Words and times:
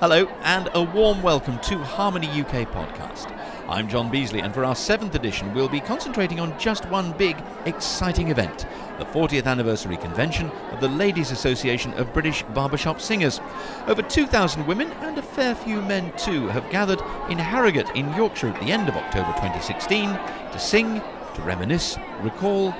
Hello, 0.00 0.26
and 0.44 0.68
a 0.74 0.82
warm 0.84 1.24
welcome 1.24 1.58
to 1.58 1.76
Harmony 1.76 2.28
UK 2.28 2.70
podcast. 2.70 3.36
I'm 3.68 3.88
John 3.88 4.12
Beasley, 4.12 4.38
and 4.38 4.54
for 4.54 4.64
our 4.64 4.76
seventh 4.76 5.16
edition, 5.16 5.52
we'll 5.52 5.68
be 5.68 5.80
concentrating 5.80 6.38
on 6.38 6.56
just 6.56 6.88
one 6.88 7.10
big, 7.18 7.36
exciting 7.64 8.28
event 8.28 8.64
the 9.00 9.04
40th 9.06 9.46
anniversary 9.46 9.96
convention 9.96 10.52
of 10.70 10.80
the 10.80 10.86
Ladies 10.86 11.32
Association 11.32 11.92
of 11.94 12.12
British 12.12 12.44
Barbershop 12.54 13.00
Singers. 13.00 13.40
Over 13.88 14.02
2,000 14.02 14.68
women 14.68 14.92
and 15.00 15.18
a 15.18 15.22
fair 15.22 15.56
few 15.56 15.82
men 15.82 16.12
too 16.16 16.46
have 16.46 16.70
gathered 16.70 17.00
in 17.28 17.38
Harrogate 17.38 17.90
in 17.96 18.14
Yorkshire 18.14 18.50
at 18.50 18.60
the 18.60 18.70
end 18.70 18.88
of 18.88 18.94
October 18.94 19.32
2016 19.32 20.10
to 20.12 20.58
sing, 20.60 21.02
to 21.34 21.42
reminisce, 21.42 21.98
recall, 22.22 22.72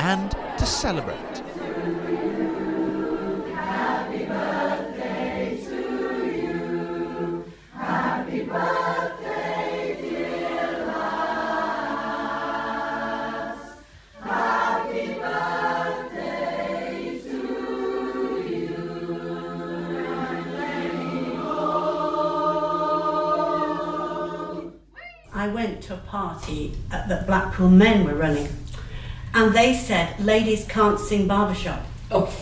and 0.00 0.32
to 0.58 0.66
celebrate. 0.66 1.43
Party 26.24 26.72
at 26.90 27.08
that 27.08 27.26
Blackpool 27.26 27.68
men 27.68 28.04
were 28.04 28.14
running, 28.14 28.48
and 29.34 29.54
they 29.54 29.74
said 29.74 30.18
ladies 30.24 30.64
can't 30.66 30.98
sing 30.98 31.28
barbershop. 31.28 31.84
Oh, 32.10 32.34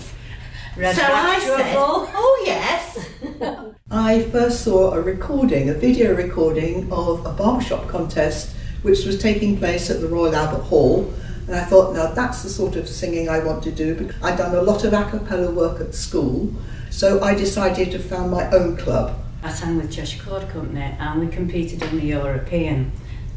red 0.76 0.94
so 0.94 1.02
I 1.02 1.38
said, 1.40 1.74
"Oh 1.76 2.42
yes." 2.46 3.10
I 3.90 4.22
first 4.22 4.62
saw 4.62 4.92
a 4.92 5.00
recording, 5.00 5.68
a 5.68 5.74
video 5.74 6.14
recording 6.14 6.90
of 6.92 7.26
a 7.26 7.32
barbershop 7.32 7.88
contest 7.88 8.54
which 8.82 9.04
was 9.04 9.20
taking 9.20 9.58
place 9.58 9.90
at 9.90 10.00
the 10.00 10.08
Royal 10.08 10.34
Albert 10.34 10.62
Hall. 10.62 11.12
And 11.46 11.56
I 11.56 11.64
thought, 11.64 11.92
now 11.92 12.06
that's 12.06 12.42
the 12.42 12.48
sort 12.48 12.76
of 12.76 12.88
singing 12.88 13.28
I 13.28 13.40
want 13.44 13.62
to 13.64 13.72
do. 13.72 13.94
because 13.94 14.16
I'd 14.22 14.38
done 14.38 14.54
a 14.54 14.62
lot 14.62 14.84
of 14.84 14.92
a 14.92 15.04
cappella 15.10 15.50
work 15.50 15.80
at 15.80 15.94
school, 15.94 16.52
so 16.90 17.20
I 17.22 17.34
decided 17.34 17.90
to 17.92 17.98
found 17.98 18.30
my 18.30 18.48
own 18.50 18.76
club. 18.76 19.18
I 19.42 19.50
sang 19.50 19.76
with 19.76 19.92
Cheshire 19.92 20.22
Chord 20.22 20.48
Company 20.48 20.96
and 20.98 21.20
we 21.20 21.26
competed 21.26 21.82
in 21.82 21.98
the 21.98 22.06
European 22.06 22.92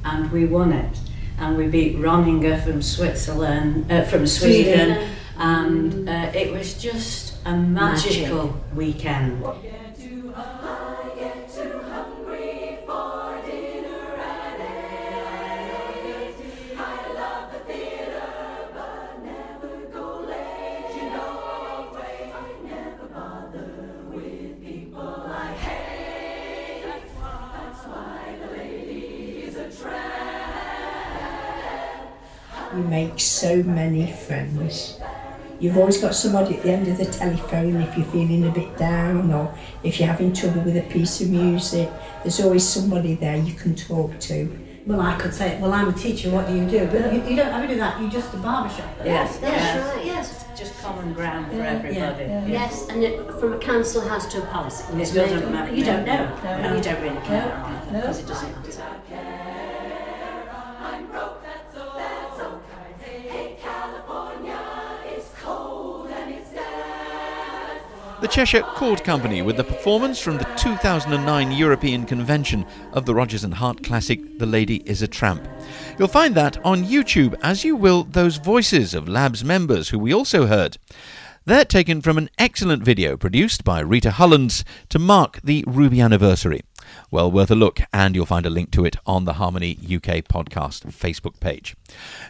and 0.05 0.31
we 0.31 0.45
won 0.45 0.71
it. 0.71 0.97
And 1.37 1.57
we 1.57 1.67
beat 1.67 1.97
Roninger 1.97 2.63
from 2.63 2.81
Switzerland, 2.81 3.91
uh, 3.91 4.03
from 4.03 4.25
Sweden, 4.25 4.95
Sweden. 4.95 5.09
and 5.37 6.09
uh, 6.09 6.31
it 6.33 6.51
was 6.53 6.75
just 6.81 7.35
a 7.45 7.55
magical 7.57 8.55
weekend. 8.73 9.43
Make 33.15 33.21
so 33.21 33.63
many 33.63 34.11
friends. 34.11 34.99
You've 35.61 35.77
always 35.77 35.99
got 36.01 36.13
somebody 36.13 36.57
at 36.57 36.63
the 36.63 36.71
end 36.71 36.87
of 36.89 36.97
the 36.97 37.05
telephone 37.05 37.77
if 37.81 37.95
you're 37.97 38.05
feeling 38.07 38.45
a 38.45 38.51
bit 38.51 38.77
down 38.77 39.31
or 39.31 39.55
if 39.83 39.99
you're 39.99 40.09
having 40.09 40.33
trouble 40.33 40.61
with 40.63 40.75
a 40.75 40.81
piece 40.81 41.21
of 41.21 41.29
music. 41.29 41.89
There's 42.23 42.41
always 42.41 42.67
somebody 42.67 43.15
there 43.15 43.37
you 43.37 43.53
can 43.53 43.73
talk 43.73 44.19
to. 44.19 44.59
well, 44.85 44.99
I 44.99 45.15
could 45.15 45.33
say, 45.33 45.57
"Well, 45.61 45.71
I'm 45.73 45.87
a 45.87 45.93
teacher. 45.93 46.29
What 46.29 46.47
do 46.47 46.53
you 46.55 46.67
do?" 46.69 46.85
But 46.87 47.13
you, 47.13 47.23
you 47.29 47.35
don't 47.37 47.51
have 47.53 47.61
to 47.61 47.67
do 47.73 47.79
that. 47.79 47.99
You're 48.01 48.11
just 48.11 48.33
a 48.33 48.37
barbershop. 48.37 48.89
Yes, 49.03 49.37
That's 49.37 49.55
yes. 49.55 49.95
right, 49.95 50.05
yes. 50.05 50.45
Just 50.59 50.73
common 50.83 51.13
ground 51.13 51.47
for 51.51 51.55
Yeah, 51.57 51.75
everybody. 51.77 52.25
yeah, 52.25 52.45
Yes, 52.47 52.87
and 52.89 53.01
it, 53.03 53.15
from 53.39 53.53
a 53.53 53.57
council 53.57 54.01
house 54.07 54.25
to 54.33 54.43
a 54.43 54.45
palace. 54.47 54.81
It 54.89 55.13
doesn't 55.13 55.51
matter. 55.51 55.73
You 55.73 55.83
don't 55.85 56.05
know. 56.05 56.23
No, 56.43 56.61
No, 56.63 56.75
you 56.75 56.81
don't 56.83 57.01
really 57.01 57.21
care 57.25 57.47
because 57.91 58.19
it 58.19 58.27
doesn't 58.27 58.63
Cheshire 68.35 68.63
Chord 68.63 69.01
Company 69.05 69.41
with 69.41 69.55
the 69.55 69.63
performance 69.63 70.19
from 70.19 70.37
the 70.37 70.43
2009 70.57 71.53
European 71.53 72.05
Convention 72.05 72.65
of 72.91 73.05
the 73.05 73.15
Rodgers 73.15 73.45
and 73.45 73.53
Hart 73.53 73.81
classic 73.81 74.39
The 74.39 74.45
Lady 74.45 74.83
is 74.85 75.01
a 75.01 75.07
Tramp. 75.07 75.47
You'll 75.97 76.09
find 76.09 76.35
that 76.35 76.57
on 76.65 76.83
YouTube, 76.83 77.39
as 77.41 77.63
you 77.63 77.77
will 77.77 78.03
those 78.03 78.35
voices 78.35 78.93
of 78.93 79.05
LABBS 79.05 79.45
members 79.45 79.87
who 79.87 79.97
we 79.97 80.13
also 80.13 80.47
heard. 80.47 80.77
They're 81.45 81.63
taken 81.63 82.01
from 82.01 82.17
an 82.17 82.29
excellent 82.37 82.83
video 82.83 83.15
produced 83.15 83.63
by 83.63 83.79
Rita 83.79 84.09
Hullands 84.09 84.65
to 84.89 84.99
mark 84.99 85.39
the 85.41 85.63
Ruby 85.65 86.01
anniversary. 86.01 86.59
Well 87.09 87.31
worth 87.31 87.51
a 87.51 87.55
look, 87.55 87.79
and 87.93 88.15
you'll 88.15 88.25
find 88.25 88.45
a 88.45 88.49
link 88.49 88.69
to 88.71 88.83
it 88.83 88.97
on 89.05 89.23
the 89.23 89.35
Harmony 89.35 89.79
UK 89.81 90.25
podcast 90.25 90.83
Facebook 90.87 91.39
page. 91.39 91.77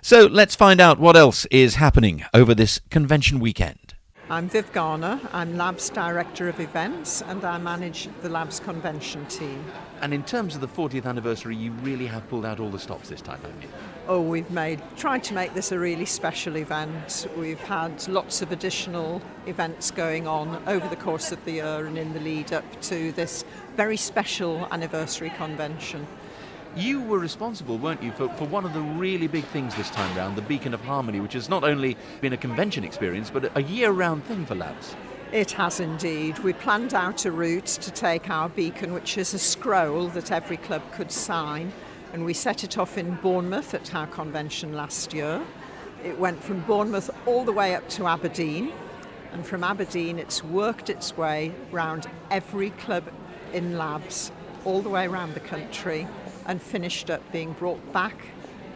So 0.03 0.27
let's 0.27 0.55
find 0.55 0.79
out 0.79 0.99
what 0.99 1.17
else 1.17 1.47
is 1.47 1.75
happening 1.75 2.23
over 2.31 2.53
this 2.53 2.79
convention 2.91 3.39
weekend. 3.39 3.84
I'm 4.27 4.49
Viv 4.49 4.73
Garner. 4.73 5.19
I'm 5.33 5.53
LABBS 5.53 5.93
Director 5.93 6.49
of 6.49 6.59
Events 6.59 7.21
and 7.21 7.45
I 7.45 7.59
manage 7.59 8.09
the 8.23 8.29
LABBS 8.29 8.59
Convention 8.63 9.23
team. 9.27 9.63
And 10.01 10.15
in 10.15 10.23
terms 10.23 10.55
of 10.55 10.61
the 10.61 10.67
40th 10.67 11.05
anniversary, 11.05 11.55
you 11.55 11.69
really 11.83 12.07
have 12.07 12.27
pulled 12.27 12.43
out 12.43 12.59
all 12.59 12.71
the 12.71 12.79
stops 12.79 13.07
this 13.07 13.21
time, 13.21 13.39
haven't 13.41 13.61
you? 13.61 13.69
Oh, 14.07 14.21
we've 14.21 14.49
made 14.49 14.81
tried 14.97 15.23
to 15.25 15.35
make 15.35 15.53
this 15.53 15.71
a 15.71 15.77
really 15.77 16.05
special 16.05 16.57
event. 16.57 17.27
We've 17.37 17.59
had 17.59 18.07
lots 18.07 18.41
of 18.41 18.51
additional 18.51 19.21
events 19.45 19.91
going 19.91 20.25
on 20.25 20.59
over 20.67 20.87
the 20.87 20.95
course 20.95 21.31
of 21.31 21.45
the 21.45 21.51
year 21.51 21.85
and 21.85 21.95
in 21.95 22.11
the 22.13 22.19
lead 22.19 22.51
up 22.51 22.81
to 22.81 23.11
this 23.11 23.45
very 23.75 23.97
special 23.97 24.67
anniversary 24.71 25.29
convention. 25.29 26.07
You 26.75 27.01
were 27.01 27.19
responsible, 27.19 27.77
weren't 27.77 28.03
you, 28.03 28.11
for, 28.11 28.27
for 28.33 28.43
one 28.43 28.65
of 28.65 28.73
the 28.73 28.81
really 28.81 29.27
big 29.27 29.45
things 29.45 29.73
this 29.75 29.89
time 29.89 30.13
round, 30.17 30.35
the 30.35 30.41
Beacon 30.41 30.73
of 30.73 30.81
Harmony, 30.81 31.21
which 31.21 31.31
has 31.31 31.47
not 31.47 31.63
only 31.63 31.95
been 32.19 32.33
a 32.33 32.37
convention 32.37 32.83
experience, 32.83 33.29
but 33.29 33.49
a 33.55 33.63
year 33.63 33.91
round 33.91 34.25
thing 34.25 34.45
for 34.45 34.55
LABBS. 34.55 34.93
It 35.31 35.51
has 35.51 35.79
indeed. 35.79 36.37
We 36.39 36.51
planned 36.51 36.93
out 36.93 37.23
a 37.23 37.31
route 37.31 37.65
to 37.65 37.91
take 37.91 38.29
our 38.29 38.49
beacon, 38.49 38.93
which 38.93 39.17
is 39.17 39.33
a 39.33 39.39
scroll 39.39 40.09
that 40.09 40.33
every 40.33 40.57
club 40.57 40.81
could 40.91 41.13
sign, 41.13 41.71
and 42.11 42.25
we 42.25 42.33
set 42.33 42.65
it 42.65 42.77
off 42.77 42.97
in 42.97 43.15
Bournemouth 43.15 43.73
at 43.73 43.95
our 43.95 44.07
convention 44.07 44.73
last 44.73 45.13
year. 45.13 45.41
It 46.03 46.19
went 46.19 46.43
from 46.43 46.59
Bournemouth 46.61 47.09
all 47.25 47.45
the 47.45 47.53
way 47.53 47.73
up 47.73 47.87
to 47.91 48.05
Aberdeen, 48.05 48.73
and 49.31 49.45
from 49.45 49.63
Aberdeen 49.63 50.19
it's 50.19 50.43
worked 50.43 50.89
its 50.89 51.15
way 51.15 51.53
round 51.71 52.07
every 52.31 52.71
club 52.71 53.05
in 53.53 53.75
LABBS, 53.75 54.31
all 54.65 54.81
the 54.81 54.89
way 54.89 55.07
around 55.07 55.35
the 55.35 55.39
country, 55.39 56.05
and 56.45 56.61
finished 56.61 57.09
up 57.09 57.21
being 57.31 57.53
brought 57.53 57.93
back 57.93 58.15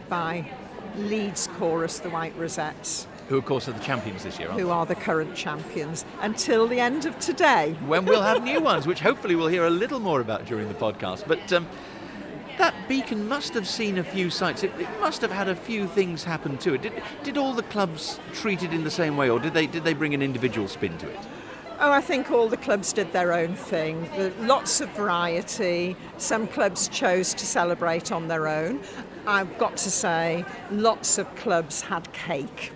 by 0.08 0.50
Leeds 0.96 1.48
Chorus, 1.58 2.00
the 2.00 2.10
White 2.10 2.36
Rosettes, 2.36 3.06
Who, 3.28 3.38
of 3.38 3.44
course, 3.44 3.68
are 3.68 3.72
the 3.72 3.80
champions 3.80 4.24
this 4.24 4.38
year, 4.38 4.48
aren't 4.48 4.60
who 4.60 4.70
are 4.70 4.86
the 4.86 4.94
current 4.94 5.34
champions, 5.34 6.04
until 6.20 6.66
the 6.66 6.80
end 6.80 7.06
of 7.06 7.18
today. 7.20 7.76
When 7.86 8.04
we'll 8.04 8.22
have 8.22 8.42
new 8.42 8.60
ones, 8.72 8.86
which 8.86 9.00
hopefully 9.00 9.36
we'll 9.36 9.48
hear 9.48 9.64
a 9.66 9.70
little 9.70 10.00
more 10.00 10.20
about 10.20 10.46
during 10.46 10.68
the 10.68 10.74
podcast. 10.74 11.26
But 11.26 11.52
um, 11.52 11.68
that 12.58 12.74
beacon 12.88 13.28
must 13.28 13.54
have 13.54 13.66
seen 13.66 13.98
a 13.98 14.04
few 14.04 14.30
sights. 14.30 14.64
It, 14.64 14.72
it 14.78 14.88
must 15.00 15.22
have 15.22 15.30
had 15.30 15.48
a 15.48 15.56
few 15.56 15.86
things 15.86 16.24
happen 16.24 16.58
to 16.58 16.74
it. 16.74 16.82
Did, 16.82 17.02
did 17.22 17.38
all 17.38 17.54
the 17.54 17.62
clubs 17.62 18.18
treat 18.34 18.62
it 18.62 18.72
in 18.72 18.84
the 18.84 18.90
same 18.90 19.16
way, 19.16 19.30
or 19.30 19.38
did 19.38 19.54
they, 19.54 19.66
did 19.66 19.84
they 19.84 19.94
bring 19.94 20.12
an 20.12 20.22
individual 20.22 20.68
spin 20.68 20.98
to 20.98 21.08
it? 21.08 21.18
Oh, 21.82 21.90
I 21.90 22.02
think 22.02 22.30
all 22.30 22.46
the 22.46 22.58
clubs 22.58 22.92
did 22.92 23.10
their 23.14 23.32
own 23.32 23.54
thing. 23.54 24.10
Lots 24.40 24.82
of 24.82 24.90
variety. 24.90 25.96
Some 26.18 26.46
clubs 26.46 26.88
chose 26.88 27.32
to 27.32 27.46
celebrate 27.46 28.12
on 28.12 28.28
their 28.28 28.48
own. 28.48 28.80
I've 29.26 29.56
got 29.56 29.78
to 29.78 29.90
say, 29.90 30.44
lots 30.70 31.16
of 31.16 31.34
clubs 31.36 31.80
had 31.80 32.12
cake. 32.12 32.72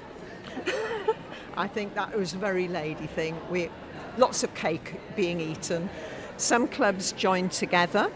I 1.54 1.68
think 1.68 1.94
that 1.96 2.16
was 2.16 2.32
a 2.32 2.38
very 2.38 2.66
lady 2.66 3.06
thing. 3.06 3.38
We, 3.50 3.68
lots 4.16 4.42
of 4.42 4.54
cake 4.54 4.98
being 5.14 5.38
eaten. 5.38 5.90
Some 6.38 6.66
clubs 6.66 7.12
joined 7.12 7.52
together. 7.52 8.10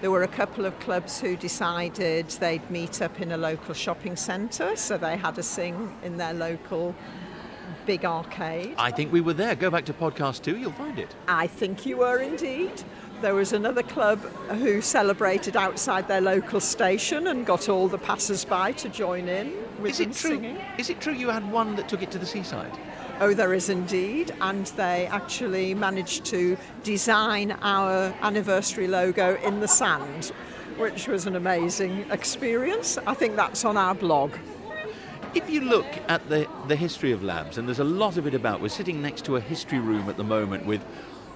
There 0.00 0.10
were 0.10 0.22
a 0.22 0.28
couple 0.28 0.64
of 0.64 0.78
clubs 0.80 1.20
who 1.20 1.36
decided 1.36 2.30
they'd 2.30 2.70
meet 2.70 3.02
up 3.02 3.20
in 3.20 3.32
a 3.32 3.36
local 3.36 3.74
shopping 3.74 4.16
centre, 4.16 4.74
so 4.74 4.96
they 4.96 5.18
had 5.18 5.36
a 5.36 5.42
sing 5.42 5.94
in 6.02 6.16
their 6.16 6.32
local 6.32 6.94
big 7.90 8.04
arcade. 8.04 8.72
I 8.78 8.92
think 8.92 9.10
we 9.12 9.20
were 9.20 9.32
there. 9.32 9.56
Go 9.56 9.68
back 9.68 9.84
to 9.86 9.92
podcast 9.92 10.42
two, 10.42 10.56
you'll 10.56 10.70
find 10.70 10.96
it. 10.96 11.12
I 11.26 11.48
think 11.48 11.84
you 11.84 11.96
were 11.96 12.18
indeed. 12.18 12.70
There 13.20 13.34
was 13.34 13.52
another 13.52 13.82
club 13.82 14.20
who 14.62 14.80
celebrated 14.80 15.56
outside 15.56 16.06
their 16.06 16.20
local 16.20 16.60
station 16.60 17.26
and 17.26 17.44
got 17.44 17.68
all 17.68 17.88
the 17.88 17.98
passers 17.98 18.44
by 18.44 18.70
to 18.82 18.88
join 18.88 19.26
in 19.26 19.52
with 19.80 19.90
Is 19.90 19.98
it 19.98 20.12
true? 20.12 20.36
singing. 20.36 20.58
Is 20.78 20.88
it 20.88 21.00
true 21.00 21.14
you 21.14 21.30
had 21.30 21.50
one 21.50 21.74
that 21.74 21.88
took 21.88 22.00
it 22.00 22.12
to 22.12 22.18
the 22.18 22.26
seaside? 22.26 22.70
Oh, 23.18 23.34
there 23.34 23.52
is 23.52 23.68
indeed, 23.68 24.32
and 24.40 24.66
they 24.76 25.06
actually 25.08 25.74
managed 25.74 26.24
to 26.26 26.56
design 26.84 27.50
our 27.60 28.14
anniversary 28.22 28.86
logo 28.86 29.34
in 29.42 29.58
the 29.58 29.66
sand, 29.66 30.26
which 30.78 31.08
was 31.08 31.26
an 31.26 31.34
amazing 31.34 32.08
experience. 32.12 32.98
I 33.04 33.14
think 33.14 33.34
that's 33.34 33.64
on 33.64 33.76
our 33.76 33.96
blog. 33.96 34.30
If 35.32 35.48
you 35.48 35.60
look 35.60 35.86
at 36.08 36.28
the, 36.28 36.48
the 36.66 36.74
history 36.74 37.12
of 37.12 37.20
LABBS, 37.20 37.58
and 37.58 37.68
there's 37.68 37.78
a 37.78 37.84
lot 37.84 38.16
of 38.16 38.26
it 38.26 38.34
about, 38.34 38.60
we're 38.60 38.68
sitting 38.68 39.00
next 39.00 39.24
to 39.26 39.36
a 39.36 39.40
history 39.40 39.78
room 39.78 40.08
at 40.08 40.16
the 40.16 40.24
moment 40.24 40.66
with 40.66 40.84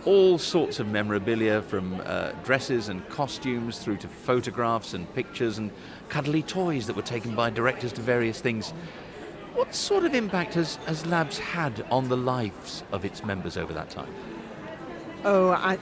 all 0.04 0.36
sorts 0.36 0.80
of 0.80 0.88
memorabilia 0.88 1.62
from 1.62 2.02
uh, 2.04 2.32
dresses 2.42 2.88
and 2.88 3.08
costumes 3.08 3.78
through 3.78 3.98
to 3.98 4.08
photographs 4.08 4.94
and 4.94 5.12
pictures 5.14 5.58
and 5.58 5.70
cuddly 6.08 6.42
toys 6.42 6.88
that 6.88 6.96
were 6.96 7.02
taken 7.02 7.36
by 7.36 7.50
directors 7.50 7.92
to 7.92 8.00
various 8.00 8.40
things. 8.40 8.72
What 9.54 9.72
sort 9.72 10.04
of 10.04 10.12
impact 10.12 10.54
has, 10.54 10.74
has 10.86 11.04
LABBS 11.04 11.38
had 11.38 11.86
on 11.88 12.08
the 12.08 12.16
lives 12.16 12.82
of 12.90 13.04
its 13.04 13.22
members 13.24 13.56
over 13.56 13.72
that 13.74 13.90
time? 13.90 14.12
Oh, 15.24 15.50
I, 15.50 15.78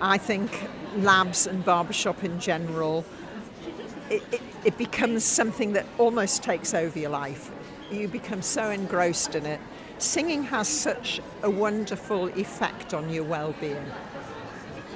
I 0.00 0.16
think 0.16 0.50
LABBS 0.94 1.48
and 1.48 1.64
barbershop 1.64 2.22
in 2.22 2.38
general, 2.38 3.04
it, 4.12 4.42
it, 4.64 4.78
becomes 4.78 5.24
something 5.24 5.72
that 5.72 5.86
almost 5.98 6.42
takes 6.42 6.74
over 6.74 6.98
your 6.98 7.10
life. 7.10 7.50
You 7.90 8.08
become 8.08 8.42
so 8.42 8.70
engrossed 8.70 9.34
in 9.34 9.46
it. 9.46 9.60
Singing 9.98 10.42
has 10.44 10.68
such 10.68 11.20
a 11.42 11.50
wonderful 11.50 12.26
effect 12.38 12.92
on 12.92 13.08
your 13.08 13.24
well 13.24 13.54
being. 13.60 13.84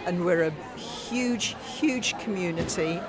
And 0.05 0.25
we're 0.25 0.43
a 0.45 0.79
huge, 0.79 1.57
huge 1.65 2.19
community. 2.19 3.01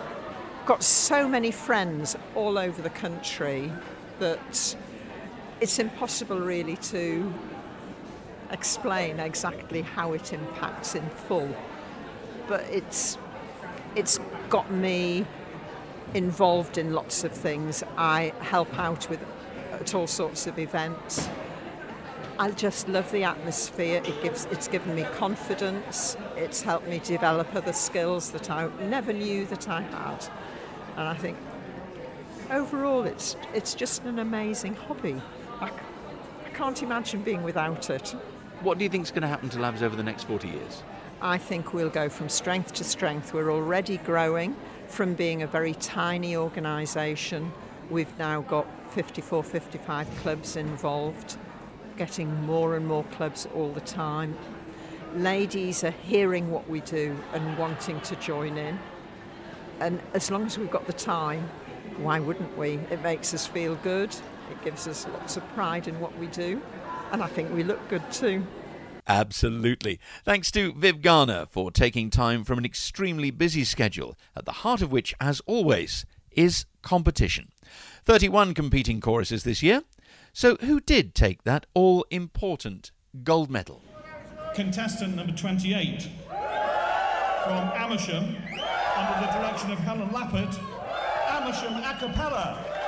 Got 0.65 0.83
so 0.83 1.27
many 1.27 1.51
friends 1.51 2.15
all 2.35 2.57
over 2.57 2.81
the 2.81 2.89
country 2.89 3.71
that 4.19 4.75
it's 5.59 5.79
impossible 5.79 6.39
really 6.39 6.77
to 6.77 7.33
explain 8.51 9.19
exactly 9.19 9.81
how 9.81 10.13
it 10.13 10.33
impacts 10.33 10.95
in 10.95 11.07
full. 11.09 11.53
But 12.47 12.61
it's 12.71 13.17
it's 13.95 14.19
got 14.49 14.71
me 14.71 15.25
involved 16.17 16.79
in 16.79 16.93
lots 16.93 17.23
of 17.23 17.31
things. 17.31 17.83
I 17.95 18.33
help 18.41 18.77
out 18.79 19.07
with 19.07 19.23
at 19.73 19.93
all 19.93 20.07
sorts 20.07 20.47
of 20.47 20.57
events. 20.57 21.29
I 22.39 22.49
just 22.51 22.89
love 22.89 23.11
the 23.11 23.23
atmosphere. 23.23 24.01
It 24.03 24.23
gives 24.23 24.45
it's 24.45 24.67
given 24.67 24.95
me 24.95 25.03
confidence. 25.15 26.17
It's 26.35 26.63
helped 26.63 26.87
me 26.87 26.99
develop 26.99 27.53
other 27.55 27.71
skills 27.71 28.31
that 28.31 28.49
I 28.49 28.67
never 28.81 29.13
knew 29.13 29.45
that 29.45 29.69
I 29.69 29.81
had. 29.81 30.27
And 30.97 31.07
I 31.07 31.13
think 31.13 31.37
overall 32.49 33.03
it's 33.03 33.35
it's 33.53 33.75
just 33.75 34.03
an 34.05 34.17
amazing 34.17 34.75
hobby. 34.75 35.21
I, 35.61 35.69
I 36.45 36.49
can't 36.49 36.81
imagine 36.81 37.21
being 37.21 37.43
without 37.43 37.91
it. 37.91 38.15
What 38.61 38.79
do 38.79 38.83
you 38.83 38.89
think 38.89 39.03
is 39.03 39.11
going 39.11 39.21
to 39.21 39.27
happen 39.27 39.49
to 39.49 39.57
LABBS 39.59 39.83
over 39.83 39.95
the 39.95 40.03
next 40.03 40.23
40 40.23 40.47
years? 40.47 40.81
I 41.21 41.37
think 41.37 41.73
we'll 41.73 41.89
go 41.89 42.09
from 42.09 42.27
strength 42.27 42.73
to 42.75 42.83
strength. 42.83 43.33
We're 43.33 43.51
already 43.51 43.97
growing 43.97 44.55
from 44.87 45.13
being 45.13 45.43
a 45.43 45.47
very 45.47 45.73
tiny 45.75 46.35
organisation. 46.35 47.51
We've 47.89 48.17
now 48.17 48.41
got 48.41 48.65
54, 48.91 49.43
55 49.43 50.09
clubs 50.17 50.55
involved, 50.55 51.37
getting 51.97 52.33
more 52.45 52.75
and 52.75 52.87
more 52.87 53.03
clubs 53.05 53.47
all 53.53 53.71
the 53.71 53.81
time. 53.81 54.37
Ladies 55.15 55.83
are 55.83 55.91
hearing 55.91 56.51
what 56.51 56.69
we 56.69 56.81
do 56.81 57.17
and 57.33 57.57
wanting 57.57 57.99
to 58.01 58.15
join 58.17 58.57
in. 58.57 58.79
And 59.79 60.01
as 60.13 60.31
long 60.31 60.45
as 60.45 60.57
we've 60.57 60.71
got 60.71 60.87
the 60.87 60.93
time, 60.93 61.49
why 61.97 62.19
wouldn't 62.19 62.57
we? 62.57 62.79
It 62.91 63.01
makes 63.01 63.33
us 63.33 63.47
feel 63.47 63.75
good. 63.75 64.09
It 64.51 64.63
gives 64.63 64.87
us 64.87 65.07
lots 65.13 65.37
of 65.37 65.47
pride 65.53 65.87
in 65.87 65.99
what 65.99 66.17
we 66.17 66.27
do. 66.27 66.61
And 67.11 67.23
I 67.23 67.27
think 67.27 67.53
we 67.53 67.63
look 67.63 67.87
good 67.89 68.09
too. 68.11 68.45
Absolutely. 69.07 69.99
Thanks 70.25 70.51
to 70.51 70.73
Viv 70.73 71.01
Garner 71.01 71.45
for 71.49 71.71
taking 71.71 72.09
time 72.09 72.43
from 72.43 72.57
an 72.57 72.65
extremely 72.65 73.31
busy 73.31 73.63
schedule, 73.63 74.17
at 74.35 74.45
the 74.45 74.51
heart 74.51 74.81
of 74.81 74.91
which, 74.91 75.15
as 75.21 75.41
always, 75.45 76.05
is 76.31 76.65
competition. 76.81 77.49
31 78.05 78.53
competing 78.53 78.99
choruses 78.99 79.43
this 79.43 79.63
year. 79.63 79.83
So, 80.33 80.55
who 80.57 80.79
did 80.79 81.15
take 81.15 81.43
that 81.43 81.65
all 81.73 82.05
important 82.11 82.91
gold 83.23 83.49
medal? 83.49 83.81
Contestant 84.53 85.15
number 85.15 85.33
28 85.33 86.03
from 87.47 87.71
Amersham, 87.75 88.35
under 88.95 89.25
the 89.25 89.31
direction 89.31 89.71
of 89.71 89.79
Helen 89.79 90.09
Lappert, 90.09 90.59
Amersham 91.29 91.75
a 91.75 91.97
cappella. 91.97 92.86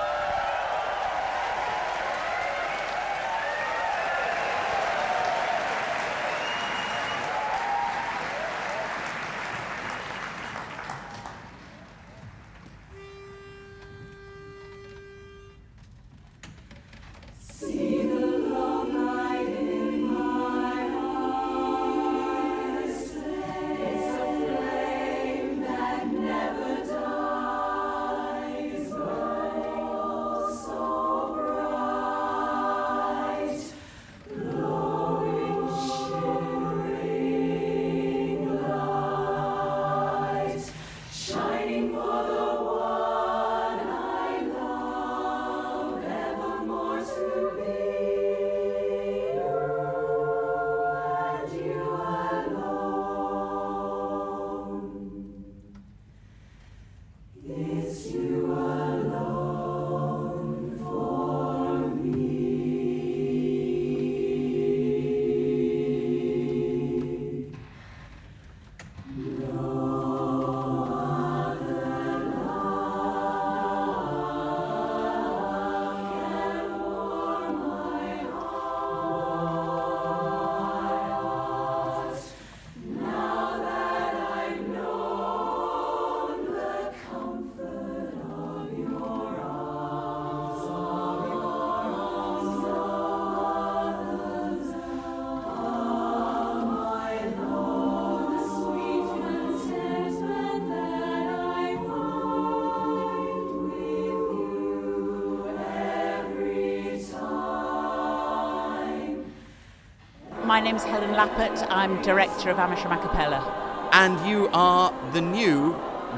My 110.59 110.65
name's 110.65 110.83
Helen 110.83 111.11
Lappert. 111.11 111.65
I'm 111.69 112.01
director 112.01 112.49
of 112.49 112.59
Amersham 112.59 112.91
a 112.91 112.97
cappella. 112.97 113.89
And 113.93 114.19
you 114.29 114.49
are 114.51 114.93
the 115.13 115.21
new 115.21 115.73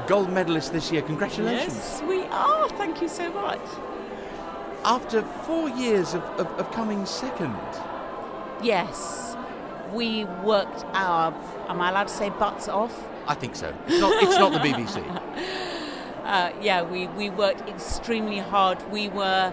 gold 0.08 0.32
medalist 0.32 0.72
this 0.72 0.90
year. 0.90 1.00
Congratulations. 1.00 1.76
Yes, 1.76 2.02
we 2.08 2.22
are. 2.22 2.68
Thank 2.70 3.00
you 3.00 3.06
so 3.06 3.32
much. 3.32 3.60
After 4.84 5.22
four 5.22 5.68
years 5.68 6.14
of, 6.14 6.24
of, 6.40 6.48
of 6.58 6.72
coming 6.72 7.06
second. 7.06 7.56
Yes, 8.60 9.36
we 9.92 10.24
worked 10.42 10.86
our, 10.92 11.32
am 11.68 11.80
I 11.80 11.90
allowed 11.90 12.08
to 12.08 12.12
say 12.12 12.30
butts 12.30 12.66
off? 12.66 13.08
I 13.28 13.34
think 13.34 13.54
so. 13.54 13.72
It's 13.86 14.00
not, 14.00 14.22
it's 14.24 14.38
not 14.38 14.52
the 14.52 14.58
BBC. 14.58 15.04
Uh, 16.22 16.52
yeah, 16.62 16.82
we, 16.82 17.08
we 17.08 17.28
worked 17.30 17.68
extremely 17.68 18.38
hard. 18.38 18.78
We 18.92 19.08
were 19.08 19.52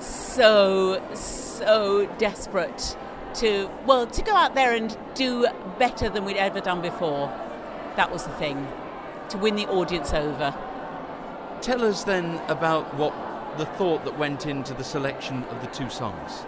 so, 0.00 1.00
so 1.14 2.06
desperate 2.18 2.96
to, 3.38 3.70
well, 3.86 4.06
to 4.06 4.22
go 4.22 4.32
out 4.34 4.54
there 4.54 4.74
and 4.74 4.96
do 5.14 5.46
better 5.78 6.08
than 6.08 6.24
we'd 6.24 6.36
ever 6.36 6.60
done 6.60 6.82
before. 6.82 7.28
That 7.96 8.10
was 8.12 8.24
the 8.24 8.32
thing, 8.32 8.66
to 9.30 9.38
win 9.38 9.56
the 9.56 9.66
audience 9.66 10.12
over. 10.12 10.54
Tell 11.60 11.84
us 11.84 12.04
then 12.04 12.40
about 12.48 12.94
what 12.94 13.14
the 13.58 13.66
thought 13.66 14.04
that 14.04 14.18
went 14.18 14.46
into 14.46 14.74
the 14.74 14.84
selection 14.84 15.44
of 15.44 15.60
the 15.60 15.66
two 15.68 15.90
songs. 15.90 16.44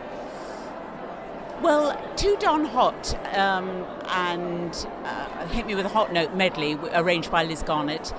Well, 1.63 2.01
Too 2.17 2.37
Darn 2.41 2.65
Hot 2.65 3.15
um, 3.37 3.85
and 4.07 4.87
uh, 5.05 5.47
Hit 5.49 5.67
Me 5.67 5.75
With 5.75 5.87
a 5.87 5.91
Hot 5.91 6.13
Note 6.13 6.35
medley, 6.35 6.79
arranged 6.93 7.31
by 7.31 7.45
Liz 7.45 7.63
Garnett, 7.63 8.15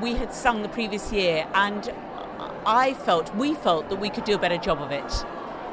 we 0.00 0.14
had 0.14 0.32
sung 0.32 0.62
the 0.62 0.68
previous 0.68 1.12
year, 1.12 1.46
and 1.54 1.92
I 2.64 2.94
felt, 2.94 3.34
we 3.34 3.54
felt 3.54 3.88
that 3.90 4.00
we 4.00 4.10
could 4.10 4.24
do 4.24 4.34
a 4.34 4.38
better 4.38 4.56
job 4.56 4.80
of 4.80 4.90
it. 4.90 5.24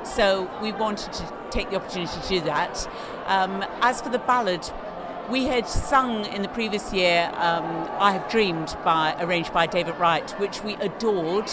So 0.06 0.50
we 0.62 0.72
wanted 0.72 1.12
to 1.14 1.34
take 1.50 1.72
the 1.72 1.78
opportunity 1.78 2.22
to 2.22 2.28
do 2.28 2.42
that. 2.42 2.88
Um, 3.26 3.66
as 3.82 4.02
for 4.02 4.10
the 4.10 4.20
ballad, 4.20 4.70
we 5.30 5.46
had 5.46 5.68
sung 5.68 6.26
in 6.26 6.44
the 6.44 6.48
previous 6.50 6.94
year 6.94 7.32
um, 7.34 7.90
I 8.00 8.12
Have 8.12 8.30
Dreamed, 8.30 8.78
by, 8.84 9.16
arranged 9.20 9.52
by 9.52 9.66
David 9.66 9.98
Wright, 9.98 10.30
which 10.40 10.64
we 10.64 10.76
adored, 10.76 11.50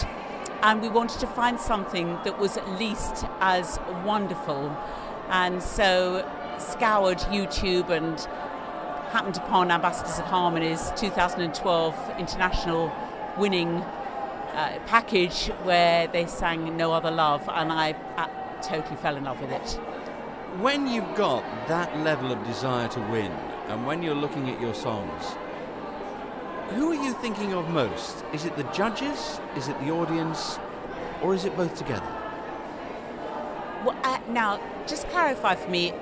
and 0.61 0.81
we 0.81 0.89
wanted 0.89 1.19
to 1.21 1.27
find 1.27 1.59
something 1.59 2.19
that 2.23 2.39
was 2.39 2.55
at 2.55 2.69
least 2.79 3.25
as 3.39 3.79
wonderful. 4.05 4.77
And 5.29 5.61
so 5.61 6.29
scoured 6.59 7.17
YouTube 7.19 7.89
and 7.89 8.19
happened 9.11 9.37
upon 9.37 9.71
Ambassadors 9.71 10.19
of 10.19 10.25
Harmony's 10.25 10.91
2012 10.95 12.13
international 12.19 12.91
winning 13.37 13.83
uh, 14.53 14.79
package 14.85 15.47
where 15.63 16.07
they 16.07 16.27
sang 16.27 16.77
No 16.77 16.91
Other 16.91 17.11
Love, 17.11 17.49
and 17.51 17.71
I 17.71 17.93
uh, 18.17 18.27
totally 18.63 18.95
fell 18.97 19.15
in 19.15 19.25
love 19.25 19.39
with 19.41 19.51
it. 19.51 19.79
When 20.59 20.87
you've 20.87 21.15
got 21.15 21.43
that 21.67 21.97
level 21.99 22.31
of 22.31 22.43
desire 22.45 22.87
to 22.89 22.99
win, 22.99 23.31
and 23.67 23.85
when 23.85 24.03
you're 24.03 24.15
looking 24.15 24.49
at 24.49 24.61
your 24.61 24.73
songs, 24.73 25.35
who 26.69 26.91
are 26.91 27.03
you 27.03 27.13
thinking 27.13 27.53
of 27.53 27.69
most? 27.69 28.23
Is 28.33 28.45
it 28.45 28.55
the 28.55 28.63
judges? 28.65 29.39
Is 29.55 29.67
it 29.67 29.79
the 29.79 29.91
audience? 29.91 30.59
Or 31.21 31.33
is 31.33 31.45
it 31.45 31.55
both 31.55 31.75
together? 31.75 32.11
Well, 33.85 33.95
uh, 34.03 34.19
now, 34.29 34.59
just 34.87 35.07
clarify 35.09 35.55
for 35.55 35.69
me 35.69 35.93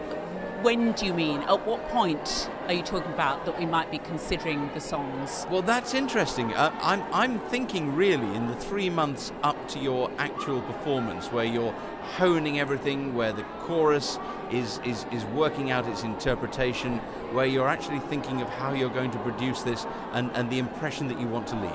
when 0.61 0.91
do 0.93 1.05
you 1.05 1.13
mean? 1.13 1.41
At 1.41 1.65
what 1.65 1.87
point 1.89 2.49
are 2.67 2.73
you 2.73 2.83
talking 2.83 3.11
about 3.11 3.45
that 3.45 3.57
we 3.57 3.65
might 3.65 3.89
be 3.89 3.97
considering 3.97 4.69
the 4.73 4.79
songs? 4.79 5.45
Well, 5.49 5.61
that's 5.61 5.93
interesting. 5.93 6.53
Uh, 6.53 6.71
I'm, 6.81 7.03
I'm 7.11 7.39
thinking 7.39 7.95
really 7.95 8.35
in 8.35 8.47
the 8.47 8.55
three 8.55 8.89
months 8.89 9.31
up 9.43 9.67
to 9.69 9.79
your 9.79 10.11
actual 10.17 10.61
performance, 10.61 11.31
where 11.31 11.45
you're 11.45 11.73
honing 12.01 12.59
everything, 12.59 13.15
where 13.15 13.33
the 13.33 13.43
chorus 13.61 14.19
is, 14.51 14.79
is, 14.85 15.05
is 15.11 15.25
working 15.25 15.71
out 15.71 15.87
its 15.87 16.03
interpretation, 16.03 16.97
where 17.31 17.45
you're 17.45 17.67
actually 17.67 17.99
thinking 17.99 18.41
of 18.41 18.49
how 18.49 18.73
you're 18.73 18.89
going 18.89 19.11
to 19.11 19.19
produce 19.19 19.61
this 19.63 19.85
and, 20.13 20.29
and 20.33 20.49
the 20.49 20.59
impression 20.59 21.07
that 21.07 21.19
you 21.19 21.27
want 21.27 21.47
to 21.47 21.55
leave. 21.55 21.71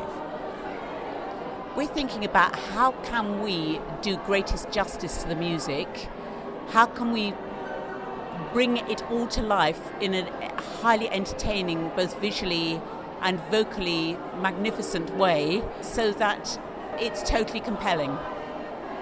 We're 1.76 1.86
thinking 1.86 2.24
about 2.24 2.56
how 2.56 2.92
can 2.92 3.42
we 3.42 3.80
do 4.00 4.16
greatest 4.18 4.70
justice 4.70 5.22
to 5.22 5.28
the 5.28 5.34
music? 5.34 6.08
How 6.68 6.86
can 6.86 7.12
we 7.12 7.34
bring 8.52 8.76
it 8.76 9.02
all 9.10 9.26
to 9.28 9.42
life 9.42 9.80
in 10.00 10.14
a 10.14 10.62
highly 10.80 11.08
entertaining, 11.10 11.90
both 11.96 12.18
visually 12.20 12.80
and 13.22 13.40
vocally 13.50 14.18
magnificent 14.40 15.14
way 15.16 15.62
so 15.80 16.12
that 16.12 16.58
it's 16.98 17.22
totally 17.28 17.60
compelling. 17.60 18.16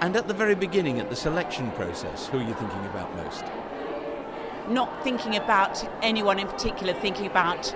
And 0.00 0.16
at 0.16 0.28
the 0.28 0.34
very 0.34 0.54
beginning, 0.54 1.00
at 1.00 1.10
the 1.10 1.16
selection 1.16 1.70
process, 1.72 2.26
who 2.28 2.38
are 2.38 2.42
you 2.42 2.54
thinking 2.54 2.84
about 2.86 3.14
most? 3.16 3.44
Not 4.68 5.04
thinking 5.04 5.36
about 5.36 5.88
anyone 6.02 6.38
in 6.38 6.48
particular, 6.48 6.94
thinking 6.94 7.26
about 7.26 7.68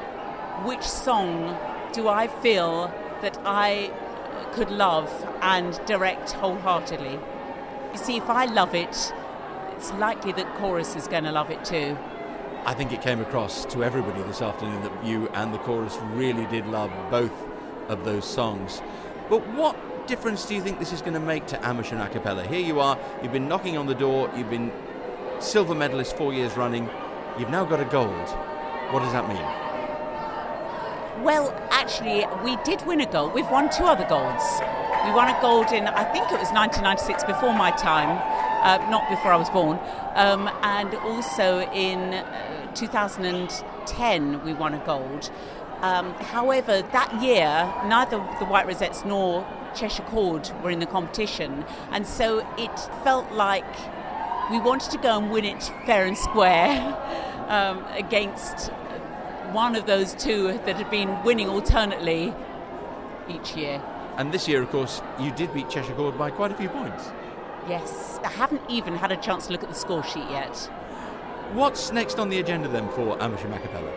which 0.65 0.83
song 0.83 1.57
do 1.93 2.09
I 2.09 2.27
feel 2.27 2.93
that 3.23 3.39
I 3.45 3.93
could 4.53 4.71
love 4.71 5.11
and 5.41 5.81
direct 5.87 6.33
wholeheartedly. 6.33 7.19
You 7.93 7.99
see, 7.99 8.17
if 8.17 8.29
I 8.29 8.47
love 8.47 8.75
it, 8.75 9.13
it's 9.79 9.93
likely 9.93 10.33
that 10.33 10.57
chorus 10.57 10.97
is 10.97 11.07
going 11.07 11.23
to 11.23 11.31
love 11.31 11.51
it 11.51 11.65
too. 11.65 11.97
I 12.65 12.75
think 12.75 12.91
it 12.91 13.01
came 13.01 13.21
across 13.21 13.65
to 13.67 13.85
everybody 13.85 14.21
this 14.23 14.43
afternoon 14.43 14.83
that 14.83 15.05
you 15.05 15.29
and 15.35 15.55
the 15.55 15.59
chorus 15.59 15.97
really 16.15 16.47
did 16.47 16.67
love 16.67 16.91
both 17.13 17.33
of 17.87 18.05
those 18.05 18.25
songs. 18.25 18.83
But 19.31 19.47
what 19.55 19.77
difference 20.09 20.47
do 20.47 20.57
you 20.57 20.63
think 20.63 20.81
this 20.81 20.93
is 20.93 21.01
going 21.01 21.13
to 21.13 21.21
make 21.21 21.47
to 21.47 21.65
Amersham 21.65 22.01
a 22.01 22.09
cappella? 22.09 22.45
Here 22.45 22.59
you 22.59 22.81
are, 22.81 22.99
you've 23.23 23.31
been 23.31 23.47
knocking 23.47 23.79
on 23.79 23.87
the 23.87 23.95
door, 23.95 24.29
you've 24.37 24.51
been 24.51 24.73
silver 25.39 25.77
medalist 25.77 26.17
four 26.17 26.33
years 26.35 26.57
running, 26.57 26.91
you've 27.39 27.51
now 27.51 27.65
got 27.65 27.79
a 27.79 27.85
gold. 27.85 28.29
What 28.91 29.05
does 29.05 29.13
that 29.13 29.29
mean? 29.29 29.47
Well, 31.25 31.55
actually, 31.71 32.27
we 32.43 32.57
did 32.65 32.85
win 32.85 33.01
a 33.01 33.07
gold. 33.07 33.33
We've 33.33 33.49
won 33.49 33.71
two 33.71 33.85
other 33.85 34.07
golds. 34.09 34.43
We 35.05 35.13
won 35.13 35.29
a 35.29 35.41
gold 35.41 35.71
in, 35.71 35.87
I 35.87 36.03
think 36.03 36.33
it 36.33 36.41
was 36.41 36.51
1996, 36.51 37.23
before 37.23 37.55
my 37.55 37.71
time, 37.71 38.19
uh, 38.63 38.79
not 38.91 39.09
before 39.09 39.33
I 39.33 39.37
was 39.37 39.51
born. 39.51 39.79
Um, 40.15 40.49
and 40.63 40.95
also 40.97 41.61
in 41.73 42.15
uh, 42.15 42.75
2010, 42.75 44.45
we 44.45 44.53
won 44.55 44.75
a 44.75 44.85
gold. 44.85 45.31
Um, 45.81 46.13
however, 46.15 46.83
that 46.83 47.23
year, 47.23 47.73
neither 47.87 48.19
the 48.39 48.45
White 48.45 48.67
Rosettes 48.67 49.05
nor 49.05 49.47
Cheshire 49.77 50.03
Chord 50.03 50.51
were 50.63 50.71
in 50.71 50.81
the 50.81 50.87
competition, 50.87 51.65
and 51.93 52.05
so 52.07 52.45
it 52.59 52.77
felt 53.05 53.31
like 53.33 53.65
we 54.51 54.59
wanted 54.59 54.91
to 54.91 54.99
go 54.99 55.19
and 55.19 55.31
win 55.31 55.45
it 55.45 55.63
fair 55.87 56.05
and 56.05 56.19
square 56.19 56.97
um, 57.49 57.85
against 57.93 58.71
one 59.53 59.77
of 59.77 59.87
those 59.87 60.15
two 60.15 60.59
that 60.67 60.77
had 60.77 60.91
been 60.91 61.23
winning 61.23 61.49
alternately 61.49 62.35
each 63.29 63.57
year. 63.57 63.81
And 64.17 64.33
this 64.33 64.49
year, 64.49 64.63
of 64.63 64.71
course, 64.71 65.01
you 65.21 65.31
did 65.31 65.55
beat 65.55 65.71
Cheshire 65.71 65.95
Chord 65.95 66.19
by 66.19 66.31
quite 66.31 66.51
a 66.51 66.55
few 66.57 66.69
points. 66.69 67.11
Yes, 67.69 68.19
I 68.25 68.29
haven't 68.29 68.63
even 68.71 68.97
had 68.97 69.13
a 69.13 69.17
chance 69.17 69.47
to 69.47 69.53
look 69.53 69.63
at 69.63 69.69
the 69.69 69.75
score 69.75 70.03
sheet 70.03 70.25
yet. 70.31 70.57
What's 71.53 71.93
next 71.93 72.19
on 72.19 72.31
the 72.31 72.39
agenda 72.39 72.67
then 72.69 72.89
for 72.91 73.21
Amersham 73.23 73.53
a 73.53 73.59
cappella? 73.59 73.93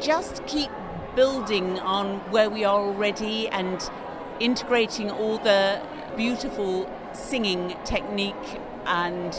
Just 0.00 0.46
keep 0.46 0.70
building 1.16 1.80
on 1.80 2.18
where 2.30 2.48
we 2.48 2.64
are 2.64 2.78
already 2.78 3.48
and 3.48 3.90
integrating 4.38 5.10
all 5.10 5.38
the 5.38 5.82
beautiful 6.16 6.88
singing 7.12 7.76
technique 7.84 8.60
and 8.86 9.32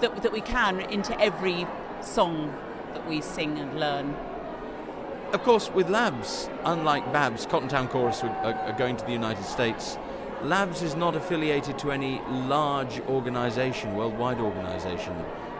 that, 0.00 0.22
that 0.22 0.32
we 0.32 0.40
can 0.40 0.80
into 0.80 1.18
every 1.20 1.66
song 2.00 2.54
that 2.94 3.06
we 3.06 3.20
sing 3.20 3.58
and 3.58 3.78
learn. 3.78 4.16
Of 5.32 5.42
course, 5.42 5.70
with 5.70 5.88
LABBS, 5.88 6.50
unlike 6.64 7.12
BABS, 7.12 7.46
Cotton 7.46 7.68
Town 7.68 7.88
Chorus 7.88 8.22
are, 8.22 8.30
are 8.30 8.78
going 8.78 8.96
to 8.96 9.04
the 9.04 9.12
United 9.12 9.44
States. 9.44 9.98
LABBS 10.46 10.82
is 10.82 10.94
not 10.94 11.16
affiliated 11.16 11.76
to 11.80 11.90
any 11.90 12.22
large 12.28 13.00
organisation, 13.08 13.96
worldwide 13.96 14.38
organisation, 14.38 15.12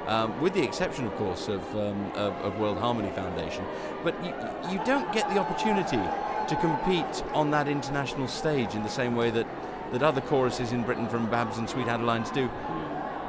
um, 0.07 0.41
with 0.41 0.55
the 0.55 0.63
exception, 0.63 1.07
of 1.07 1.15
course, 1.17 1.49
of, 1.49 1.63
um, 1.75 2.13
of, 2.15 2.33
of, 2.37 2.59
World 2.61 2.79
Harmony 2.79 3.11
Foundation. 3.11 3.65
But 4.05 4.15
you, 4.25 4.33
you 4.71 4.81
don't 4.85 5.13
get 5.13 5.29
the 5.29 5.39
opportunity 5.41 5.97
to 5.97 6.57
compete 6.61 7.25
on 7.35 7.51
that 7.51 7.67
international 7.67 8.29
stage 8.29 8.77
in 8.77 8.85
the 8.85 8.89
same 8.89 9.17
way 9.17 9.31
that, 9.31 9.47
that 9.91 10.05
other 10.05 10.21
choruses 10.21 10.71
in 10.71 10.85
Britain 10.85 11.09
from 11.09 11.29
BABS 11.29 11.59
and 11.59 11.69
Sweet 11.69 11.87
Adelines 11.87 12.33
do. 12.33 12.49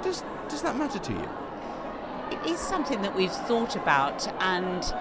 Does, 0.04 0.24
does 0.50 0.62
that 0.62 0.78
matter 0.78 1.00
to 1.00 1.12
you? 1.12 1.30
It 2.30 2.52
is 2.52 2.60
something 2.60 3.02
that 3.02 3.16
we've 3.16 3.32
thought 3.32 3.76
about 3.76 4.28
and 4.44 4.94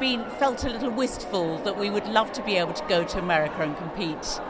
been 0.00 0.28
felt 0.30 0.64
a 0.64 0.68
little 0.68 0.90
wistful 0.90 1.58
that 1.58 1.78
we 1.78 1.88
would 1.88 2.08
love 2.08 2.32
to 2.32 2.42
be 2.42 2.56
able 2.56 2.72
to 2.72 2.84
go 2.88 3.04
to 3.04 3.20
America 3.20 3.62
and 3.62 3.76
compete 3.76 4.40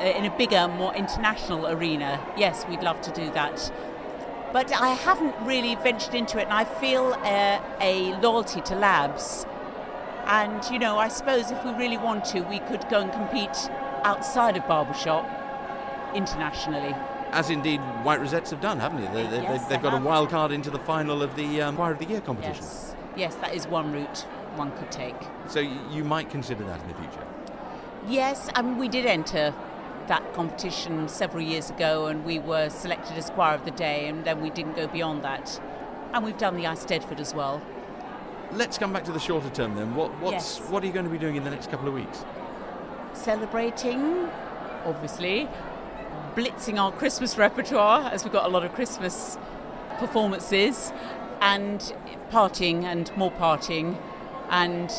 in 0.00 0.24
a 0.24 0.36
bigger, 0.36 0.68
more 0.68 0.94
international 0.94 1.66
arena. 1.66 2.24
Yes, 2.36 2.64
we'd 2.68 2.82
love 2.82 3.00
to 3.02 3.12
do 3.12 3.30
that. 3.32 3.72
But 4.52 4.72
I 4.72 4.88
haven't 4.88 5.34
really 5.42 5.74
ventured 5.76 6.14
into 6.14 6.38
it, 6.38 6.44
and 6.44 6.52
I 6.52 6.64
feel 6.64 7.14
a, 7.24 7.60
a 7.80 8.18
loyalty 8.20 8.60
to 8.62 8.74
LABBS. 8.74 9.46
And, 10.26 10.64
you 10.70 10.78
know, 10.78 10.98
I 10.98 11.08
suppose 11.08 11.50
if 11.50 11.64
we 11.64 11.72
really 11.72 11.96
want 11.96 12.24
to, 12.26 12.40
we 12.42 12.58
could 12.60 12.88
go 12.88 13.00
and 13.00 13.12
compete 13.12 13.70
outside 14.04 14.56
of 14.56 14.66
barbershop 14.66 15.26
internationally. 16.14 16.94
As 17.30 17.50
indeed 17.50 17.78
White 18.04 18.20
Rosettes 18.20 18.50
have 18.50 18.60
done, 18.60 18.78
haven't 18.78 19.12
they? 19.12 19.26
they, 19.26 19.42
yes, 19.42 19.66
they 19.66 19.74
have 19.74 19.82
got 19.82 19.92
have. 19.92 20.02
a 20.02 20.06
wild 20.06 20.30
card 20.30 20.50
into 20.50 20.70
the 20.70 20.78
final 20.78 21.22
of 21.22 21.34
the 21.36 21.60
um, 21.60 21.76
Choir 21.76 21.92
of 21.92 21.98
the 21.98 22.06
Year 22.06 22.20
competition. 22.20 22.62
Yes. 22.62 22.94
yes, 23.16 23.34
that 23.36 23.54
is 23.54 23.66
one 23.66 23.92
route 23.92 24.26
one 24.56 24.76
could 24.76 24.90
take. 24.90 25.16
So 25.46 25.60
you 25.60 26.04
might 26.04 26.30
consider 26.30 26.64
that 26.64 26.80
in 26.80 26.88
the 26.88 26.94
future? 26.94 27.26
Yes, 28.08 28.50
I 28.54 28.62
mean, 28.62 28.78
we 28.78 28.88
did 28.88 29.06
enter 29.06 29.54
that 30.08 30.34
competition 30.34 31.08
several 31.08 31.42
years 31.42 31.70
ago 31.70 32.06
and 32.06 32.24
we 32.24 32.38
were 32.38 32.68
selected 32.68 33.16
as 33.16 33.30
Choir 33.30 33.54
of 33.54 33.64
the 33.64 33.70
Day 33.70 34.08
and 34.08 34.24
then 34.24 34.40
we 34.40 34.50
didn't 34.50 34.74
go 34.74 34.86
beyond 34.86 35.22
that. 35.22 35.60
And 36.12 36.24
we've 36.24 36.38
done 36.38 36.56
the 36.56 36.64
Eisteddfod 36.64 37.20
as 37.20 37.34
well. 37.34 37.62
Let's 38.52 38.78
come 38.78 38.92
back 38.92 39.04
to 39.04 39.12
the 39.12 39.20
shorter 39.20 39.50
term 39.50 39.74
then. 39.74 39.94
What, 39.94 40.10
what's, 40.20 40.58
yes. 40.58 40.70
what 40.70 40.82
are 40.82 40.86
you 40.86 40.92
going 40.92 41.04
to 41.04 41.10
be 41.10 41.18
doing 41.18 41.36
in 41.36 41.44
the 41.44 41.50
next 41.50 41.70
couple 41.70 41.86
of 41.86 41.94
weeks? 41.94 42.24
Celebrating, 43.12 44.28
obviously, 44.84 45.48
blitzing 46.34 46.80
our 46.80 46.90
Christmas 46.90 47.36
repertoire 47.36 48.10
as 48.10 48.24
we've 48.24 48.32
got 48.32 48.46
a 48.46 48.48
lot 48.48 48.64
of 48.64 48.72
Christmas 48.72 49.36
performances 49.98 50.92
and 51.40 51.92
partying 52.30 52.84
and 52.84 53.14
more 53.16 53.32
partying 53.32 54.00
and 54.50 54.90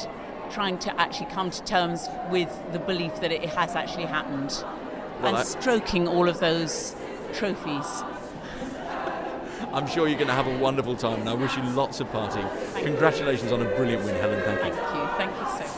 trying 0.52 0.78
to 0.80 1.00
actually 1.00 1.28
come 1.28 1.50
to 1.50 1.64
terms 1.64 2.08
with 2.30 2.50
the 2.72 2.80
belief 2.80 3.20
that 3.22 3.32
it 3.32 3.50
has 3.50 3.76
actually 3.76 4.06
happened 4.06 4.64
well, 5.20 5.28
and 5.30 5.38
I, 5.38 5.44
stroking 5.44 6.08
all 6.08 6.28
of 6.30 6.40
those 6.40 6.96
trophies. 7.34 8.04
I'm 9.74 9.88
sure 9.88 10.08
you're 10.08 10.18
going 10.18 10.28
to 10.28 10.34
have 10.34 10.48
a 10.48 10.58
wonderful 10.58 10.96
time, 10.96 11.20
and 11.22 11.30
I 11.30 11.34
wish 11.34 11.56
you 11.56 11.64
lots 11.64 12.00
of 12.00 12.08
partying. 12.12 12.50
Congratulations 12.84 13.52
on 13.52 13.62
a 13.62 13.66
brilliant 13.76 14.04
win, 14.04 14.16
Helen. 14.16 14.42
Thank 14.44 14.66
you. 14.66 14.72
Thank 14.72 14.96
you. 14.96 15.18
Thank 15.18 15.32
you 15.32 15.46
so 15.46 15.60
much. 15.60 15.69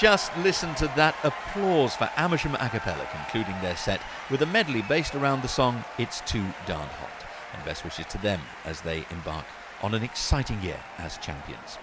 Just 0.00 0.34
listen 0.38 0.74
to 0.76 0.86
that 0.96 1.14
applause 1.24 1.94
for 1.94 2.08
Amersham 2.16 2.54
a 2.54 2.70
cappella 2.70 3.06
concluding 3.12 3.60
their 3.60 3.76
set 3.76 4.00
with 4.30 4.40
a 4.40 4.46
medley 4.46 4.80
based 4.80 5.14
around 5.14 5.42
the 5.42 5.48
song 5.48 5.84
It's 5.98 6.22
Too 6.22 6.42
Darn 6.64 6.88
Hot. 6.88 7.26
And 7.52 7.62
best 7.66 7.84
wishes 7.84 8.06
to 8.06 8.16
them 8.16 8.40
as 8.64 8.80
they 8.80 9.04
embark 9.10 9.44
on 9.82 9.92
an 9.92 10.02
exciting 10.02 10.58
year 10.62 10.80
as 10.96 11.18
champions. 11.18 11.76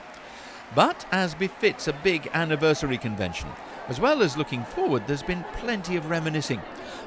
But 0.74 1.06
as 1.12 1.36
befits 1.36 1.88
a 1.88 1.94
big 1.94 2.28
anniversary 2.34 2.98
convention, 2.98 3.50
as 3.88 4.00
well 4.00 4.24
as 4.24 4.36
looking 4.36 4.64
forward, 4.64 5.06
there's 5.06 5.22
been 5.22 5.46
plenty 5.54 5.96
of 5.96 6.10
reminiscing. 6.10 6.62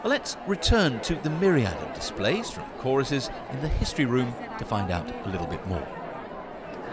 Let's 0.04 0.36
return 0.46 1.00
to 1.00 1.16
the 1.16 1.30
myriad 1.30 1.74
of 1.74 1.92
displays 1.92 2.52
from 2.52 2.70
choruses 2.78 3.30
in 3.50 3.60
the 3.62 3.68
history 3.68 4.04
room 4.04 4.32
to 4.60 4.64
find 4.64 4.92
out 4.92 5.10
a 5.26 5.28
little 5.28 5.48
bit 5.48 5.66
more. 5.66 5.99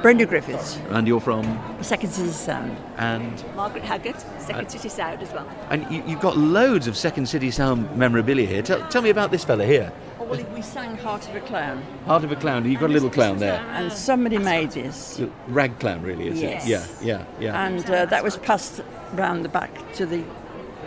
Brenda 0.02 0.26
Griffiths, 0.26 0.78
And 0.92 1.08
you're 1.08 1.20
from? 1.20 1.44
Second 1.82 2.12
City 2.12 2.30
Sound. 2.32 2.78
And 2.98 3.44
Margaret 3.56 3.84
Haggart, 3.84 4.20
Second 4.40 4.68
Uh, 4.68 4.70
City 4.70 4.90
Sound 4.90 5.22
as 5.24 5.32
well. 5.34 5.48
and 5.72 5.92
you, 5.92 6.04
you've 6.06 6.20
got 6.20 6.38
loads 6.38 6.88
of 6.88 6.96
Second 6.96 7.28
City 7.28 7.50
Sound 7.52 7.96
memorabilia 7.98 8.46
here. 8.46 8.62
Tell, 8.62 8.88
tell 8.90 9.02
me 9.02 9.10
about 9.10 9.32
this 9.32 9.44
fella 9.44 9.66
here. 9.66 9.92
Oh, 10.20 10.26
well, 10.26 10.44
we 10.54 10.62
sang 10.62 10.96
Heart 10.98 11.28
of 11.30 11.36
a 11.36 11.40
Clown, 11.42 11.82
Heart 12.06 12.24
of 12.26 12.32
a 12.32 12.36
clown. 12.36 12.70
You've 12.70 12.80
got 12.80 12.90
a 12.90 12.94
little 12.94 13.10
clown 13.10 13.38
there. 13.40 13.60
and 13.72 13.92
somebody 13.92 14.38
made 14.38 14.72
this, 14.72 15.20
Rag 15.48 15.80
clown, 15.80 16.02
really, 16.04 16.28
is 16.28 16.42
Yes. 16.42 16.66
it? 16.66 16.70
Yeah, 16.70 16.86
yeah, 17.02 17.24
yeah. 17.40 17.66
and 17.66 17.90
uh, 17.90 18.06
that 18.06 18.24
was 18.24 18.38
passed 18.38 18.82
round 19.14 19.44
the 19.46 19.50
back 19.50 19.72
to 19.94 20.06
the 20.06 20.24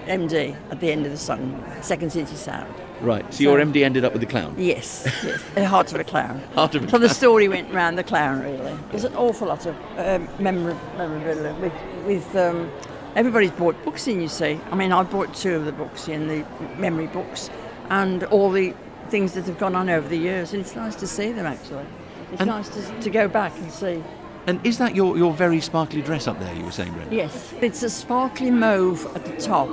MD 0.07 0.57
at 0.71 0.81
the 0.81 0.91
end 0.93 1.05
of 1.05 1.13
the 1.13 1.19
song, 1.19 1.63
Second 1.83 2.13
City 2.13 2.37
Sound. 2.37 2.73
Right. 3.01 3.33
So 3.33 3.43
your 3.43 3.59
MD 3.59 3.85
ended 3.85 4.05
up 4.05 4.13
with 4.13 4.21
the 4.21 4.27
clown. 4.27 4.55
Yes, 4.59 5.05
yes, 5.25 5.43
a 5.57 5.65
Heart 5.65 5.93
of 5.93 6.01
a 6.01 6.05
Clown. 6.05 6.39
Heart 6.55 6.75
of 6.77 6.85
a 6.85 6.89
So 6.91 6.99
the 6.99 7.09
story 7.09 7.49
went 7.49 7.73
round 7.73 7.99
the 7.99 8.05
clown, 8.05 8.41
really. 8.43 8.77
There's 8.91 9.05
an 9.05 9.15
awful 9.17 9.49
lot 9.49 9.67
of 9.67 9.77
um, 9.99 10.29
memor- 10.43 10.79
memorabilia 10.97 11.55
with, 11.61 11.73
with 12.07 12.37
um, 12.37 12.71
everybody's 13.17 13.51
bought 13.53 13.83
books 13.85 14.07
in, 14.09 14.21
you 14.21 14.29
see. 14.29 14.61
I 14.71 14.77
mean, 14.77 14.93
I 14.93 15.03
bought 15.03 15.35
two 15.35 15.55
of 15.55 15.65
the 15.65 15.73
books 15.73 16.09
in, 16.09 16.29
the 16.29 16.45
memory 16.79 17.07
books, 17.09 17.51
and 17.89 18.25
all 18.25 18.51
the 18.51 18.75
things 19.09 19.33
that 19.35 19.45
have 19.47 19.59
gone 19.59 19.75
on 19.75 19.89
over 19.91 20.09
the 20.09 20.17
years, 20.19 20.53
and 20.53 20.61
it's 20.63 20.77
nice 20.77 20.95
to 20.97 21.07
see 21.07 21.33
them, 21.33 21.47
actually. 21.47 21.85
It's 22.33 22.41
And- 22.41 22.49
nice 22.51 22.69
to, 22.69 23.01
to 23.01 23.11
go 23.11 23.29
back 23.29 23.53
and 23.59 23.71
see. 23.73 24.03
And 24.47 24.65
is 24.67 24.79
that 24.79 24.95
your, 24.97 25.19
your 25.19 25.35
very 25.35 25.61
sparkly 25.61 26.01
dress 26.01 26.27
up 26.27 26.41
there? 26.41 26.55
You 26.55 26.65
were 26.65 26.71
saying, 26.71 26.93
Brenda. 26.95 27.15
Yes. 27.15 27.53
It's 27.61 27.83
a 27.83 27.91
sparkly 27.91 28.51
mauve 28.51 29.05
at 29.15 29.25
the 29.27 29.37
top 29.37 29.69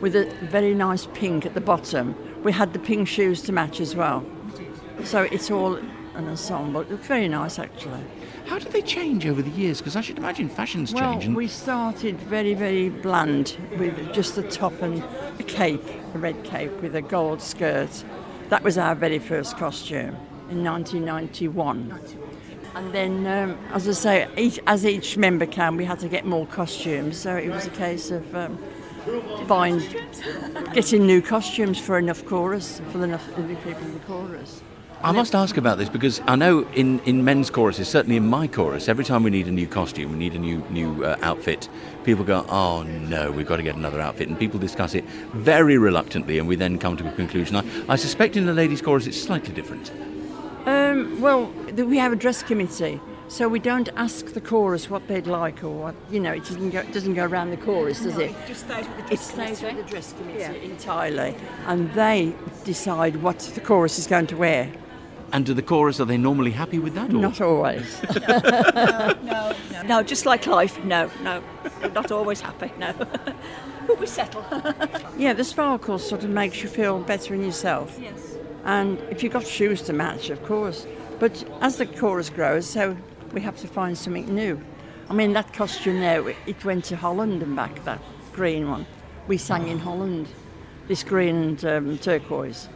with 0.00 0.16
a 0.16 0.24
very 0.50 0.74
nice 0.74 1.06
pink 1.14 1.46
at 1.46 1.54
the 1.54 1.60
bottom. 1.60 2.16
We 2.42 2.52
had 2.52 2.72
the 2.72 2.78
pink 2.78 3.06
shoes 3.08 3.42
to 3.42 3.52
match 3.52 3.80
as 3.80 3.94
well. 3.94 4.24
So 5.04 5.22
it's 5.22 5.50
all 5.50 5.74
an 5.76 6.28
ensemble. 6.28 6.80
It's 6.82 7.06
very 7.06 7.28
nice 7.28 7.58
actually. 7.58 8.00
How 8.46 8.58
did 8.58 8.72
they 8.72 8.82
change 8.82 9.26
over 9.26 9.42
the 9.42 9.50
years? 9.50 9.78
Because 9.78 9.94
I 9.96 10.00
should 10.00 10.18
imagine 10.18 10.48
fashions 10.48 10.92
Well, 10.92 11.12
change. 11.12 11.26
and- 11.26 11.36
we 11.36 11.46
started 11.46 12.18
very, 12.20 12.54
very 12.54 12.88
bland 12.88 13.56
with 13.78 14.12
just 14.12 14.34
the 14.34 14.42
top 14.42 14.80
and 14.82 15.02
a 15.38 15.42
cape, 15.42 15.84
a 16.14 16.18
red 16.18 16.42
cape 16.42 16.72
with 16.82 16.96
a 16.96 17.02
gold 17.02 17.40
skirt. 17.42 18.04
That 18.48 18.64
was 18.64 18.76
our 18.78 18.94
very 18.94 19.18
first 19.18 19.56
costume 19.56 20.16
in 20.50 20.64
1991. 20.64 21.94
And 22.74 22.92
then, 22.92 23.26
um, 23.26 23.58
as 23.72 23.88
I 23.88 23.92
say, 23.92 24.28
each, 24.36 24.58
as 24.66 24.84
each 24.86 25.16
member 25.16 25.46
came, 25.46 25.76
we 25.76 25.84
had 25.84 25.98
to 26.00 26.08
get 26.08 26.24
more 26.24 26.46
costumes. 26.46 27.16
So 27.18 27.36
it 27.36 27.50
was 27.50 27.66
a 27.66 27.70
case 27.70 28.10
of 28.10 28.34
um, 28.34 28.58
buying, 29.46 29.82
getting 30.72 31.06
new 31.06 31.22
costumes 31.22 31.78
for 31.78 31.98
enough 31.98 32.24
chorus, 32.24 32.80
for 32.90 32.98
the 32.98 33.04
enough 33.04 33.26
people 33.34 33.82
in 33.82 33.94
the 33.94 34.00
chorus. 34.00 34.62
I 35.02 35.12
must 35.12 35.34
ask 35.34 35.56
about 35.56 35.78
this 35.78 35.88
because 35.88 36.20
I 36.26 36.36
know 36.36 36.66
in, 36.74 37.00
in 37.00 37.24
men's 37.24 37.48
choruses, 37.48 37.88
certainly 37.88 38.16
in 38.16 38.26
my 38.26 38.46
chorus, 38.46 38.86
every 38.86 39.04
time 39.04 39.22
we 39.22 39.30
need 39.30 39.46
a 39.46 39.50
new 39.50 39.66
costume, 39.66 40.12
we 40.12 40.18
need 40.18 40.34
a 40.34 40.38
new 40.38 40.62
new 40.68 41.02
uh, 41.04 41.16
outfit, 41.22 41.70
people 42.04 42.22
go, 42.22 42.44
"Oh 42.50 42.82
no, 42.82 43.30
we've 43.30 43.46
got 43.46 43.56
to 43.56 43.62
get 43.62 43.76
another 43.76 43.98
outfit," 43.98 44.28
and 44.28 44.38
people 44.38 44.60
discuss 44.60 44.94
it 44.94 45.04
very 45.32 45.78
reluctantly, 45.78 46.38
and 46.38 46.46
we 46.46 46.54
then 46.54 46.78
come 46.78 46.98
to 46.98 47.08
a 47.08 47.12
conclusion. 47.12 47.56
I, 47.56 47.64
I 47.88 47.96
suspect 47.96 48.36
in 48.36 48.44
the 48.44 48.52
ladies' 48.52 48.82
chorus 48.82 49.06
it's 49.06 49.20
slightly 49.20 49.54
different. 49.54 49.90
Um, 50.66 51.18
well, 51.18 51.46
we 51.72 51.96
have 51.96 52.12
a 52.12 52.16
dress 52.16 52.42
committee, 52.42 53.00
so 53.30 53.48
we 53.48 53.58
don't 53.60 53.88
ask 53.96 54.26
the 54.34 54.40
chorus 54.40 54.90
what 54.90 55.06
they'd 55.08 55.26
like 55.26 55.62
or 55.64 55.70
what 55.70 55.94
you 56.10 56.20
know. 56.20 56.32
It 56.32 56.40
doesn't 56.44 56.70
go, 56.70 56.82
doesn't 56.92 57.14
go 57.14 57.24
around 57.24 57.50
the 57.50 57.56
chorus, 57.56 58.00
does 58.00 58.18
it? 58.18 58.34
just 58.46 58.66
stays 58.66 58.86
with 58.88 58.96
the 58.96 59.02
It 59.04 59.06
dress 59.08 59.30
stays 59.32 59.62
with 59.62 59.76
the 59.76 59.82
dress 59.84 60.12
committee 60.12 60.40
Yeah. 60.40 60.52
entirely, 60.52 61.36
and 61.66 61.90
they 61.94 62.34
decide 62.64 63.16
what 63.22 63.38
the 63.38 63.60
chorus 63.60 63.98
is 63.98 64.06
going 64.06 64.26
to 64.28 64.36
wear. 64.36 64.70
And 65.32 65.46
to 65.46 65.54
the 65.54 65.62
chorus, 65.62 66.00
are 66.00 66.04
they 66.06 66.18
normally 66.18 66.50
happy 66.50 66.80
with 66.80 66.94
that? 66.94 67.10
Or? 67.10 67.20
Not 67.20 67.40
always. 67.40 68.02
No, 69.22 69.54
no, 69.72 69.82
no, 69.86 70.02
just 70.02 70.26
like 70.26 70.46
life. 70.48 70.82
No, 70.84 71.08
no, 71.22 71.40
we're 71.80 71.90
not 71.90 72.10
always 72.10 72.40
happy. 72.40 72.72
No, 72.78 72.92
but 73.86 74.00
we 74.00 74.06
settle. 74.06 74.44
yeah, 75.16 75.32
the 75.32 75.44
sparkle 75.44 75.98
sort 76.00 76.24
of 76.24 76.30
makes 76.30 76.62
you 76.62 76.68
feel 76.68 76.98
better 76.98 77.32
in 77.34 77.44
yourself. 77.44 77.96
yes. 78.00 78.36
And 78.64 78.98
if 79.10 79.22
you've 79.22 79.32
got 79.32 79.46
shoes 79.46 79.82
to 79.82 79.92
match, 79.92 80.28
of 80.30 80.42
course. 80.44 80.86
But 81.20 81.44
as 81.60 81.76
the 81.76 81.86
chorus 81.86 82.28
grows, 82.28 82.66
so 82.66 82.96
we 83.32 83.40
have 83.40 83.56
to 83.58 83.68
find 83.68 83.96
something 83.96 84.32
new. 84.34 84.60
I 85.08 85.14
mean, 85.14 85.32
that 85.32 85.52
costume 85.52 86.00
there, 86.00 86.28
it 86.46 86.64
went 86.64 86.84
to 86.86 86.96
Holland 86.96 87.42
and 87.42 87.56
back, 87.56 87.84
that 87.84 88.00
green 88.32 88.70
one. 88.70 88.86
We 89.28 89.36
sang 89.38 89.68
in 89.68 89.78
Holland, 89.78 90.28
this 90.88 91.02
green 91.02 91.36
and 91.36 91.64
um, 91.64 91.98
turquoise. 91.98 92.68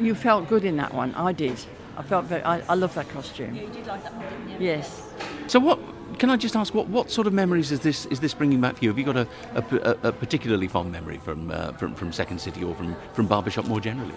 You 0.00 0.14
felt 0.14 0.48
good 0.48 0.64
in 0.64 0.76
that 0.78 0.94
one. 0.94 1.14
I 1.14 1.32
did. 1.32 1.58
I 1.96 2.02
felt 2.02 2.24
very, 2.24 2.42
I, 2.42 2.60
I 2.68 2.74
love 2.74 2.94
that 2.94 3.08
costume. 3.10 3.54
You 3.54 3.68
did 3.68 3.86
like 3.86 4.02
that 4.02 4.14
one, 4.14 4.24
didn't 4.48 4.60
you? 4.60 4.66
Yes. 4.66 5.02
So 5.46 5.58
what? 5.60 5.78
Can 6.18 6.28
I 6.30 6.36
just 6.36 6.56
ask 6.56 6.74
what, 6.74 6.88
what 6.88 7.10
sort 7.10 7.26
of 7.26 7.32
memories 7.32 7.72
is 7.72 7.80
this 7.80 8.04
is 8.06 8.20
this 8.20 8.34
bringing 8.34 8.60
back 8.60 8.76
for 8.76 8.84
you? 8.84 8.90
Have 8.90 8.98
you 8.98 9.04
got 9.04 9.16
a, 9.16 9.26
a, 9.54 9.62
a- 10.02 10.08
a 10.08 10.12
particularly 10.12 10.68
fond 10.68 10.92
memory 10.92 11.18
from, 11.18 11.50
uh, 11.50 11.72
from 11.72 11.94
from 11.94 12.12
Second 12.12 12.38
City 12.40 12.62
or 12.62 12.74
from 12.74 12.94
from 13.14 13.26
Barbershop 13.26 13.66
more 13.66 13.80
generally? 13.80 14.14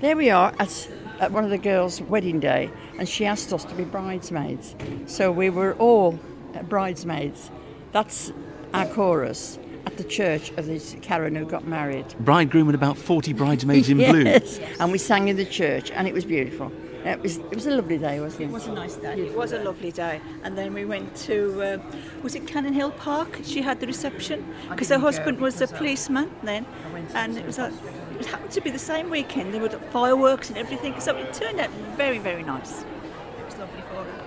There 0.00 0.16
we 0.16 0.30
are 0.30 0.52
at, 0.58 0.88
at 1.24 1.32
one 1.32 1.42
of 1.42 1.48
the 1.48 1.58
girls' 1.58 2.02
wedding 2.02 2.38
day, 2.38 2.70
and 2.98 3.08
she 3.08 3.24
asked 3.24 3.50
us 3.50 3.64
to 3.64 3.74
be 3.74 3.84
bridesmaids. 3.84 4.76
So 5.06 5.32
we 5.32 5.48
were 5.48 5.72
all 5.76 6.20
uh, 6.54 6.62
bridesmaids. 6.64 7.50
That's 7.92 8.30
our 8.74 8.86
chorus 8.86 9.58
at 9.86 9.96
the 9.96 10.04
church 10.04 10.50
of 10.58 10.66
this 10.66 10.96
Karen 11.00 11.34
who 11.34 11.46
got 11.46 11.66
married. 11.66 12.06
Bridegroom 12.20 12.68
and 12.68 12.74
about 12.74 12.98
forty 12.98 13.32
bridesmaids 13.32 13.88
in 13.88 13.96
blue. 13.96 14.26
and 14.80 14.92
we 14.92 14.98
sang 14.98 15.28
in 15.28 15.36
the 15.36 15.46
church, 15.46 15.90
and 15.92 16.06
it 16.06 16.12
was 16.12 16.26
beautiful. 16.26 16.70
It 17.06 17.20
was 17.20 17.38
it 17.38 17.54
was 17.54 17.66
a 17.66 17.70
lovely 17.70 17.96
day, 17.96 18.20
wasn't 18.20 18.42
it? 18.42 18.44
It 18.46 18.50
was 18.50 18.66
a 18.66 18.72
nice 18.72 18.96
day. 18.96 19.20
It 19.20 19.34
was 19.34 19.52
a 19.52 19.62
lovely 19.62 19.92
day. 19.92 20.20
And 20.42 20.58
then 20.58 20.74
we 20.74 20.84
went 20.84 21.14
to, 21.28 21.62
uh, 21.62 21.78
was 22.22 22.34
it 22.34 22.46
Cannon 22.46 22.72
Hill 22.72 22.92
Park? 22.92 23.40
She 23.44 23.62
had 23.62 23.80
the 23.80 23.86
reception 23.86 24.54
because 24.70 24.88
her 24.88 24.98
husband 24.98 25.40
was 25.40 25.60
a 25.62 25.68
policeman 25.68 26.30
then, 26.42 26.66
and 27.14 27.36
it 27.36 27.46
was 27.46 27.58
a, 27.58 27.72
it 28.18 28.26
happened 28.26 28.50
to 28.52 28.60
be 28.60 28.70
the 28.70 28.78
same 28.78 29.10
weekend. 29.10 29.52
There 29.52 29.60
were 29.60 29.68
fireworks 29.68 30.48
and 30.48 30.58
everything, 30.58 31.00
so 31.00 31.16
it 31.16 31.32
turned 31.32 31.60
out 31.60 31.70
very 31.96 32.18
very 32.18 32.42
nice. 32.42 32.82
It 32.82 33.44
was 33.44 33.56
lovely 33.56 33.82
for 33.82 34.04
her. 34.04 34.24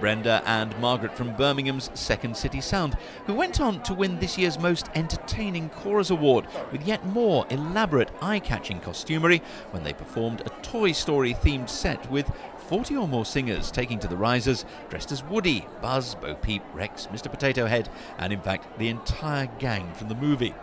Brenda 0.00 0.42
and 0.44 0.78
Margaret 0.78 1.16
from 1.16 1.34
Birmingham's 1.36 1.90
Second 1.94 2.36
City 2.36 2.60
Sound, 2.60 2.96
who 3.26 3.34
went 3.34 3.60
on 3.60 3.82
to 3.84 3.94
win 3.94 4.18
this 4.18 4.36
year's 4.36 4.58
Most 4.58 4.90
Entertaining 4.94 5.70
Chorus 5.70 6.10
Award 6.10 6.46
with 6.70 6.86
yet 6.86 7.04
more 7.06 7.46
elaborate 7.48 8.10
eye 8.20 8.38
catching 8.38 8.80
costumery 8.80 9.40
when 9.70 9.84
they 9.84 9.94
performed 9.94 10.42
a 10.42 10.50
Toy 10.62 10.92
Story 10.92 11.32
themed 11.32 11.70
set 11.70 12.10
with 12.10 12.30
40 12.68 12.96
or 12.96 13.08
more 13.08 13.24
singers 13.24 13.70
taking 13.70 13.98
to 14.00 14.08
the 14.08 14.16
risers 14.16 14.64
dressed 14.90 15.12
as 15.12 15.24
Woody, 15.24 15.66
Buzz, 15.80 16.14
Bo 16.16 16.34
Peep, 16.34 16.62
Rex, 16.74 17.06
Mr. 17.06 17.30
Potato 17.30 17.66
Head, 17.66 17.88
and 18.18 18.32
in 18.32 18.40
fact 18.40 18.78
the 18.78 18.88
entire 18.88 19.46
gang 19.58 19.92
from 19.94 20.08
the 20.08 20.14
movie. 20.14 20.54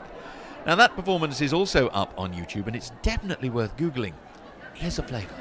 Now, 0.65 0.75
that 0.75 0.95
performance 0.95 1.41
is 1.41 1.51
also 1.51 1.89
up 1.89 2.13
on 2.17 2.33
YouTube 2.33 2.67
and 2.67 2.75
it's 2.75 2.91
definitely 3.01 3.49
worth 3.49 3.75
Googling. 3.75 4.13
Here's 4.73 4.97
a 4.97 5.03
flavour. 5.03 5.35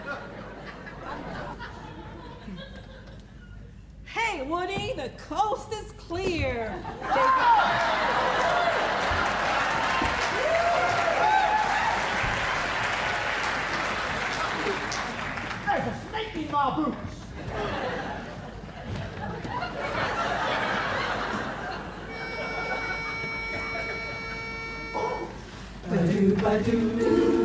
Hey, 4.04 4.42
Woody, 4.42 4.94
the 4.96 5.10
coast 5.10 5.72
is 5.72 5.92
clear. 5.92 6.74
There's 15.66 15.86
a 15.86 16.00
snake 16.10 16.34
in 16.34 16.50
my 16.50 16.76
boots. 16.76 17.01
Ba-doo, 26.42 27.41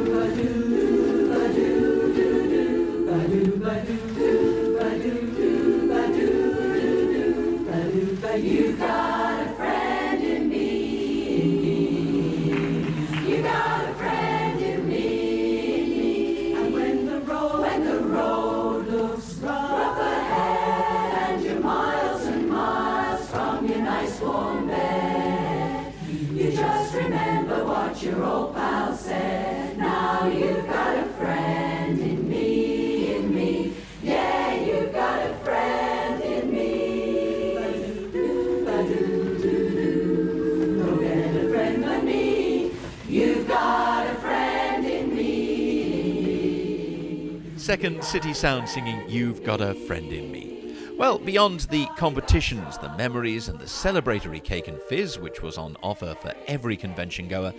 Second 47.77 48.03
City 48.03 48.33
Sound 48.33 48.67
singing 48.67 49.07
You've 49.07 49.43
Got 49.43 49.61
a 49.61 49.75
Friend 49.75 50.11
in 50.11 50.31
Me. 50.31 50.75
Well, 50.97 51.19
beyond 51.19 51.59
the 51.69 51.85
competitions, 51.95 52.75
the 52.79 52.89
memories, 52.97 53.49
and 53.49 53.59
the 53.59 53.65
celebratory 53.65 54.43
cake 54.43 54.67
and 54.67 54.81
fizz, 54.81 55.19
which 55.19 55.43
was 55.43 55.59
on 55.59 55.77
offer 55.83 56.15
for 56.19 56.33
every 56.47 56.75
convention 56.75 57.27
goer, 57.27 57.53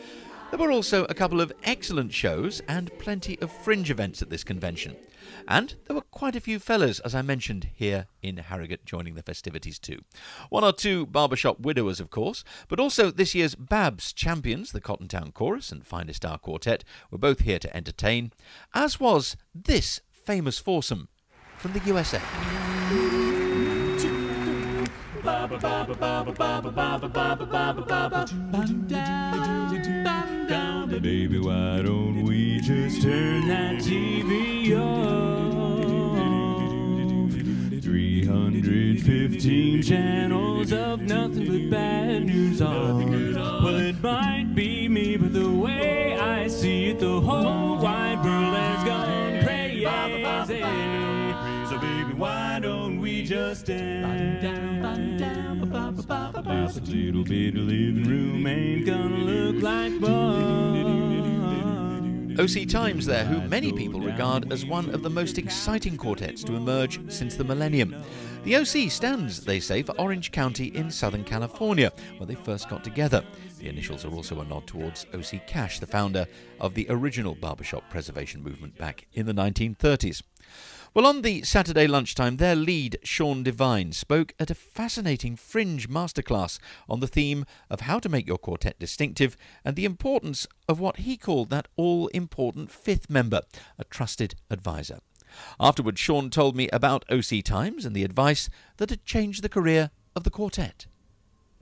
there 0.51 0.59
were 0.59 0.73
also 0.73 1.05
a 1.05 1.15
couple 1.15 1.41
of 1.41 1.53
excellent 1.63 2.13
shows 2.13 2.61
and 2.67 2.91
plenty 2.99 3.39
of 3.41 3.53
fringe 3.53 3.93
events 3.93 4.21
at 4.21 4.29
this 4.29 4.43
convention. 4.43 4.97
And 5.47 5.77
there 5.87 5.95
were 5.95 6.03
quite 6.03 6.35
a 6.35 6.41
few 6.41 6.59
fellas, 6.59 6.99
as 7.01 7.15
I 7.15 7.23
mentioned, 7.23 7.69
here 7.75 8.09
in 8.21 8.39
Harrogate 8.39 8.85
joining 8.85 9.15
the 9.15 9.23
festivities 9.23 9.79
too. 9.79 10.01
One 10.51 10.65
or 10.65 10.73
two 10.73 11.07
barbershop 11.07 11.61
widowers, 11.61 12.01
of 12.01 12.11
course, 12.11 12.43
but 12.67 12.81
also 12.81 13.13
this 13.13 13.37
year's 13.37 13.55
BABS 13.55 14.13
champions, 14.13 14.73
the 14.73 14.81
Cotton 14.81 15.07
Town 15.07 15.31
Chorus 15.31 15.71
and 15.71 15.87
Finest 15.87 16.25
Hour 16.25 16.39
Quartet, 16.39 16.83
were 17.09 17.19
both 17.19 17.41
here 17.41 17.61
to 17.61 17.77
entertain, 17.77 18.33
as 18.75 18.99
was 18.99 19.37
this 19.55 20.01
famous 20.29 20.59
foursome 20.59 21.09
from 21.57 21.73
the 21.73 21.81
USA. 21.87 22.21
Baby, 31.01 31.39
why 31.39 31.81
don't 31.81 32.25
we 32.25 32.61
just 32.61 33.01
turn 33.01 33.49
that 33.49 33.77
TV 33.77 34.79
on? 34.79 37.31
315 37.81 39.83
channels 39.83 40.73
of 40.75 41.01
nothing 41.01 41.47
but 41.47 41.71
bad 41.71 42.27
news 42.27 42.61
on. 42.61 43.35
Well, 43.35 43.77
it 43.77 44.03
might 44.03 44.55
be 44.55 44.89
me, 44.89 45.17
but 45.17 45.33
the 45.33 45.51
way 45.51 46.19
I 46.19 46.49
see 46.49 46.91
it, 46.91 46.99
the 46.99 47.19
whole 47.19 47.68
just 53.29 53.67
dance? 53.67 54.43
This 56.75 56.89
little 56.89 57.25
bit 57.25 57.55
of 57.57 57.63
living 57.65 58.05
room 58.05 58.47
ain't 58.47 58.87
gonna 58.87 59.19
look 59.19 59.63
like 59.63 60.01
fun. 60.01 61.29
OC 62.41 62.67
Times 62.69 63.05
there, 63.05 63.27
who 63.27 63.47
many 63.47 63.71
people 63.73 64.01
regard 64.01 64.51
as 64.51 64.65
one 64.65 64.89
of 64.95 65.03
the 65.03 65.11
most 65.11 65.37
exciting 65.37 65.99
quartets 65.99 66.43
to 66.45 66.57
emerge 66.57 67.01
since 67.13 67.35
the 67.35 67.45
millennium. 67.45 67.95
The 68.45 68.57
OC 68.57 68.91
stands, 68.91 69.45
they 69.45 69.61
say, 69.61 69.83
for 69.83 69.93
Orange 70.01 70.33
County 70.33 70.69
in 70.69 70.91
Southern 70.91 71.25
California, 71.25 71.93
where 72.17 72.27
they 72.27 72.37
first 72.37 72.71
got 72.71 72.83
together. 72.83 73.23
The 73.59 73.69
initials 73.69 74.07
are 74.07 74.15
also 74.15 74.41
a 74.41 74.45
nod 74.45 74.67
towards 74.67 75.05
OC 75.13 75.47
Cash, 75.47 75.81
the 75.81 75.87
founder 75.87 76.27
of 76.61 76.73
the 76.73 76.87
original 76.89 77.35
barbershop 77.35 77.91
preservation 77.91 78.43
movement 78.43 78.79
back 78.79 79.07
in 79.13 79.27
the 79.27 79.35
1930s. 79.35 80.23
Well, 80.95 81.07
on 81.07 81.21
the 81.21 81.43
Saturday 81.43 81.87
lunchtime, 81.87 82.39
their 82.39 82.57
lead, 82.57 82.99
Sean 83.03 83.43
Devine, 83.43 83.93
spoke 83.93 84.33
at 84.41 84.51
a 84.51 84.55
fascinating 84.55 85.37
fringe 85.37 85.87
masterclass 85.87 86.59
on 86.89 87.01
the 87.01 87.07
theme 87.07 87.45
of 87.69 87.83
how 87.83 87.99
to 87.99 88.09
make 88.09 88.27
your 88.27 88.39
quartet 88.39 88.79
distinctive 88.79 89.37
and 89.67 89.77
the 89.77 89.85
importance 89.85 90.47
of 90.67 90.81
what 90.81 91.01
he 91.01 91.19
called 91.19 91.51
that 91.51 91.69
all 91.77 92.07
important 92.09 92.71
fifth 92.71 93.11
member, 93.11 93.43
a 93.79 93.85
trusted 93.85 94.35
advisor. 94.51 95.01
Afterwards, 95.61 96.01
Sean 96.01 96.31
told 96.31 96.57
me 96.57 96.71
about 96.73 97.05
OC 97.11 97.45
Times 97.45 97.85
and 97.85 97.95
the 97.95 98.05
advice 98.05 98.49
that 98.79 98.89
had 98.89 99.05
changed 99.05 99.43
the 99.43 99.51
career 99.51 99.91
of 100.17 100.25
the 100.25 100.31
quartet. 100.31 100.87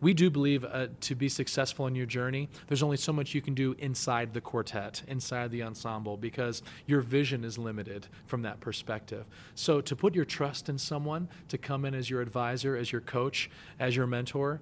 We 0.00 0.12
do 0.12 0.28
believe 0.28 0.62
uh, 0.62 0.88
to 1.00 1.14
be 1.14 1.28
successful 1.30 1.86
in 1.86 1.94
your 1.94 2.04
journey, 2.04 2.50
there's 2.68 2.82
only 2.82 2.98
so 2.98 3.14
much 3.14 3.34
you 3.34 3.40
can 3.40 3.54
do 3.54 3.74
inside 3.78 4.34
the 4.34 4.42
quartet, 4.42 5.02
inside 5.08 5.50
the 5.50 5.62
ensemble, 5.62 6.18
because 6.18 6.62
your 6.84 7.00
vision 7.00 7.44
is 7.44 7.56
limited 7.56 8.06
from 8.26 8.42
that 8.42 8.60
perspective. 8.60 9.24
So, 9.54 9.80
to 9.80 9.96
put 9.96 10.14
your 10.14 10.26
trust 10.26 10.68
in 10.68 10.76
someone 10.76 11.28
to 11.48 11.56
come 11.56 11.86
in 11.86 11.94
as 11.94 12.10
your 12.10 12.20
advisor, 12.20 12.76
as 12.76 12.92
your 12.92 13.00
coach, 13.00 13.48
as 13.80 13.96
your 13.96 14.06
mentor, 14.06 14.60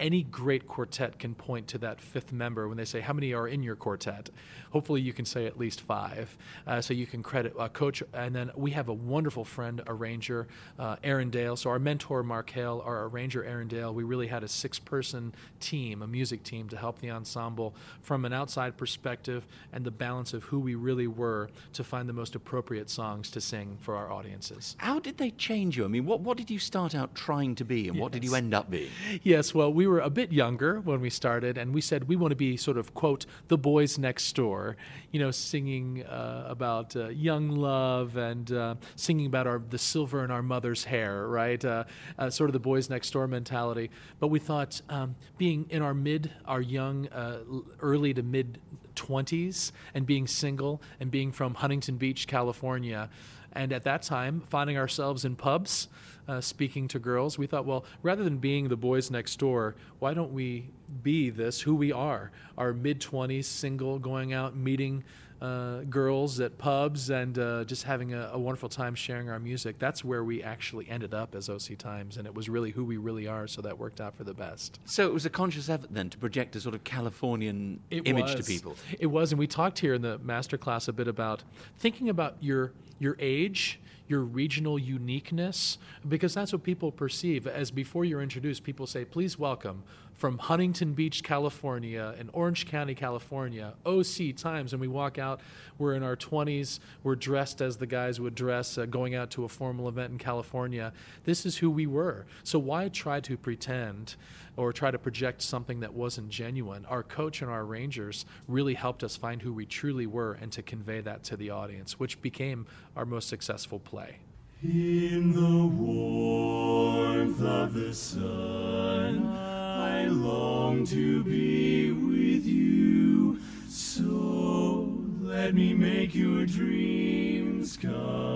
any 0.00 0.22
great 0.24 0.66
quartet 0.66 1.18
can 1.18 1.34
point 1.34 1.68
to 1.68 1.78
that 1.78 2.00
fifth 2.00 2.32
member 2.32 2.66
when 2.66 2.76
they 2.76 2.84
say, 2.84 3.00
How 3.00 3.12
many 3.12 3.32
are 3.32 3.46
in 3.46 3.62
your 3.62 3.76
quartet? 3.76 4.30
Hopefully, 4.70 5.00
you 5.00 5.12
can 5.12 5.24
say 5.24 5.46
at 5.46 5.58
least 5.58 5.80
five. 5.80 6.36
Uh, 6.66 6.80
so 6.80 6.94
you 6.94 7.06
can 7.06 7.22
credit 7.22 7.54
a 7.58 7.68
coach. 7.68 8.02
And 8.14 8.34
then 8.34 8.50
we 8.56 8.70
have 8.72 8.88
a 8.88 8.94
wonderful 8.94 9.44
friend, 9.44 9.82
arranger, 9.86 10.48
uh, 10.78 10.96
Aaron 11.04 11.30
Dale. 11.30 11.56
So 11.56 11.70
our 11.70 11.78
mentor, 11.78 12.22
Mark 12.22 12.50
Hale, 12.50 12.82
our 12.84 13.04
arranger, 13.04 13.44
Aaron 13.44 13.68
Dale, 13.68 13.92
we 13.92 14.04
really 14.04 14.26
had 14.26 14.42
a 14.42 14.48
six 14.48 14.78
person 14.78 15.34
team, 15.60 16.02
a 16.02 16.06
music 16.06 16.42
team, 16.42 16.68
to 16.68 16.76
help 16.76 17.00
the 17.00 17.10
ensemble 17.10 17.74
from 18.00 18.24
an 18.24 18.32
outside 18.32 18.76
perspective 18.76 19.46
and 19.72 19.84
the 19.84 19.90
balance 19.90 20.32
of 20.32 20.44
who 20.44 20.58
we 20.58 20.74
really 20.74 21.06
were 21.06 21.50
to 21.74 21.84
find 21.84 22.08
the 22.08 22.12
most 22.12 22.34
appropriate 22.34 22.88
songs 22.88 23.30
to 23.30 23.40
sing 23.40 23.76
for 23.80 23.96
our 23.96 24.10
audiences. 24.10 24.76
How 24.78 24.98
did 24.98 25.18
they 25.18 25.30
change 25.32 25.76
you? 25.76 25.84
I 25.84 25.88
mean, 25.88 26.06
what, 26.06 26.20
what 26.20 26.36
did 26.36 26.50
you 26.50 26.58
start 26.58 26.94
out 26.94 27.14
trying 27.14 27.54
to 27.56 27.64
be 27.64 27.88
and 27.88 27.98
what 27.98 28.12
did 28.12 28.24
you 28.24 28.34
end 28.34 28.54
up 28.54 28.70
being? 28.70 28.90
Yes, 29.22 29.54
well, 29.54 29.72
we 29.72 29.86
were 29.90 30.00
a 30.00 30.08
bit 30.08 30.32
younger 30.32 30.80
when 30.80 31.00
we 31.00 31.10
started, 31.10 31.58
and 31.58 31.74
we 31.74 31.80
said 31.80 32.08
we 32.08 32.16
want 32.16 32.30
to 32.30 32.36
be 32.36 32.56
sort 32.56 32.78
of, 32.78 32.94
quote, 32.94 33.26
the 33.48 33.58
boys 33.58 33.98
next 33.98 34.32
door, 34.34 34.76
you 35.10 35.18
know, 35.18 35.30
singing 35.30 36.04
uh, 36.04 36.44
about 36.46 36.94
uh, 36.94 37.08
young 37.08 37.50
love 37.50 38.16
and 38.16 38.52
uh, 38.52 38.76
singing 38.94 39.26
about 39.26 39.46
our 39.46 39.60
the 39.70 39.78
silver 39.78 40.24
in 40.24 40.30
our 40.30 40.42
mother's 40.42 40.84
hair, 40.84 41.26
right? 41.26 41.64
Uh, 41.64 41.84
uh, 42.18 42.30
sort 42.30 42.48
of 42.48 42.52
the 42.52 42.60
boys 42.60 42.88
next 42.88 43.10
door 43.10 43.26
mentality. 43.26 43.90
But 44.20 44.28
we 44.28 44.38
thought 44.38 44.80
um, 44.88 45.16
being 45.38 45.66
in 45.70 45.82
our 45.82 45.94
mid, 45.94 46.30
our 46.46 46.60
young, 46.60 47.08
uh, 47.08 47.40
early 47.80 48.14
to 48.14 48.22
mid 48.22 48.58
20s, 48.94 49.72
and 49.94 50.06
being 50.06 50.26
single 50.26 50.80
and 51.00 51.10
being 51.10 51.32
from 51.32 51.54
Huntington 51.54 51.96
Beach, 51.96 52.26
California, 52.28 53.10
and 53.52 53.72
at 53.72 53.82
that 53.84 54.02
time, 54.02 54.42
finding 54.48 54.76
ourselves 54.76 55.24
in 55.24 55.34
pubs, 55.34 55.88
uh, 56.30 56.40
speaking 56.40 56.86
to 56.86 56.98
girls, 57.00 57.38
we 57.38 57.46
thought, 57.46 57.66
well, 57.66 57.84
rather 58.02 58.22
than 58.22 58.38
being 58.38 58.68
the 58.68 58.76
boys 58.76 59.10
next 59.10 59.36
door, 59.38 59.74
why 59.98 60.14
don't 60.14 60.32
we 60.32 60.70
be 61.02 61.28
this, 61.28 61.60
who 61.60 61.74
we 61.74 61.90
are, 61.90 62.30
our 62.56 62.72
mid 62.72 63.00
20s, 63.00 63.46
single, 63.46 63.98
going 63.98 64.32
out, 64.32 64.56
meeting 64.56 65.02
uh, 65.40 65.80
girls 65.88 66.38
at 66.38 66.56
pubs 66.58 67.08
and 67.10 67.38
uh, 67.38 67.64
just 67.64 67.82
having 67.82 68.12
a, 68.12 68.30
a 68.34 68.38
wonderful 68.38 68.68
time 68.68 68.94
sharing 68.94 69.28
our 69.28 69.40
music. 69.40 69.78
That's 69.78 70.04
where 70.04 70.22
we 70.22 70.42
actually 70.42 70.88
ended 70.88 71.14
up 71.14 71.34
as 71.34 71.48
OC 71.48 71.78
Times, 71.78 72.16
and 72.16 72.26
it 72.26 72.34
was 72.34 72.48
really 72.48 72.70
who 72.70 72.84
we 72.84 72.96
really 72.96 73.26
are. 73.26 73.48
So 73.48 73.62
that 73.62 73.76
worked 73.76 74.00
out 74.00 74.14
for 74.14 74.22
the 74.22 74.34
best. 74.34 74.78
So 74.84 75.06
it 75.06 75.12
was 75.12 75.26
a 75.26 75.30
conscious 75.30 75.68
effort 75.68 75.92
then 75.92 76.10
to 76.10 76.18
project 76.18 76.54
a 76.54 76.60
sort 76.60 76.76
of 76.76 76.84
Californian 76.84 77.80
It 77.90 78.06
image 78.06 78.36
to 78.36 78.44
people. 78.44 78.76
It 79.00 79.06
was, 79.06 79.32
and 79.32 79.38
we 79.38 79.48
talked 79.48 79.80
here 79.80 79.94
in 79.94 80.02
the 80.02 80.18
master 80.18 80.58
class 80.58 80.86
a 80.86 80.92
bit 80.92 81.08
about 81.08 81.42
thinking 81.76 82.08
about 82.08 82.36
your 82.40 82.72
your 83.00 83.16
age, 83.18 83.80
your 84.10 84.20
regional 84.20 84.78
uniqueness, 84.78 85.78
because 86.08 86.34
that's 86.34 86.52
what 86.52 86.62
people 86.62 86.90
perceive. 86.90 87.46
As 87.46 87.70
before 87.70 88.04
you're 88.04 88.22
introduced, 88.22 88.64
people 88.64 88.86
say, 88.86 89.04
"Please 89.04 89.38
welcome 89.38 89.84
from 90.14 90.36
Huntington 90.36 90.92
Beach, 90.92 91.22
California, 91.22 92.14
and 92.18 92.28
Orange 92.34 92.66
County, 92.66 92.94
California, 92.94 93.74
OC 93.86 94.32
Times." 94.32 94.72
And 94.72 94.80
we 94.80 94.88
walk 94.88 95.18
out, 95.18 95.40
we're 95.78 95.94
in 95.94 96.02
our 96.02 96.16
20s, 96.16 96.80
we're 97.04 97.14
dressed 97.14 97.62
as 97.62 97.76
the 97.76 97.86
guys 97.86 98.20
would 98.20 98.34
dress 98.34 98.76
uh, 98.76 98.84
going 98.84 99.14
out 99.14 99.30
to 99.30 99.44
a 99.44 99.48
formal 99.48 99.88
event 99.88 100.12
in 100.12 100.18
California. 100.18 100.92
This 101.24 101.46
is 101.46 101.58
who 101.58 101.70
we 101.70 101.86
were. 101.86 102.26
So 102.42 102.58
why 102.58 102.88
try 102.88 103.20
to 103.20 103.36
pretend? 103.36 104.16
Or 104.60 104.72
try 104.72 104.90
to 104.90 104.98
project 104.98 105.40
something 105.40 105.80
that 105.80 105.94
wasn't 105.94 106.28
genuine. 106.28 106.84
Our 106.86 107.02
coach 107.02 107.40
and 107.40 107.50
our 107.50 107.64
rangers 107.64 108.26
really 108.46 108.74
helped 108.74 109.02
us 109.02 109.16
find 109.16 109.40
who 109.40 109.54
we 109.54 109.64
truly 109.64 110.06
were 110.06 110.34
and 110.34 110.52
to 110.52 110.62
convey 110.62 111.00
that 111.00 111.24
to 111.24 111.36
the 111.36 111.50
audience, 111.50 111.98
which 111.98 112.20
became 112.20 112.66
our 112.94 113.06
most 113.06 113.28
successful 113.28 113.78
play. 113.78 114.16
In 114.62 115.32
the 115.32 115.66
warmth 115.66 117.40
of 117.42 117.72
the 117.72 117.94
sun, 117.94 119.26
I 119.26 120.06
long 120.08 120.84
to 120.86 121.24
be 121.24 121.92
with 121.92 122.44
you. 122.44 123.40
So 123.68 125.02
let 125.22 125.54
me 125.54 125.72
make 125.72 126.14
your 126.14 126.44
dreams 126.44 127.78
come 127.78 128.30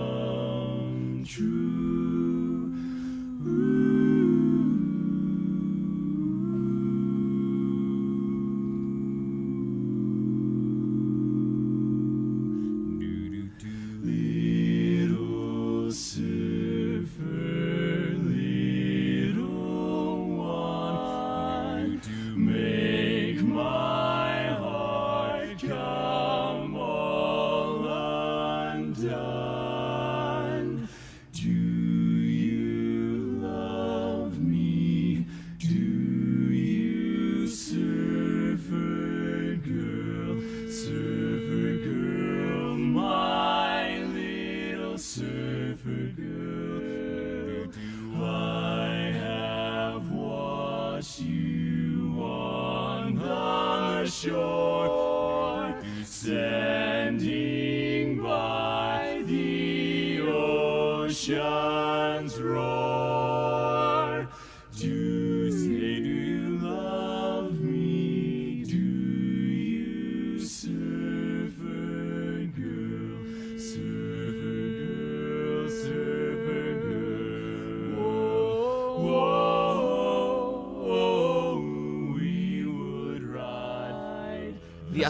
Little 3.45 4.24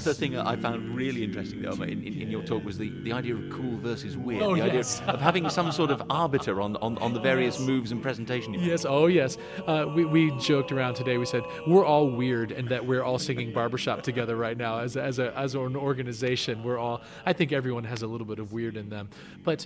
The 0.03 0.09
other 0.09 0.13
thing 0.13 0.37
I 0.37 0.55
found 0.55 0.95
really 0.95 1.23
interesting, 1.23 1.61
though, 1.61 1.71
in, 1.83 2.03
in, 2.03 2.21
in 2.21 2.31
your 2.31 2.43
talk 2.43 2.65
was 2.65 2.77
the, 2.77 2.89
the 3.03 3.13
idea 3.13 3.35
of 3.35 3.49
cool 3.49 3.77
versus 3.77 4.17
weird. 4.17 4.41
Oh, 4.43 4.55
the 4.55 4.63
idea 4.63 4.75
yes. 4.75 5.01
of 5.07 5.21
having 5.21 5.49
some 5.49 5.71
sort 5.71 5.89
of 5.89 6.03
arbiter 6.09 6.61
on, 6.61 6.75
on, 6.77 6.97
on 6.97 7.13
the 7.13 7.19
various 7.19 7.59
moves 7.59 7.91
and 7.91 8.01
presentation. 8.01 8.53
you. 8.53 8.59
Yes, 8.59 8.85
oh 8.85 9.07
yes. 9.07 9.37
Uh, 9.65 9.85
we, 9.95 10.05
we 10.05 10.31
joked 10.37 10.71
around 10.71 10.95
today. 10.95 11.17
We 11.17 11.25
said 11.25 11.43
we're 11.65 11.85
all 11.85 12.09
weird 12.09 12.51
and 12.51 12.67
that 12.69 12.85
we're 12.85 13.03
all 13.03 13.19
singing 13.19 13.53
barbershop 13.53 14.01
together 14.01 14.35
right 14.35 14.57
now 14.57 14.79
as, 14.79 14.97
as, 14.97 15.19
a, 15.19 15.37
as 15.37 15.55
an 15.55 15.75
organization. 15.75 16.63
We're 16.63 16.77
all, 16.77 17.01
I 17.25 17.33
think 17.33 17.53
everyone 17.53 17.85
has 17.85 18.01
a 18.01 18.07
little 18.07 18.27
bit 18.27 18.39
of 18.39 18.51
weird 18.51 18.75
in 18.75 18.89
them. 18.89 19.09
But 19.43 19.65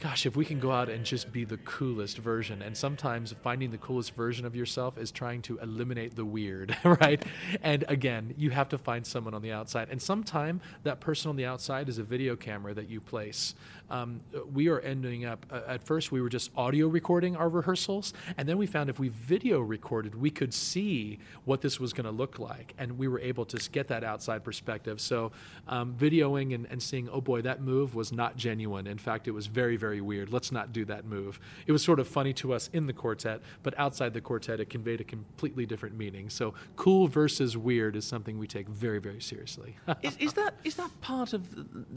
gosh, 0.00 0.24
if 0.24 0.34
we 0.34 0.46
can 0.46 0.58
go 0.58 0.72
out 0.72 0.88
and 0.88 1.04
just 1.04 1.30
be 1.30 1.44
the 1.44 1.58
coolest 1.58 2.16
version, 2.16 2.62
and 2.62 2.74
sometimes 2.74 3.34
finding 3.42 3.70
the 3.70 3.78
coolest 3.78 4.14
version 4.14 4.46
of 4.46 4.56
yourself 4.56 4.96
is 4.96 5.10
trying 5.10 5.42
to 5.42 5.58
eliminate 5.58 6.16
the 6.16 6.24
weird, 6.24 6.74
right? 6.84 7.22
And 7.62 7.84
again, 7.86 8.34
you 8.38 8.48
have 8.48 8.70
to 8.70 8.78
find 8.78 9.06
someone 9.06 9.34
on 9.34 9.42
the 9.42 9.52
outside. 9.52 9.88
And 9.90 10.00
sometime 10.00 10.62
that 10.84 11.00
person 11.00 11.28
on 11.28 11.36
the 11.36 11.44
outside 11.44 11.90
is 11.90 11.98
a 11.98 12.02
video 12.02 12.34
camera 12.34 12.72
that 12.72 12.88
you 12.88 13.00
place. 13.00 13.54
Um, 13.90 14.20
we 14.54 14.68
are 14.68 14.80
ending 14.80 15.24
up, 15.24 15.44
uh, 15.50 15.62
at 15.66 15.82
first, 15.82 16.12
we 16.12 16.22
were 16.22 16.28
just 16.28 16.50
audio 16.56 16.86
recording 16.86 17.36
our 17.36 17.48
rehearsals, 17.48 18.14
and 18.38 18.48
then 18.48 18.56
we 18.56 18.66
found 18.66 18.88
if 18.88 18.98
we 19.00 19.08
video 19.08 19.60
recorded, 19.60 20.14
we 20.14 20.30
could 20.30 20.54
see 20.54 21.18
what 21.44 21.60
this 21.60 21.80
was 21.80 21.92
going 21.92 22.04
to 22.04 22.12
look 22.12 22.38
like, 22.38 22.72
and 22.78 22.96
we 22.96 23.08
were 23.08 23.20
able 23.20 23.44
to 23.46 23.70
get 23.70 23.88
that 23.88 24.04
outside 24.04 24.44
perspective. 24.44 25.00
So, 25.00 25.32
um, 25.66 25.94
videoing 25.98 26.54
and, 26.54 26.66
and 26.70 26.80
seeing, 26.80 27.08
oh 27.10 27.20
boy, 27.20 27.42
that 27.42 27.60
move 27.60 27.96
was 27.96 28.12
not 28.12 28.36
genuine. 28.36 28.86
In 28.86 28.98
fact, 28.98 29.26
it 29.26 29.32
was 29.32 29.48
very, 29.48 29.76
very 29.76 29.89
weird. 29.98 30.30
Let's 30.32 30.52
not 30.52 30.72
do 30.72 30.84
that 30.84 31.06
move. 31.06 31.40
It 31.66 31.72
was 31.72 31.82
sort 31.82 31.98
of 31.98 32.06
funny 32.06 32.32
to 32.34 32.52
us 32.52 32.68
in 32.74 32.86
the 32.86 32.92
quartet, 32.92 33.40
but 33.62 33.76
outside 33.78 34.12
the 34.12 34.20
quartet, 34.20 34.60
it 34.60 34.68
conveyed 34.70 35.00
a 35.00 35.04
completely 35.04 35.64
different 35.64 35.96
meaning. 35.96 36.28
So, 36.28 36.52
cool 36.76 37.08
versus 37.08 37.56
weird 37.56 37.96
is 37.96 38.04
something 38.04 38.38
we 38.38 38.46
take 38.46 38.68
very, 38.68 39.00
very 39.00 39.20
seriously. 39.22 39.76
is, 40.02 40.16
is 40.18 40.34
that 40.34 40.54
is 40.62 40.74
that 40.74 40.90
part 41.00 41.32
of 41.32 41.42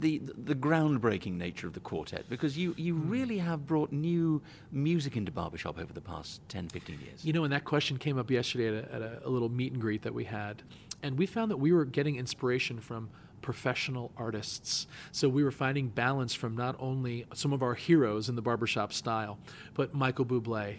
the, 0.00 0.18
the 0.18 0.32
the 0.36 0.54
groundbreaking 0.54 1.34
nature 1.34 1.66
of 1.66 1.74
the 1.74 1.80
quartet? 1.80 2.24
Because 2.30 2.56
you, 2.56 2.74
you 2.78 2.94
Hmm. 2.94 3.10
really 3.10 3.38
have 3.38 3.66
brought 3.66 3.92
new 3.92 4.40
music 4.72 5.16
into 5.16 5.30
barbershop 5.30 5.78
over 5.78 5.92
the 5.92 6.00
past 6.00 6.40
10, 6.48 6.68
15 6.70 6.98
years. 7.00 7.24
You 7.24 7.34
know, 7.34 7.44
and 7.44 7.52
that 7.52 7.64
question 7.64 7.98
came 7.98 8.16
up 8.18 8.30
yesterday 8.30 8.68
at 8.78 8.84
a, 8.84 8.94
at 8.94 9.02
a, 9.02 9.20
a 9.24 9.28
little 9.28 9.50
meet 9.50 9.72
and 9.72 9.80
greet 9.82 10.02
that 10.02 10.14
we 10.14 10.24
had. 10.24 10.62
And 11.02 11.18
we 11.18 11.26
found 11.26 11.50
that 11.50 11.58
we 11.58 11.72
were 11.72 11.84
getting 11.84 12.16
inspiration 12.16 12.80
from 12.80 13.10
professional 13.44 14.10
artists. 14.16 14.86
So 15.12 15.28
we 15.28 15.44
were 15.44 15.50
finding 15.50 15.88
balance 15.88 16.32
from 16.32 16.56
not 16.56 16.76
only 16.78 17.26
some 17.34 17.52
of 17.52 17.62
our 17.62 17.74
heroes 17.74 18.30
in 18.30 18.36
the 18.36 18.42
barbershop 18.42 18.90
style, 18.90 19.38
but 19.74 19.92
Michael 19.92 20.24
Bublé, 20.24 20.78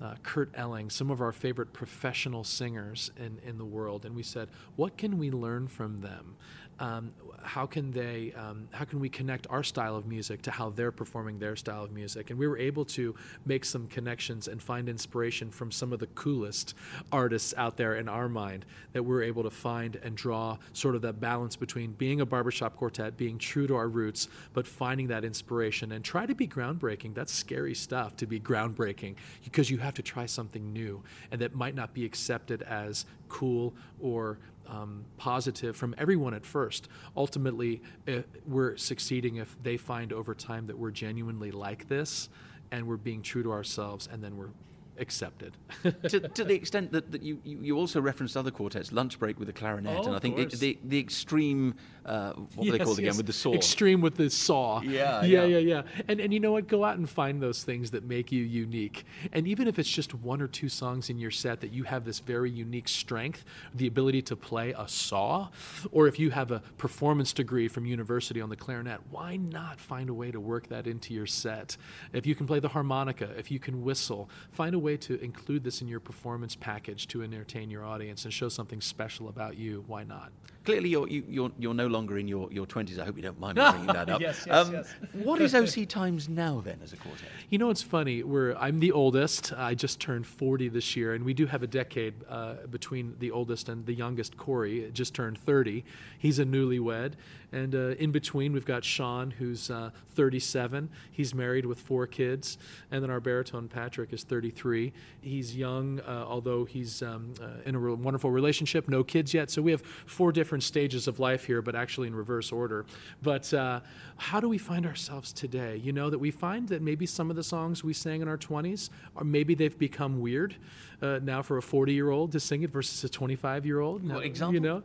uh, 0.00 0.14
Kurt 0.22 0.52
Elling, 0.54 0.88
some 0.88 1.10
of 1.10 1.20
our 1.20 1.32
favorite 1.32 1.72
professional 1.72 2.44
singers 2.44 3.10
in, 3.16 3.40
in 3.44 3.58
the 3.58 3.64
world. 3.64 4.04
And 4.04 4.14
we 4.14 4.22
said, 4.22 4.48
what 4.76 4.96
can 4.96 5.18
we 5.18 5.32
learn 5.32 5.66
from 5.66 6.00
them? 6.00 6.36
Um, 6.78 7.12
how 7.42 7.64
can 7.64 7.90
they? 7.90 8.34
Um, 8.36 8.68
how 8.72 8.84
can 8.84 9.00
we 9.00 9.08
connect 9.08 9.46
our 9.48 9.62
style 9.62 9.96
of 9.96 10.06
music 10.06 10.42
to 10.42 10.50
how 10.50 10.70
they're 10.70 10.92
performing 10.92 11.38
their 11.38 11.56
style 11.56 11.84
of 11.84 11.92
music? 11.92 12.30
And 12.30 12.38
we 12.38 12.46
were 12.46 12.58
able 12.58 12.84
to 12.86 13.14
make 13.44 13.64
some 13.64 13.86
connections 13.86 14.48
and 14.48 14.62
find 14.62 14.88
inspiration 14.88 15.50
from 15.50 15.70
some 15.70 15.92
of 15.92 16.00
the 16.00 16.08
coolest 16.08 16.74
artists 17.12 17.54
out 17.56 17.76
there 17.76 17.96
in 17.96 18.08
our 18.08 18.28
mind 18.28 18.66
that 18.92 19.02
we're 19.02 19.22
able 19.22 19.42
to 19.44 19.50
find 19.50 19.96
and 20.02 20.16
draw 20.16 20.58
sort 20.72 20.94
of 20.94 21.02
that 21.02 21.20
balance 21.20 21.56
between 21.56 21.92
being 21.92 22.20
a 22.20 22.26
barbershop 22.26 22.76
quartet, 22.76 23.16
being 23.16 23.38
true 23.38 23.66
to 23.66 23.74
our 23.74 23.88
roots, 23.88 24.28
but 24.52 24.66
finding 24.66 25.06
that 25.06 25.24
inspiration 25.24 25.92
and 25.92 26.04
try 26.04 26.26
to 26.26 26.34
be 26.34 26.48
groundbreaking. 26.48 27.14
That's 27.14 27.32
scary 27.32 27.74
stuff 27.74 28.16
to 28.16 28.26
be 28.26 28.40
groundbreaking 28.40 29.14
because 29.44 29.70
you 29.70 29.78
have 29.78 29.94
to 29.94 30.02
try 30.02 30.26
something 30.26 30.72
new 30.72 31.02
and 31.30 31.40
that 31.40 31.54
might 31.54 31.74
not 31.74 31.94
be 31.94 32.04
accepted 32.04 32.62
as 32.62 33.06
cool 33.28 33.74
or 34.00 34.38
um, 34.68 35.04
positive 35.16 35.76
from 35.76 35.94
everyone 35.98 36.34
at 36.34 36.44
first. 36.44 36.88
Ultimately, 37.16 37.82
uh, 38.08 38.22
we're 38.46 38.76
succeeding 38.76 39.36
if 39.36 39.56
they 39.62 39.76
find 39.76 40.12
over 40.12 40.34
time 40.34 40.66
that 40.66 40.78
we're 40.78 40.90
genuinely 40.90 41.50
like 41.50 41.88
this 41.88 42.28
and 42.70 42.86
we're 42.86 42.96
being 42.96 43.22
true 43.22 43.42
to 43.42 43.52
ourselves 43.52 44.08
and 44.10 44.22
then 44.22 44.36
we're 44.36 44.50
accepted. 44.98 45.56
to, 45.82 46.20
to 46.20 46.44
the 46.44 46.54
extent 46.54 46.92
that, 46.92 47.12
that 47.12 47.22
you, 47.22 47.40
you, 47.44 47.58
you 47.60 47.78
also 47.78 48.00
referenced 48.00 48.36
other 48.36 48.50
quartets, 48.50 48.92
Lunch 48.92 49.18
Break 49.18 49.38
with 49.38 49.46
the 49.46 49.52
clarinet, 49.52 49.98
Oh, 49.98 50.06
and 50.06 50.16
I 50.16 50.18
think 50.18 50.36
the, 50.36 50.56
the, 50.56 50.78
the 50.84 50.98
extreme, 50.98 51.74
uh, 52.04 52.32
what 52.54 52.66
were 52.66 52.78
they 52.78 52.84
Yes, 52.96 52.98
again, 52.98 53.16
with 53.16 53.26
the 53.26 53.32
saw? 53.32 53.54
Extreme 53.54 54.00
with 54.00 54.16
the 54.16 54.30
saw. 54.30 54.80
Yeah, 54.80 55.22
yeah, 55.22 55.44
yeah. 55.44 55.58
yeah, 55.58 55.58
yeah. 55.58 56.02
And 56.08 56.20
and 56.20 56.32
you 56.32 56.40
know 56.40 56.52
what? 56.52 56.68
Go 56.68 56.84
out 56.84 56.98
and 56.98 57.08
find 57.08 57.42
those 57.42 57.64
things 57.64 57.90
that 57.90 58.04
make 58.04 58.32
you 58.32 58.42
unique. 58.42 59.04
And 59.32 59.46
even 59.46 59.68
if 59.68 59.78
it's 59.78 59.88
just 59.88 60.14
one 60.14 60.40
or 60.40 60.48
two 60.48 60.68
songs 60.68 61.10
in 61.10 61.18
your 61.18 61.30
set 61.30 61.60
that 61.60 61.72
you 61.72 61.84
have 61.84 62.04
this 62.04 62.20
very 62.20 62.50
unique 62.50 62.88
strength, 62.88 63.44
the 63.74 63.86
ability 63.86 64.22
to 64.22 64.36
play 64.36 64.74
a 64.76 64.88
saw, 64.88 65.48
or 65.92 66.06
if 66.06 66.18
you 66.18 66.30
have 66.30 66.50
a 66.50 66.60
performance 66.78 67.32
degree 67.32 67.68
from 67.68 67.86
university 67.86 68.40
on 68.40 68.48
the 68.48 68.56
clarinet, 68.56 69.00
why 69.10 69.36
not 69.36 69.80
find 69.80 70.08
a 70.08 70.14
way 70.14 70.30
to 70.30 70.40
work 70.40 70.68
that 70.68 70.86
into 70.86 71.12
your 71.14 71.26
set? 71.26 71.76
If 72.12 72.26
you 72.26 72.34
can 72.34 72.46
play 72.46 72.60
the 72.60 72.68
harmonica, 72.68 73.30
if 73.36 73.50
you 73.50 73.58
can 73.58 73.82
whistle, 73.82 74.30
find 74.50 74.74
a 74.74 74.78
way 74.86 74.96
to 74.96 75.20
include 75.20 75.64
this 75.64 75.82
in 75.82 75.88
your 75.88 75.98
performance 75.98 76.54
package 76.54 77.08
to 77.08 77.20
entertain 77.22 77.70
your 77.70 77.84
audience 77.84 78.24
and 78.24 78.32
show 78.32 78.48
something 78.48 78.80
special 78.80 79.28
about 79.28 79.56
you. 79.56 79.82
Why 79.88 80.04
not? 80.04 80.30
Clearly, 80.66 80.88
you're, 80.88 81.08
you, 81.08 81.24
you're, 81.28 81.52
you're 81.60 81.74
no 81.74 81.86
longer 81.86 82.18
in 82.18 82.26
your, 82.26 82.52
your 82.52 82.66
20s. 82.66 82.98
I 82.98 83.04
hope 83.04 83.16
you 83.16 83.22
don't 83.22 83.38
mind 83.38 83.56
me 83.56 83.64
bringing 83.70 83.86
that 83.86 84.10
up. 84.10 84.16
Um, 84.16 84.20
Yes, 84.20 84.44
yes, 84.46 84.70
yes. 84.72 84.94
What 85.12 85.40
is 85.40 85.54
OC 85.54 85.88
Times 85.88 86.28
now, 86.28 86.60
then, 86.60 86.80
as 86.82 86.92
a 86.92 86.96
quartet? 86.96 87.28
You 87.50 87.58
know, 87.58 87.70
it's 87.70 87.82
funny. 87.82 88.24
We're 88.24 88.54
I'm 88.56 88.80
the 88.80 88.90
oldest. 88.90 89.52
I 89.52 89.74
just 89.74 90.00
turned 90.00 90.26
40 90.26 90.68
this 90.68 90.96
year, 90.96 91.14
and 91.14 91.24
we 91.24 91.34
do 91.34 91.46
have 91.46 91.62
a 91.62 91.68
decade 91.68 92.14
uh, 92.28 92.54
between 92.68 93.14
the 93.20 93.30
oldest 93.30 93.68
and 93.68 93.86
the 93.86 93.94
youngest. 93.94 94.36
Corey 94.36 94.90
just 94.92 95.14
turned 95.14 95.38
30. 95.38 95.84
He's 96.18 96.40
a 96.40 96.44
newlywed, 96.44 97.12
and 97.52 97.74
uh, 97.74 97.78
in 97.98 98.10
between 98.10 98.52
we've 98.52 98.64
got 98.64 98.82
Sean, 98.84 99.30
who's 99.30 99.70
uh, 99.70 99.90
37. 100.16 100.88
He's 101.12 101.32
married 101.32 101.64
with 101.66 101.78
four 101.78 102.08
kids, 102.08 102.58
and 102.90 103.02
then 103.02 103.10
our 103.10 103.20
baritone 103.20 103.68
Patrick 103.68 104.12
is 104.12 104.24
33. 104.24 104.92
He's 105.20 105.56
young, 105.56 106.00
uh, 106.00 106.24
although 106.26 106.64
he's 106.64 107.02
um, 107.02 107.34
uh, 107.40 107.46
in 107.64 107.76
a 107.76 107.78
re- 107.78 107.92
wonderful 107.94 108.30
relationship. 108.32 108.88
No 108.88 109.04
kids 109.04 109.32
yet, 109.32 109.50
so 109.50 109.62
we 109.62 109.70
have 109.70 109.82
four 110.06 110.32
different 110.32 110.55
stages 110.60 111.08
of 111.08 111.18
life 111.18 111.44
here, 111.44 111.62
but 111.62 111.74
actually 111.74 112.08
in 112.08 112.14
reverse 112.14 112.52
order. 112.52 112.86
But 113.22 113.52
uh, 113.52 113.80
how 114.16 114.40
do 114.40 114.48
we 114.48 114.58
find 114.58 114.86
ourselves 114.86 115.32
today? 115.32 115.76
You 115.76 115.92
know, 115.92 116.10
that 116.10 116.18
we 116.18 116.30
find 116.30 116.68
that 116.68 116.82
maybe 116.82 117.06
some 117.06 117.30
of 117.30 117.36
the 117.36 117.42
songs 117.42 117.82
we 117.84 117.92
sang 117.92 118.22
in 118.22 118.28
our 118.28 118.38
20s, 118.38 118.90
or 119.14 119.24
maybe 119.24 119.54
they've 119.54 119.78
become 119.78 120.20
weird 120.20 120.56
uh, 121.02 121.20
now 121.22 121.42
for 121.42 121.58
a 121.58 121.62
40 121.62 121.92
year 121.92 122.10
old 122.10 122.32
to 122.32 122.40
sing 122.40 122.62
it 122.62 122.70
versus 122.70 123.04
a 123.04 123.08
25 123.08 123.66
year 123.66 123.80
old. 123.80 124.02
What 124.16 124.24
You 124.54 124.60
know? 124.60 124.82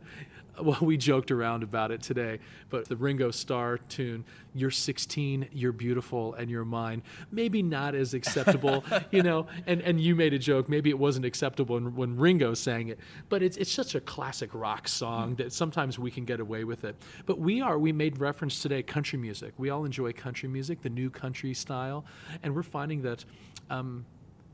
Well, 0.62 0.78
we 0.80 0.96
joked 0.96 1.30
around 1.30 1.62
about 1.62 1.90
it 1.90 2.02
today, 2.02 2.38
but 2.68 2.88
the 2.88 2.96
Ringo 2.96 3.30
Starr 3.30 3.78
tune, 3.78 4.24
You're 4.54 4.70
16, 4.70 5.48
You're 5.50 5.72
Beautiful, 5.72 6.34
and 6.34 6.50
You're 6.50 6.64
Mine, 6.64 7.02
maybe 7.30 7.62
not 7.62 7.94
as 7.94 8.14
acceptable, 8.14 8.84
you 9.10 9.22
know, 9.22 9.46
and, 9.66 9.80
and 9.80 10.00
you 10.00 10.14
made 10.14 10.34
a 10.34 10.38
joke, 10.38 10.68
maybe 10.68 10.90
it 10.90 10.98
wasn't 10.98 11.24
acceptable 11.24 11.76
when, 11.76 11.96
when 11.96 12.16
Ringo 12.16 12.54
sang 12.54 12.88
it, 12.88 12.98
but 13.28 13.42
it's, 13.42 13.56
it's 13.56 13.72
such 13.72 13.94
a 13.94 14.00
classic 14.00 14.50
rock 14.52 14.88
song 14.88 15.34
that 15.36 15.52
sometimes 15.52 15.98
we 15.98 16.10
can 16.10 16.24
get 16.24 16.38
away 16.38 16.64
with 16.64 16.84
it. 16.84 16.96
But 17.24 17.38
we 17.38 17.60
are, 17.62 17.78
we 17.78 17.92
made 17.92 18.20
reference 18.20 18.60
today, 18.60 18.82
country 18.82 19.18
music. 19.18 19.54
We 19.56 19.70
all 19.70 19.84
enjoy 19.84 20.12
country 20.12 20.48
music, 20.48 20.82
the 20.82 20.90
new 20.90 21.08
country 21.08 21.54
style, 21.54 22.04
and 22.42 22.54
we're 22.54 22.62
finding 22.62 23.02
that. 23.02 23.24
Um, 23.70 24.04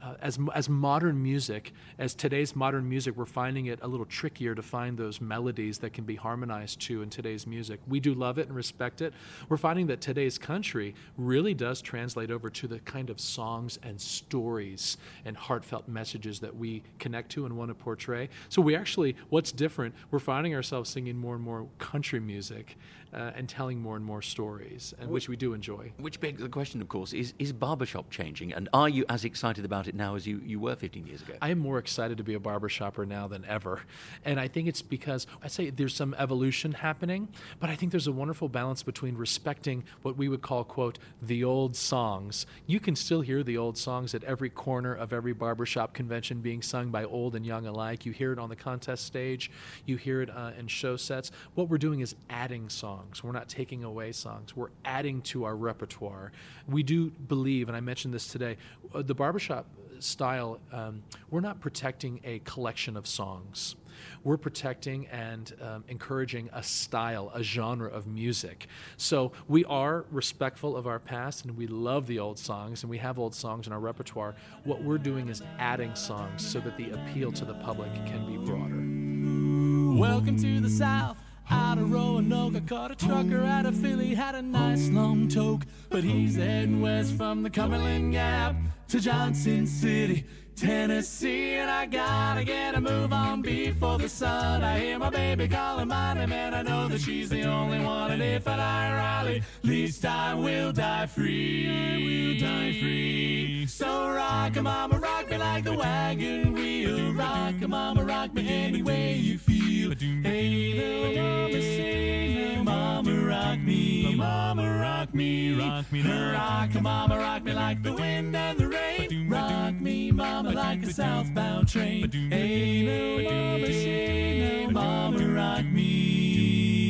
uh, 0.02 0.14
as, 0.20 0.38
as 0.54 0.68
modern 0.68 1.22
music, 1.22 1.72
as 1.98 2.14
today's 2.14 2.54
modern 2.54 2.88
music, 2.88 3.16
we're 3.16 3.26
finding 3.26 3.66
it 3.66 3.78
a 3.82 3.88
little 3.88 4.06
trickier 4.06 4.54
to 4.54 4.62
find 4.62 4.96
those 4.96 5.20
melodies 5.20 5.78
that 5.78 5.92
can 5.92 6.04
be 6.04 6.14
harmonized 6.14 6.80
to 6.80 7.02
in 7.02 7.10
today's 7.10 7.46
music. 7.46 7.80
We 7.86 7.98
do 7.98 8.14
love 8.14 8.38
it 8.38 8.46
and 8.46 8.56
respect 8.56 9.02
it. 9.02 9.12
We're 9.48 9.56
finding 9.56 9.88
that 9.88 10.00
today's 10.00 10.38
country 10.38 10.94
really 11.16 11.54
does 11.54 11.82
translate 11.82 12.30
over 12.30 12.48
to 12.50 12.68
the 12.68 12.78
kind 12.80 13.10
of 13.10 13.18
songs 13.18 13.78
and 13.82 14.00
stories 14.00 14.98
and 15.24 15.36
heartfelt 15.36 15.88
messages 15.88 16.40
that 16.40 16.54
we 16.54 16.82
connect 16.98 17.30
to 17.32 17.46
and 17.46 17.56
want 17.56 17.70
to 17.70 17.74
portray. 17.74 18.28
So 18.48 18.62
we 18.62 18.76
actually, 18.76 19.16
what's 19.30 19.52
different, 19.52 19.94
we're 20.10 20.18
finding 20.20 20.54
ourselves 20.54 20.90
singing 20.90 21.16
more 21.16 21.34
and 21.34 21.42
more 21.42 21.66
country 21.78 22.20
music 22.20 22.76
uh, 23.12 23.32
and 23.36 23.48
telling 23.48 23.80
more 23.80 23.96
and 23.96 24.04
more 24.04 24.22
stories, 24.22 24.94
and 25.00 25.10
which 25.10 25.28
we 25.28 25.36
do 25.36 25.54
enjoy. 25.54 25.92
Which 25.98 26.20
begs 26.20 26.40
the 26.40 26.48
question, 26.48 26.80
of 26.80 26.88
course, 26.88 27.12
is, 27.12 27.34
is 27.38 27.52
barbershop 27.52 28.10
changing? 28.10 28.52
And 28.52 28.68
are 28.72 28.88
you 28.88 29.04
as 29.08 29.24
excited 29.24 29.64
about 29.64 29.88
it 29.88 29.94
now 29.94 30.14
as 30.14 30.26
you, 30.26 30.40
you 30.44 30.60
were 30.60 30.76
15 30.76 31.06
years 31.06 31.22
ago? 31.22 31.34
I 31.40 31.50
am 31.50 31.58
more 31.58 31.78
excited 31.78 32.18
to 32.18 32.24
be 32.24 32.34
a 32.34 32.40
barber 32.40 32.68
shopper 32.68 33.06
now 33.06 33.28
than 33.28 33.44
ever. 33.46 33.80
And 34.24 34.38
I 34.38 34.48
think 34.48 34.68
it's 34.68 34.82
because 34.82 35.26
I 35.42 35.48
say 35.48 35.70
there's 35.70 35.94
some 35.94 36.14
evolution 36.18 36.72
happening, 36.72 37.28
but 37.60 37.70
I 37.70 37.76
think 37.76 37.92
there's 37.92 38.06
a 38.06 38.12
wonderful 38.12 38.48
balance 38.48 38.82
between 38.82 39.16
respecting 39.16 39.84
what 40.02 40.16
we 40.16 40.28
would 40.28 40.42
call, 40.42 40.64
quote, 40.64 40.98
the 41.22 41.44
old 41.44 41.76
songs. 41.76 42.46
You 42.66 42.80
can 42.80 42.96
still 42.96 43.20
hear 43.20 43.42
the 43.42 43.56
old 43.56 43.78
songs 43.78 44.14
at 44.14 44.24
every 44.24 44.50
corner 44.50 44.94
of 44.94 45.12
every 45.12 45.32
barbershop 45.32 45.94
convention 45.94 46.40
being 46.40 46.62
sung 46.62 46.90
by 46.90 47.04
old 47.04 47.34
and 47.34 47.46
young 47.46 47.66
alike. 47.66 48.04
You 48.04 48.12
hear 48.12 48.32
it 48.32 48.38
on 48.38 48.48
the 48.48 48.56
contest 48.56 49.04
stage, 49.04 49.50
you 49.86 49.96
hear 49.96 50.22
it 50.22 50.30
uh, 50.30 50.52
in 50.58 50.66
show 50.66 50.96
sets. 50.96 51.30
What 51.54 51.68
we're 51.68 51.78
doing 51.78 52.00
is 52.00 52.14
adding 52.28 52.68
songs. 52.68 52.97
We're 53.22 53.32
not 53.32 53.48
taking 53.48 53.84
away 53.84 54.12
songs, 54.12 54.56
we're 54.56 54.70
adding 54.84 55.22
to 55.22 55.44
our 55.44 55.56
repertoire. 55.56 56.32
We 56.68 56.82
do 56.82 57.10
believe, 57.10 57.68
and 57.68 57.76
I 57.76 57.80
mentioned 57.80 58.14
this 58.14 58.28
today, 58.28 58.56
uh, 58.94 59.02
the 59.02 59.14
barbershop 59.14 59.66
style, 60.00 60.60
um, 60.72 61.02
we're 61.30 61.40
not 61.40 61.60
protecting 61.60 62.20
a 62.24 62.40
collection 62.40 62.96
of 62.96 63.06
songs. 63.06 63.76
We're 64.22 64.36
protecting 64.36 65.06
and 65.08 65.52
um, 65.60 65.84
encouraging 65.88 66.50
a 66.52 66.62
style, 66.62 67.30
a 67.34 67.42
genre 67.42 67.88
of 67.88 68.06
music. 68.06 68.68
So 68.96 69.32
we 69.48 69.64
are 69.64 70.04
respectful 70.10 70.76
of 70.76 70.86
our 70.86 70.98
past 70.98 71.44
and 71.44 71.56
we 71.56 71.66
love 71.66 72.06
the 72.06 72.18
old 72.18 72.38
songs 72.38 72.82
and 72.82 72.90
we 72.90 72.98
have 72.98 73.18
old 73.18 73.34
songs 73.34 73.66
in 73.66 73.72
our 73.72 73.80
repertoire. 73.80 74.34
What 74.64 74.82
we're 74.82 74.98
doing 74.98 75.28
is 75.28 75.42
adding 75.58 75.94
songs 75.94 76.46
so 76.46 76.60
that 76.60 76.76
the 76.76 76.90
appeal 76.90 77.32
to 77.32 77.44
the 77.44 77.54
public 77.54 77.92
can 78.06 78.26
be 78.26 78.36
broader. 78.36 79.98
Welcome 79.98 80.36
to 80.38 80.60
the 80.60 80.70
South. 80.70 81.16
Out 81.50 81.78
of 81.78 81.90
Roanoke, 81.90 82.56
I 82.56 82.60
caught 82.60 82.90
a 82.90 82.94
trucker 82.94 83.42
out 83.42 83.64
of 83.64 83.76
Philly, 83.76 84.14
had 84.14 84.34
a 84.34 84.42
nice 84.42 84.88
long 84.90 85.28
toke. 85.28 85.62
But 85.88 86.04
he's 86.04 86.36
heading 86.36 86.82
west 86.82 87.14
from 87.14 87.42
the 87.42 87.50
Cumberland 87.50 88.12
Gap 88.12 88.54
to 88.88 89.00
Johnson 89.00 89.66
City, 89.66 90.24
Tennessee. 90.56 91.54
And 91.54 91.70
I 91.70 91.86
gotta 91.86 92.44
get 92.44 92.74
a 92.74 92.80
move 92.80 93.12
on 93.12 93.40
before 93.40 93.98
the 93.98 94.08
sun. 94.08 94.62
I 94.62 94.78
hear 94.78 94.98
my 94.98 95.10
baby 95.10 95.48
calling 95.48 95.88
my 95.88 96.14
name, 96.14 96.32
and 96.32 96.54
I 96.54 96.62
know 96.62 96.88
that 96.88 97.00
she's 97.00 97.30
the 97.30 97.44
only 97.44 97.80
one. 97.80 98.10
And 98.10 98.22
if 98.22 98.46
I 98.46 98.56
die 98.56 98.94
Raleigh, 98.94 99.42
least 99.62 100.04
I 100.04 100.34
will 100.34 100.72
die 100.72 101.06
free. 101.06 101.68
I 101.68 101.96
will 101.96 102.40
die 102.40 102.78
free. 102.78 103.57
So 103.68 103.86
rock, 103.86 104.56
a 104.56 104.62
mama, 104.62 104.98
rock 104.98 105.30
me 105.30 105.36
like 105.36 105.62
the 105.62 105.74
wagon 105.74 106.54
wheel. 106.54 107.12
Rock, 107.12 107.54
a 107.60 107.68
mama, 107.68 108.02
rock 108.02 108.32
me 108.32 108.48
any 108.48 108.82
way 108.82 109.16
you 109.16 109.36
feel. 109.36 109.92
Hey, 110.22 110.72
little 110.72 111.22
mama, 111.22 111.60
sing, 111.60 112.64
mama, 112.64 113.14
rock 113.26 113.58
me, 113.58 114.14
mama, 114.16 114.80
rock 114.80 115.12
me, 115.12 115.54
rock 115.54 115.92
me, 115.92 116.00
rock, 116.00 116.74
a 116.74 116.80
mama, 116.80 117.18
rock 117.18 117.44
me 117.44 117.52
like 117.52 117.82
the 117.82 117.92
wind 117.92 118.34
and 118.34 118.58
the 118.58 118.68
rain. 118.68 119.28
Rock 119.28 119.74
me, 119.74 120.12
mama, 120.12 120.50
like 120.50 120.82
a 120.84 120.90
southbound 120.90 121.68
train. 121.68 122.10
Hey, 122.10 122.84
little 122.84 123.30
mama, 123.30 123.66
sing, 123.66 124.72
mama, 124.72 125.28
rock 125.28 125.64
me. 125.66 126.87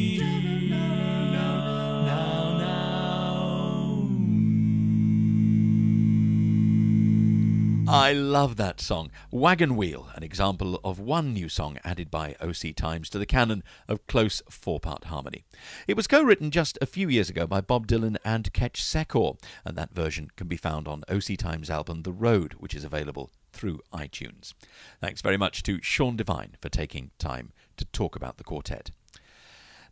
I 7.91 8.13
love 8.13 8.57
that 8.57 8.83
song. 8.83 9.11
Wagon 9.31 9.75
Wheel, 9.75 10.09
an 10.15 10.23
example 10.23 10.79
of 10.85 11.01
one 11.01 11.33
new 11.33 11.49
song 11.49 11.79
added 11.85 12.11
by 12.11 12.37
OC 12.39 12.77
Times 12.77 13.09
to 13.09 13.19
the 13.19 13.25
canon 13.25 13.63
of 13.89 14.07
close 14.07 14.43
four 14.51 14.79
part 14.79 15.05
harmony. 15.05 15.45
It 15.87 15.97
was 15.97 16.07
co 16.07 16.23
written 16.23 16.51
just 16.51 16.77
a 16.83 16.87
few 16.87 17.09
years 17.09 17.31
ago 17.31 17.47
by 17.47 17.63
Bob 17.63 17.87
Dylan 17.87 18.19
and 18.27 18.53
Ketch 18.53 18.83
Secor, 18.83 19.39
and 19.65 19.75
that 19.79 19.95
version 19.95 20.29
can 20.37 20.49
be 20.49 20.59
found 20.59 20.87
on 20.87 21.03
OC 21.09 21.39
Times' 21.39 21.71
album 21.71 22.03
The 22.03 22.13
Road, 22.13 22.57
which 22.59 22.75
is 22.75 22.85
available 22.85 23.31
through 23.55 23.81
iTunes. 23.91 24.53
Thanks 25.01 25.23
very 25.23 25.39
much 25.39 25.63
to 25.63 25.81
Sean 25.81 26.15
Devine 26.15 26.57
for 26.61 26.69
taking 26.69 27.13
time 27.19 27.53
to 27.79 27.87
talk 27.87 28.15
about 28.15 28.37
the 28.37 28.45
quartet. 28.45 28.91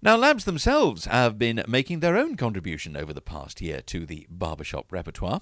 Now, 0.03 0.19
LABBS 0.19 0.45
themselves 0.45 1.07
have 1.07 1.39
been 1.39 1.65
making 1.67 2.01
their 2.01 2.19
own 2.19 2.37
contribution 2.37 2.99
over 2.99 3.15
the 3.15 3.23
past 3.23 3.63
year 3.63 3.81
to 3.87 4.05
the 4.05 4.27
barbershop 4.29 4.93
repertoire. 4.93 5.41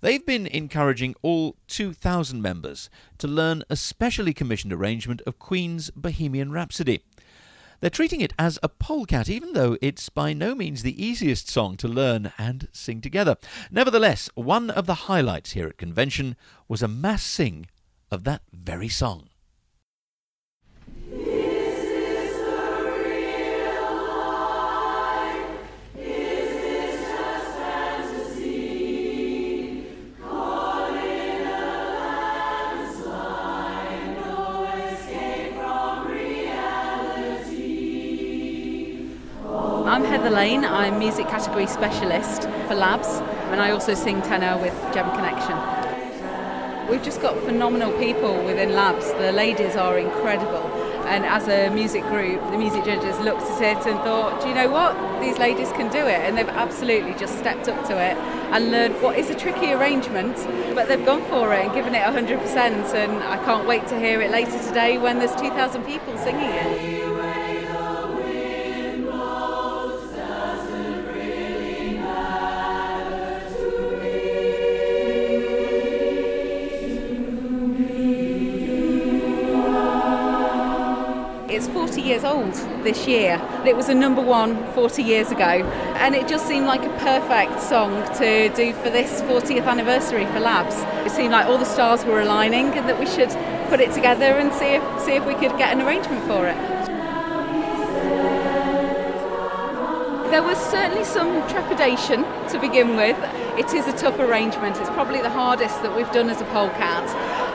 They've 0.00 0.26
been 0.26 0.48
encouraging 0.48 1.14
all 1.22 1.56
2,000 1.68 2.42
members 2.42 2.90
to 3.18 3.28
learn 3.28 3.62
a 3.70 3.76
specially 3.76 4.34
commissioned 4.34 4.72
arrangement 4.72 5.22
of 5.24 5.38
Queen's 5.38 5.90
Bohemian 5.90 6.50
Rhapsody. 6.50 7.04
They're 7.78 7.90
treating 7.90 8.20
it 8.20 8.32
as 8.38 8.58
a 8.62 8.68
polecat, 8.68 9.28
even 9.28 9.52
though 9.52 9.78
it's 9.80 10.08
by 10.08 10.32
no 10.32 10.56
means 10.56 10.82
the 10.82 11.02
easiest 11.02 11.48
song 11.48 11.76
to 11.76 11.88
learn 11.88 12.32
and 12.38 12.68
sing 12.72 13.00
together. 13.00 13.36
Nevertheless, 13.70 14.28
one 14.34 14.68
of 14.70 14.86
the 14.86 14.94
highlights 14.94 15.52
here 15.52 15.68
at 15.68 15.78
convention 15.78 16.34
was 16.66 16.82
a 16.82 16.88
mass 16.88 17.22
sing 17.22 17.66
of 18.10 18.24
that 18.24 18.42
very 18.52 18.88
song. 18.88 19.28
Heather 40.22 40.36
Lane. 40.36 40.64
I'm 40.64 41.00
music 41.00 41.26
category 41.26 41.66
specialist 41.66 42.42
for 42.42 42.76
LABBS, 42.76 43.20
and 43.50 43.60
I 43.60 43.72
also 43.72 43.92
sing 43.92 44.22
tenor 44.22 44.56
with 44.62 44.72
Gem 44.94 45.10
Connection. 45.10 45.58
We've 46.88 47.02
just 47.02 47.20
got 47.20 47.36
phenomenal 47.38 47.90
people 47.98 48.32
within 48.44 48.68
LABBS. 48.68 49.18
The 49.18 49.32
ladies 49.32 49.74
are 49.74 49.98
incredible. 49.98 50.62
And 51.06 51.24
as 51.24 51.48
a 51.48 51.74
music 51.74 52.04
group, 52.04 52.40
the 52.52 52.56
music 52.56 52.84
judges 52.84 53.18
looked 53.18 53.42
at 53.42 53.62
it 53.62 53.84
and 53.84 53.98
thought, 54.04 54.40
do 54.40 54.48
you 54.48 54.54
know 54.54 54.70
what? 54.70 54.94
These 55.20 55.38
ladies 55.38 55.72
can 55.72 55.90
do 55.90 55.98
it. 55.98 56.20
And 56.20 56.38
they've 56.38 56.48
absolutely 56.48 57.14
just 57.14 57.36
stepped 57.38 57.66
up 57.66 57.84
to 57.88 57.94
it 57.94 58.16
and 58.54 58.70
learned 58.70 59.02
what 59.02 59.18
is 59.18 59.28
a 59.28 59.34
tricky 59.34 59.72
arrangement, 59.72 60.36
but 60.76 60.86
they've 60.86 61.04
gone 61.04 61.24
for 61.24 61.52
it 61.52 61.64
and 61.64 61.74
given 61.74 61.96
it 61.96 62.02
100%. 62.04 62.94
And 62.94 63.24
I 63.24 63.44
can't 63.44 63.66
wait 63.66 63.88
to 63.88 63.98
hear 63.98 64.22
it 64.22 64.30
later 64.30 64.62
today 64.68 64.98
when 64.98 65.18
there's 65.18 65.34
2,000 65.34 65.82
people 65.82 66.16
singing 66.18 66.48
it. 66.48 67.01
40 82.32 82.48
years 82.48 82.60
old 82.60 82.84
this 82.84 83.06
year. 83.06 83.40
It 83.66 83.76
was 83.76 83.88
a 83.88 83.94
number 83.94 84.22
one 84.22 84.56
40 84.72 85.02
years 85.02 85.30
ago, 85.30 85.64
and 86.00 86.14
it 86.14 86.28
just 86.28 86.46
seemed 86.46 86.66
like 86.66 86.82
a 86.82 86.98
perfect 86.98 87.60
song 87.60 88.02
to 88.16 88.48
do 88.54 88.72
for 88.74 88.90
this 88.90 89.20
40th 89.22 89.66
anniversary 89.66 90.24
for 90.26 90.40
LABBS. 90.40 91.06
It 91.06 91.12
seemed 91.12 91.32
like 91.32 91.46
all 91.46 91.58
the 91.58 91.64
stars 91.64 92.04
were 92.04 92.20
aligning, 92.20 92.66
and 92.72 92.88
that 92.88 92.98
we 92.98 93.06
should 93.06 93.30
put 93.68 93.80
it 93.80 93.92
together 93.92 94.38
and 94.38 94.52
see 94.52 94.74
if 94.76 94.82
see 95.00 95.12
if 95.12 95.26
we 95.26 95.34
could 95.34 95.56
get 95.58 95.72
an 95.72 95.82
arrangement 95.82 96.24
for 96.26 96.46
it. 96.46 96.56
There 100.30 100.42
was 100.42 100.56
certainly 100.56 101.04
some 101.04 101.46
trepidation 101.48 102.24
to 102.48 102.58
begin 102.58 102.96
with. 102.96 103.18
It 103.58 103.74
is 103.74 103.86
a 103.86 103.92
tough 103.92 104.18
arrangement. 104.18 104.78
It's 104.78 104.88
probably 104.90 105.20
the 105.20 105.28
hardest 105.28 105.82
that 105.82 105.94
we've 105.94 106.10
done 106.10 106.30
as 106.30 106.40
a 106.40 106.46
polecat. 106.46 107.04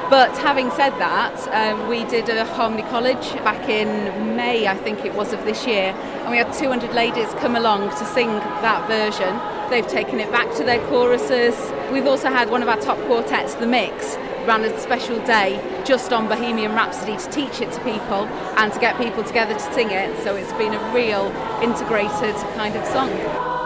But 0.10 0.38
having 0.38 0.72
said 0.72 0.92
that, 1.00 1.36
um, 1.50 1.90
we 1.90 2.06
did 2.06 2.30
a 2.30 2.46
Harmony 2.46 2.84
College 2.84 3.34
back 3.44 3.68
in 3.68 4.38
May, 4.38 4.66
I 4.66 4.76
think 4.76 5.04
it 5.04 5.14
was, 5.14 5.34
of 5.34 5.44
this 5.44 5.68
year, 5.68 5.94
and 6.22 6.32
we 6.32 6.38
had 6.38 6.54
200 6.54 6.94
ladies 6.94 7.28
come 7.42 7.58
along 7.58 7.90
to 7.90 8.06
sing 8.06 8.30
that 8.30 8.88
version. 8.88 9.38
They've 9.70 9.86
taken 9.86 10.22
it 10.22 10.32
back 10.32 10.56
to 10.56 10.64
their 10.64 10.80
choruses. 10.88 11.56
We've 11.92 12.08
also 12.08 12.30
had 12.30 12.50
one 12.50 12.64
of 12.64 12.70
our 12.70 12.80
top 12.80 12.98
quartets, 13.00 13.56
The 13.56 13.68
Mix, 13.68 14.16
ran 14.48 14.64
a 14.64 14.80
special 14.80 15.18
day 15.26 15.60
just 15.86 16.14
on 16.14 16.30
Bohemian 16.30 16.74
Rhapsody 16.74 17.18
to 17.18 17.30
teach 17.30 17.60
it 17.60 17.70
to 17.74 17.80
people 17.84 18.28
and 18.56 18.72
to 18.72 18.80
get 18.80 18.98
people 18.98 19.26
together 19.26 19.56
to 19.56 19.74
sing 19.74 19.92
it. 19.92 20.18
So 20.24 20.38
it's 20.38 20.54
been 20.54 20.74
a 20.74 20.94
real 20.94 21.26
integrated 21.62 22.36
kind 22.56 22.78
of 22.78 22.86
song. 22.88 23.57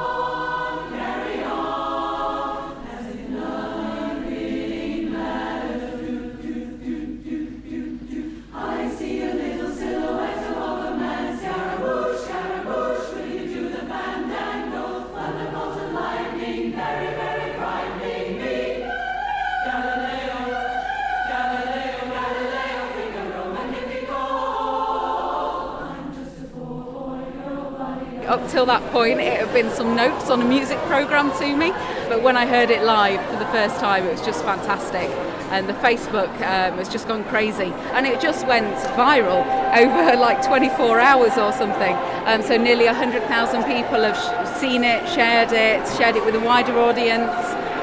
Some 29.69 29.95
notes 29.95 30.29
on 30.29 30.41
a 30.41 30.45
music 30.45 30.77
program 30.87 31.29
to 31.37 31.55
me, 31.55 31.71
but 32.09 32.23
when 32.23 32.35
I 32.35 32.45
heard 32.45 32.71
it 32.71 32.83
live 32.83 33.23
for 33.29 33.37
the 33.37 33.45
first 33.51 33.79
time, 33.79 34.05
it 34.05 34.11
was 34.11 34.21
just 34.21 34.43
fantastic. 34.43 35.09
And 35.51 35.67
the 35.67 35.73
Facebook 35.73 36.31
um, 36.35 36.77
has 36.79 36.87
just 36.87 37.07
gone 37.07 37.23
crazy, 37.25 37.73
and 37.93 38.07
it 38.07 38.21
just 38.21 38.47
went 38.47 38.75
viral 38.95 39.43
over 39.77 40.17
like 40.17 40.41
24 40.43 40.99
hours 40.99 41.37
or 41.37 41.51
something. 41.51 41.95
Um, 42.25 42.41
so 42.41 42.57
nearly 42.57 42.85
100,000 42.85 43.63
people 43.65 44.01
have 44.01 44.17
sh- 44.17 44.59
seen 44.59 44.83
it, 44.83 45.07
shared 45.09 45.51
it, 45.51 45.85
shared 45.97 46.15
it 46.15 46.25
with 46.25 46.35
a 46.35 46.39
wider 46.39 46.79
audience. 46.79 47.29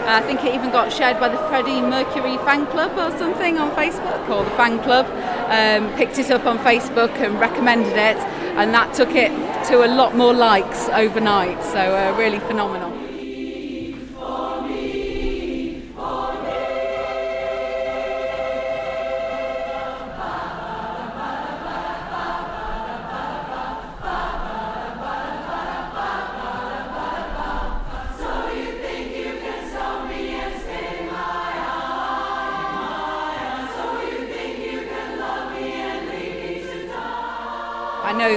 Uh, 0.09 0.21
I 0.21 0.23
think 0.23 0.43
it 0.43 0.55
even 0.55 0.71
got 0.71 0.91
shared 0.91 1.21
by 1.21 1.29
the 1.29 1.39
Freddie 1.49 1.83
Mercury 1.83 2.39
fan 2.39 2.67
club 2.69 2.97
or 2.97 3.17
something 3.19 3.59
on 3.59 3.71
Facebook, 3.77 4.29
or 4.31 4.43
the 4.43 4.51
fan 4.53 4.83
club 4.83 5.07
um, 5.53 5.95
picked 5.97 6.19
it 6.19 6.31
up 6.31 6.47
on 6.47 6.59
Facebook 6.61 7.13
and 7.19 7.39
recommended 7.39 7.93
it, 7.93 8.17
and 8.59 8.75
that 8.75 8.93
took 8.93 9.15
it 9.15 9.31
to 9.69 9.87
a 9.87 9.89
lot 9.89 10.17
more 10.17 10.35
likes 10.35 10.89
overnight. 10.89 11.63
So 11.63 11.79
uh, 11.79 12.17
really 12.19 12.41
phenomenal. 12.41 12.98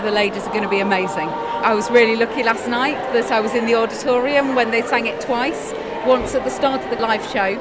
The 0.01 0.11
ladies 0.11 0.43
are 0.45 0.51
going 0.51 0.63
to 0.63 0.69
be 0.69 0.79
amazing. 0.79 1.29
I 1.29 1.73
was 1.73 1.89
really 1.91 2.15
lucky 2.15 2.43
last 2.43 2.67
night 2.67 2.95
that 3.13 3.31
I 3.31 3.39
was 3.39 3.53
in 3.53 3.65
the 3.65 3.75
auditorium 3.75 4.55
when 4.55 4.71
they 4.71 4.81
sang 4.81 5.05
it 5.05 5.21
twice, 5.21 5.73
once 6.05 6.33
at 6.35 6.43
the 6.43 6.49
start 6.49 6.81
of 6.81 6.89
the 6.89 7.01
live 7.01 7.23
show 7.31 7.59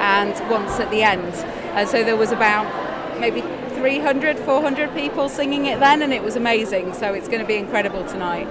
and 0.00 0.32
once 0.50 0.78
at 0.78 0.90
the 0.90 1.02
end. 1.02 1.34
And 1.74 1.88
so 1.88 2.04
there 2.04 2.16
was 2.16 2.32
about 2.32 2.66
maybe 3.18 3.40
300, 3.74 4.38
400 4.38 4.94
people 4.94 5.28
singing 5.28 5.66
it 5.66 5.80
then, 5.80 6.02
and 6.02 6.12
it 6.12 6.22
was 6.22 6.36
amazing. 6.36 6.94
So 6.94 7.12
it's 7.14 7.28
going 7.28 7.40
to 7.40 7.46
be 7.46 7.56
incredible 7.56 8.04
tonight. 8.04 8.46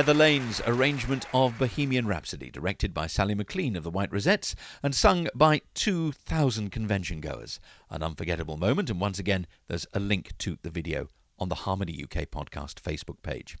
Heather 0.00 0.14
Lane's 0.14 0.62
arrangement 0.64 1.26
of 1.34 1.58
Bohemian 1.58 2.06
Rhapsody, 2.06 2.50
directed 2.50 2.94
by 2.94 3.06
Sally 3.06 3.34
McLean 3.34 3.76
of 3.76 3.84
the 3.84 3.90
White 3.90 4.10
Rosettes 4.10 4.54
and 4.82 4.94
sung 4.94 5.28
by 5.34 5.60
2,000 5.74 6.72
convention 6.72 7.20
goers. 7.20 7.60
An 7.90 8.02
unforgettable 8.02 8.56
moment, 8.56 8.88
and 8.88 8.98
once 8.98 9.18
again, 9.18 9.46
there's 9.68 9.86
a 9.92 10.00
link 10.00 10.32
to 10.38 10.56
the 10.62 10.70
video 10.70 11.08
on 11.38 11.50
the 11.50 11.54
Harmony 11.54 12.02
UK 12.02 12.30
podcast 12.30 12.80
Facebook 12.80 13.20
page. 13.22 13.58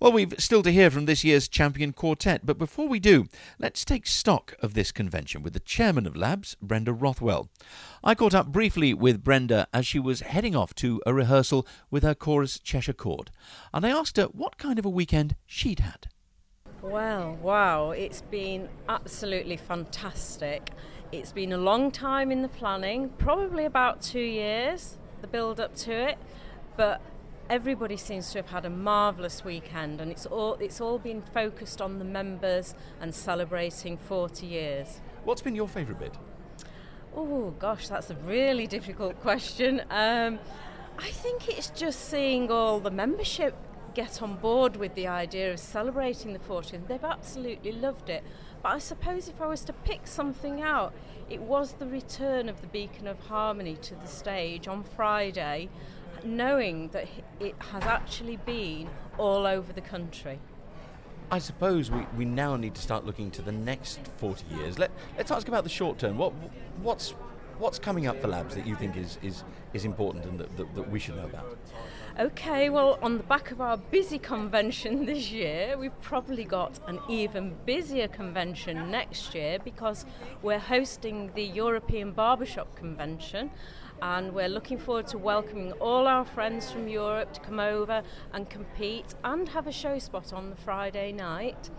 Well, 0.00 0.12
we've 0.12 0.32
still 0.38 0.62
to 0.62 0.72
hear 0.72 0.90
from 0.90 1.04
this 1.04 1.24
year's 1.24 1.46
champion 1.46 1.92
quartet, 1.92 2.46
but 2.46 2.56
before 2.56 2.88
we 2.88 2.98
do, 2.98 3.28
let's 3.58 3.84
take 3.84 4.06
stock 4.06 4.54
of 4.62 4.72
this 4.72 4.92
convention 4.92 5.42
with 5.42 5.52
the 5.52 5.60
chairman 5.60 6.06
of 6.06 6.14
LABBS, 6.14 6.56
Brenda 6.62 6.94
Rothwell. 6.94 7.50
I 8.02 8.14
caught 8.14 8.34
up 8.34 8.46
briefly 8.46 8.94
with 8.94 9.22
Brenda 9.22 9.68
as 9.74 9.86
she 9.86 9.98
was 9.98 10.20
heading 10.20 10.56
off 10.56 10.74
to 10.76 11.02
a 11.04 11.12
rehearsal 11.12 11.66
with 11.90 12.02
her 12.02 12.14
chorus 12.14 12.58
Cheshire 12.58 12.94
Chord, 12.94 13.30
and 13.74 13.84
I 13.84 13.90
asked 13.90 14.16
her 14.16 14.24
what 14.24 14.56
kind 14.56 14.78
of 14.78 14.86
a 14.86 14.90
weekend 14.90 15.36
she'd 15.44 15.80
had. 15.80 16.06
Well, 16.80 17.34
wow, 17.42 17.90
it's 17.90 18.22
been 18.22 18.70
absolutely 18.88 19.58
fantastic. 19.58 20.70
It's 21.12 21.32
been 21.32 21.52
a 21.52 21.58
long 21.58 21.90
time 21.90 22.32
in 22.32 22.40
the 22.40 22.48
planning, 22.48 23.10
probably 23.18 23.66
about 23.66 24.00
two 24.00 24.18
years, 24.18 24.96
the 25.20 25.26
build 25.26 25.60
up 25.60 25.76
to 25.76 25.92
it, 25.92 26.18
but 26.78 27.02
everybody 27.50 27.96
seems 27.96 28.30
to 28.30 28.38
have 28.38 28.48
had 28.50 28.64
a 28.64 28.70
marvellous 28.70 29.44
weekend 29.44 30.00
and 30.00 30.08
it's 30.12 30.24
all, 30.24 30.54
it's 30.60 30.80
all 30.80 31.00
been 31.00 31.20
focused 31.20 31.82
on 31.82 31.98
the 31.98 32.04
members 32.04 32.76
and 33.00 33.12
celebrating 33.12 33.96
40 33.96 34.46
years. 34.46 35.00
What's 35.24 35.42
been 35.42 35.56
your 35.56 35.66
favourite 35.66 35.98
bit? 35.98 36.14
Oh 37.14 37.50
gosh, 37.58 37.88
that's 37.88 38.08
a 38.08 38.14
really 38.14 38.68
difficult 38.68 39.20
question. 39.20 39.80
Um, 39.90 40.38
I 40.96 41.10
think 41.10 41.48
it's 41.48 41.70
just 41.70 42.08
seeing 42.08 42.52
all 42.52 42.78
the 42.78 42.90
membership 42.92 43.56
get 43.94 44.22
on 44.22 44.36
board 44.36 44.76
with 44.76 44.94
the 44.94 45.08
idea 45.08 45.52
of 45.52 45.58
celebrating 45.58 46.32
the 46.32 46.38
40th. 46.38 46.86
They've 46.86 47.02
absolutely 47.02 47.72
loved 47.72 48.08
it. 48.08 48.22
But 48.62 48.74
I 48.74 48.78
suppose 48.78 49.28
if 49.28 49.40
I 49.40 49.46
was 49.46 49.64
to 49.64 49.72
pick 49.72 50.06
something 50.06 50.62
out, 50.62 50.92
it 51.28 51.40
was 51.40 51.72
the 51.72 51.86
return 51.86 52.48
of 52.48 52.60
the 52.60 52.68
Beacon 52.68 53.08
of 53.08 53.18
Harmony 53.20 53.76
to 53.82 53.96
the 53.96 54.06
stage 54.06 54.68
on 54.68 54.84
Friday, 54.84 55.68
knowing 56.24 56.88
that 56.88 57.08
it 57.38 57.54
has 57.72 57.84
actually 57.84 58.36
been 58.36 58.88
all 59.18 59.46
over 59.46 59.72
the 59.72 59.80
country. 59.80 60.38
I 61.30 61.38
suppose 61.38 61.90
we, 61.90 62.06
we 62.16 62.24
now 62.24 62.56
need 62.56 62.74
to 62.74 62.82
start 62.82 63.06
looking 63.06 63.30
to 63.32 63.42
the 63.42 63.52
next 63.52 64.00
40 64.18 64.44
years. 64.56 64.78
Let, 64.78 64.90
let's 65.16 65.30
ask 65.30 65.46
about 65.46 65.62
the 65.62 65.70
short 65.70 65.98
term. 65.98 66.18
What, 66.18 66.32
what's, 66.82 67.10
what's 67.58 67.78
coming 67.78 68.06
up 68.06 68.20
for 68.20 68.26
LABBS 68.26 68.54
that 68.54 68.66
you 68.66 68.74
think 68.74 68.96
is, 68.96 69.18
is, 69.22 69.44
is 69.72 69.84
important 69.84 70.24
and 70.24 70.40
that, 70.40 70.56
that, 70.56 70.74
that 70.74 70.90
we 70.90 70.98
should 70.98 71.16
know 71.16 71.26
about? 71.26 71.56
Okay, 72.18 72.68
well, 72.68 72.98
on 73.00 73.16
the 73.16 73.22
back 73.22 73.52
of 73.52 73.60
our 73.60 73.76
busy 73.76 74.18
convention 74.18 75.06
this 75.06 75.30
year, 75.30 75.78
we've 75.78 75.98
probably 76.02 76.44
got 76.44 76.80
an 76.88 76.98
even 77.08 77.54
busier 77.64 78.08
convention 78.08 78.90
next 78.90 79.32
year 79.34 79.58
because 79.62 80.04
we're 80.42 80.58
hosting 80.58 81.30
the 81.34 81.44
European 81.44 82.10
Barbershop 82.10 82.74
Convention 82.74 83.52
and 84.02 84.32
we're 84.32 84.48
looking 84.48 84.78
forward 84.78 85.06
to 85.08 85.18
welcoming 85.18 85.72
all 85.72 86.06
our 86.06 86.24
friends 86.24 86.70
from 86.70 86.88
Europe 86.88 87.32
to 87.34 87.40
come 87.40 87.60
over 87.60 88.02
and 88.32 88.48
compete 88.48 89.14
and 89.24 89.48
have 89.50 89.66
a 89.66 89.72
show 89.72 89.98
spot 89.98 90.32
on 90.32 90.50
the 90.50 90.56
Friday 90.56 91.12
night. 91.12 91.70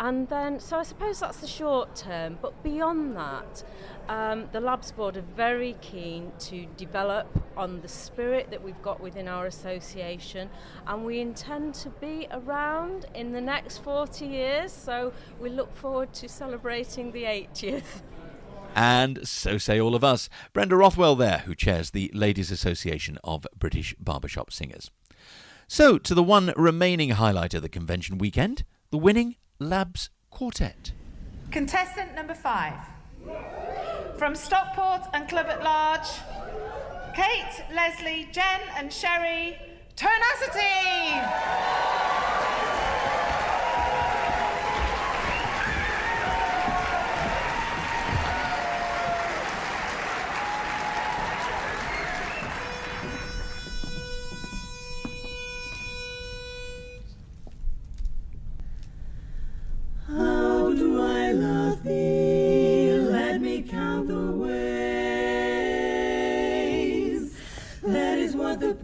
And 0.00 0.28
then, 0.28 0.58
so 0.58 0.78
I 0.78 0.82
suppose 0.82 1.20
that's 1.20 1.38
the 1.38 1.46
short 1.46 1.94
term, 1.94 2.38
but 2.42 2.64
beyond 2.64 3.16
that, 3.16 3.62
um, 4.08 4.48
the 4.50 4.58
LABBS 4.58 4.96
Board 4.96 5.16
are 5.16 5.24
very 5.36 5.76
keen 5.80 6.32
to 6.40 6.66
develop 6.76 7.28
on 7.56 7.80
the 7.80 7.88
spirit 7.88 8.50
that 8.50 8.62
we've 8.62 8.82
got 8.82 9.00
within 9.00 9.28
our 9.28 9.46
association, 9.46 10.50
and 10.86 11.04
we 11.04 11.20
intend 11.20 11.74
to 11.74 11.90
be 11.90 12.26
around 12.32 13.06
in 13.14 13.32
the 13.32 13.40
next 13.40 13.78
40 13.78 14.26
years, 14.26 14.72
so 14.72 15.12
we 15.40 15.48
look 15.48 15.72
forward 15.74 16.12
to 16.14 16.28
celebrating 16.28 17.12
the 17.12 17.22
80th. 17.22 18.02
And 18.74 19.26
so 19.26 19.56
say 19.56 19.80
all 19.80 19.94
of 19.94 20.02
us. 20.02 20.28
Brenda 20.52 20.76
Rothwell 20.76 21.14
there, 21.14 21.38
who 21.46 21.54
chairs 21.54 21.92
the 21.92 22.10
Ladies 22.12 22.50
Association 22.50 23.18
of 23.22 23.46
British 23.56 23.94
Barbershop 24.00 24.52
Singers. 24.52 24.90
So, 25.68 25.96
to 25.96 26.14
the 26.14 26.22
one 26.22 26.52
remaining 26.56 27.10
highlight 27.10 27.54
of 27.54 27.62
the 27.62 27.68
convention 27.68 28.18
weekend, 28.18 28.64
the 28.90 28.98
winning 28.98 29.36
LABBS 29.60 30.10
Quartet. 30.30 30.92
Contestant 31.52 32.14
number 32.14 32.34
five. 32.34 32.74
From 34.18 34.34
Stockport 34.34 35.02
and 35.14 35.28
Club 35.28 35.46
at 35.46 35.62
Large, 35.62 36.08
Kate, 37.14 37.64
Leslie, 37.72 38.28
Jen, 38.32 38.60
and 38.76 38.92
Sherry, 38.92 39.56
Tenacity! 39.96 41.14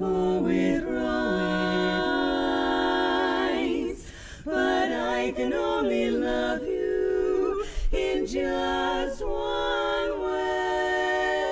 Poet 0.00 0.82
writes. 0.82 1.20
But 4.46 4.92
I 4.92 5.32
can 5.36 5.52
only 5.52 6.10
love 6.10 6.62
you 6.62 7.66
in 7.92 8.26
just 8.26 9.22
one 9.22 10.22
way. 10.22 11.44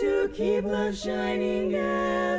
To 0.00 0.30
keep 0.32 0.64
love 0.64 0.96
shining 0.96 1.74
ever 1.74 2.29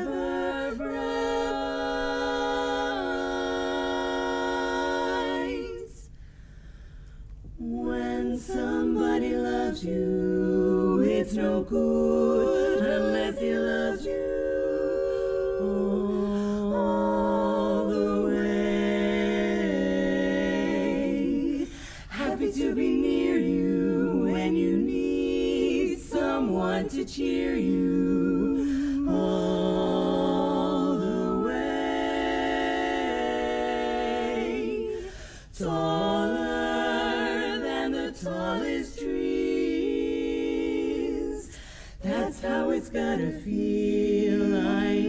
gotta 42.94 43.32
feel. 43.32 44.58
I 44.68 45.02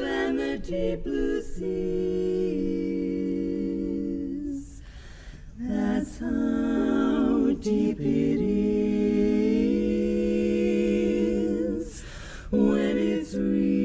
than 0.00 0.36
the 0.36 0.58
deep 0.58 1.02
blue 1.04 1.40
seas. 1.40 1.68
That's 5.58 6.18
how 6.18 7.54
deep 7.60 8.00
it 8.00 8.04
is 8.04 8.68
when 12.50 12.98
it's 12.98 13.34
real. 13.34 13.78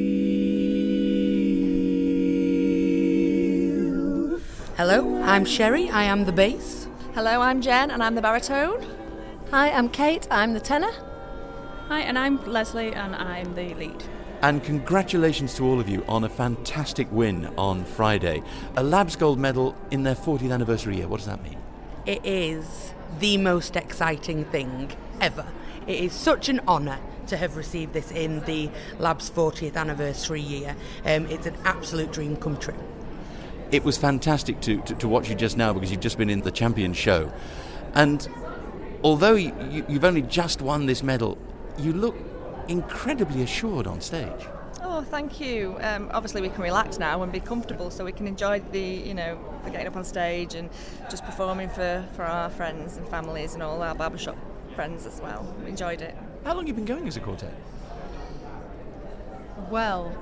Hello, 4.75 5.21
I'm 5.23 5.45
Sherry. 5.45 5.89
I 5.89 6.03
am 6.03 6.25
the 6.25 6.33
bass. 6.33 6.82
Hello, 7.15 7.41
I'm 7.41 7.61
Jen 7.61 7.91
and 7.91 8.01
I'm 8.01 8.15
the 8.15 8.23
baritone. 8.23 8.83
Hi, 9.51 9.69
I'm 9.69 9.87
Kate. 9.87 10.27
I'm 10.31 10.53
the 10.53 10.59
tenor. 10.59 10.89
Hi, 11.87 11.99
and 11.99 12.17
I'm 12.17 12.43
Leslie 12.51 12.91
and 12.91 13.15
I'm 13.15 13.53
the 13.53 13.75
lead. 13.75 14.03
And 14.41 14.63
congratulations 14.63 15.53
to 15.57 15.63
all 15.63 15.79
of 15.79 15.87
you 15.87 16.03
on 16.07 16.23
a 16.23 16.29
fantastic 16.29 17.07
win 17.11 17.53
on 17.55 17.85
Friday. 17.85 18.41
A 18.75 18.81
LABBS 18.81 19.19
Gold 19.19 19.37
medal 19.37 19.75
in 19.91 20.01
their 20.01 20.15
40th 20.15 20.51
anniversary 20.51 20.97
year. 20.97 21.07
What 21.07 21.17
does 21.17 21.27
that 21.27 21.43
mean? 21.43 21.59
It 22.07 22.25
is 22.25 22.95
the 23.19 23.37
most 23.37 23.75
exciting 23.75 24.45
thing 24.45 24.91
ever. 25.21 25.45
It 25.85 25.99
is 25.99 26.13
such 26.13 26.49
an 26.49 26.61
honour 26.67 26.97
to 27.27 27.37
have 27.37 27.57
received 27.57 27.93
this 27.93 28.09
in 28.09 28.39
the 28.45 28.71
LABBS' 28.97 29.31
40th 29.31 29.75
anniversary 29.75 30.41
year. 30.41 30.75
Um, 31.05 31.27
it's 31.27 31.45
an 31.45 31.57
absolute 31.63 32.11
dream 32.11 32.37
come 32.37 32.57
true. 32.57 32.73
It 33.73 33.83
was 33.83 33.97
fantastic 33.97 34.61
to, 34.61 34.79
to, 34.81 34.93
to 34.93 35.07
watch 35.07 35.29
you 35.29 35.35
just 35.35 35.57
now 35.57 35.73
because 35.73 35.89
you've 35.89 35.99
just 35.99 36.19
been 36.19 36.29
in 36.29 36.41
the 36.41 36.51
champion 36.51 36.93
show. 36.93 37.33
And 37.95 38.29
although 39.03 39.33
you, 39.33 39.51
you, 39.71 39.83
you've 39.89 40.05
only 40.05 40.21
just 40.21 40.61
won 40.61 40.85
this 40.85 41.01
medal, 41.01 41.39
you 41.79 41.91
look 41.91 42.15
incredibly 42.67 43.41
assured 43.41 43.87
on 43.87 43.99
stage. 43.99 44.47
Oh, 44.83 45.01
thank 45.01 45.41
you. 45.41 45.75
Um, 45.81 46.11
obviously, 46.13 46.41
we 46.41 46.49
can 46.49 46.61
relax 46.61 46.99
now 46.99 47.23
and 47.23 47.31
be 47.31 47.39
comfortable, 47.39 47.89
so 47.89 48.05
we 48.05 48.11
can 48.11 48.27
enjoy 48.27 48.59
the, 48.59 48.79
you 48.79 49.15
know, 49.15 49.39
the 49.63 49.71
getting 49.71 49.87
up 49.87 49.95
on 49.95 50.03
stage 50.03 50.53
and 50.53 50.69
just 51.09 51.25
performing 51.25 51.69
for, 51.69 52.05
for 52.13 52.25
our 52.25 52.51
friends 52.51 52.97
and 52.97 53.07
families 53.07 53.55
and 53.55 53.63
all 53.63 53.81
our 53.81 53.95
barbershop 53.95 54.37
friends 54.75 55.07
as 55.07 55.19
well. 55.19 55.51
We 55.63 55.69
enjoyed 55.71 56.01
it. 56.03 56.15
How 56.43 56.53
long 56.53 56.59
have 56.59 56.67
you 56.67 56.73
been 56.75 56.85
going 56.85 57.07
as 57.07 57.17
a 57.17 57.21
quartet? 57.21 57.55
Well, 59.71 60.15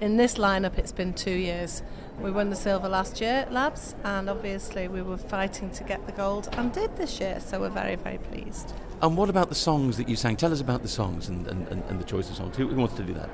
in 0.00 0.16
this 0.16 0.34
lineup, 0.36 0.78
it's 0.78 0.92
been 0.92 1.14
two 1.14 1.30
years. 1.30 1.82
We 2.20 2.30
won 2.30 2.50
the 2.50 2.56
silver 2.56 2.88
last 2.88 3.20
year, 3.20 3.46
LABBS, 3.50 3.94
and 4.04 4.30
obviously 4.30 4.88
we 4.88 5.02
were 5.02 5.18
fighting 5.18 5.70
to 5.70 5.84
get 5.84 6.06
the 6.06 6.12
gold 6.12 6.48
and 6.52 6.72
did 6.72 6.96
this 6.96 7.20
year, 7.20 7.40
so 7.40 7.60
we're 7.60 7.68
very, 7.68 7.96
very 7.96 8.18
pleased. 8.18 8.72
And 9.02 9.16
what 9.16 9.28
about 9.28 9.50
the 9.50 9.54
songs 9.54 9.98
that 9.98 10.08
you 10.08 10.16
sang? 10.16 10.36
Tell 10.36 10.52
us 10.52 10.60
about 10.60 10.82
the 10.82 10.88
songs 10.88 11.28
and, 11.28 11.46
and, 11.46 11.68
and, 11.68 11.82
and 11.84 12.00
the 12.00 12.04
choice 12.04 12.30
of 12.30 12.36
songs. 12.36 12.56
Who, 12.56 12.68
who 12.68 12.76
wants 12.76 12.94
to 12.94 13.02
do 13.02 13.12
that? 13.14 13.28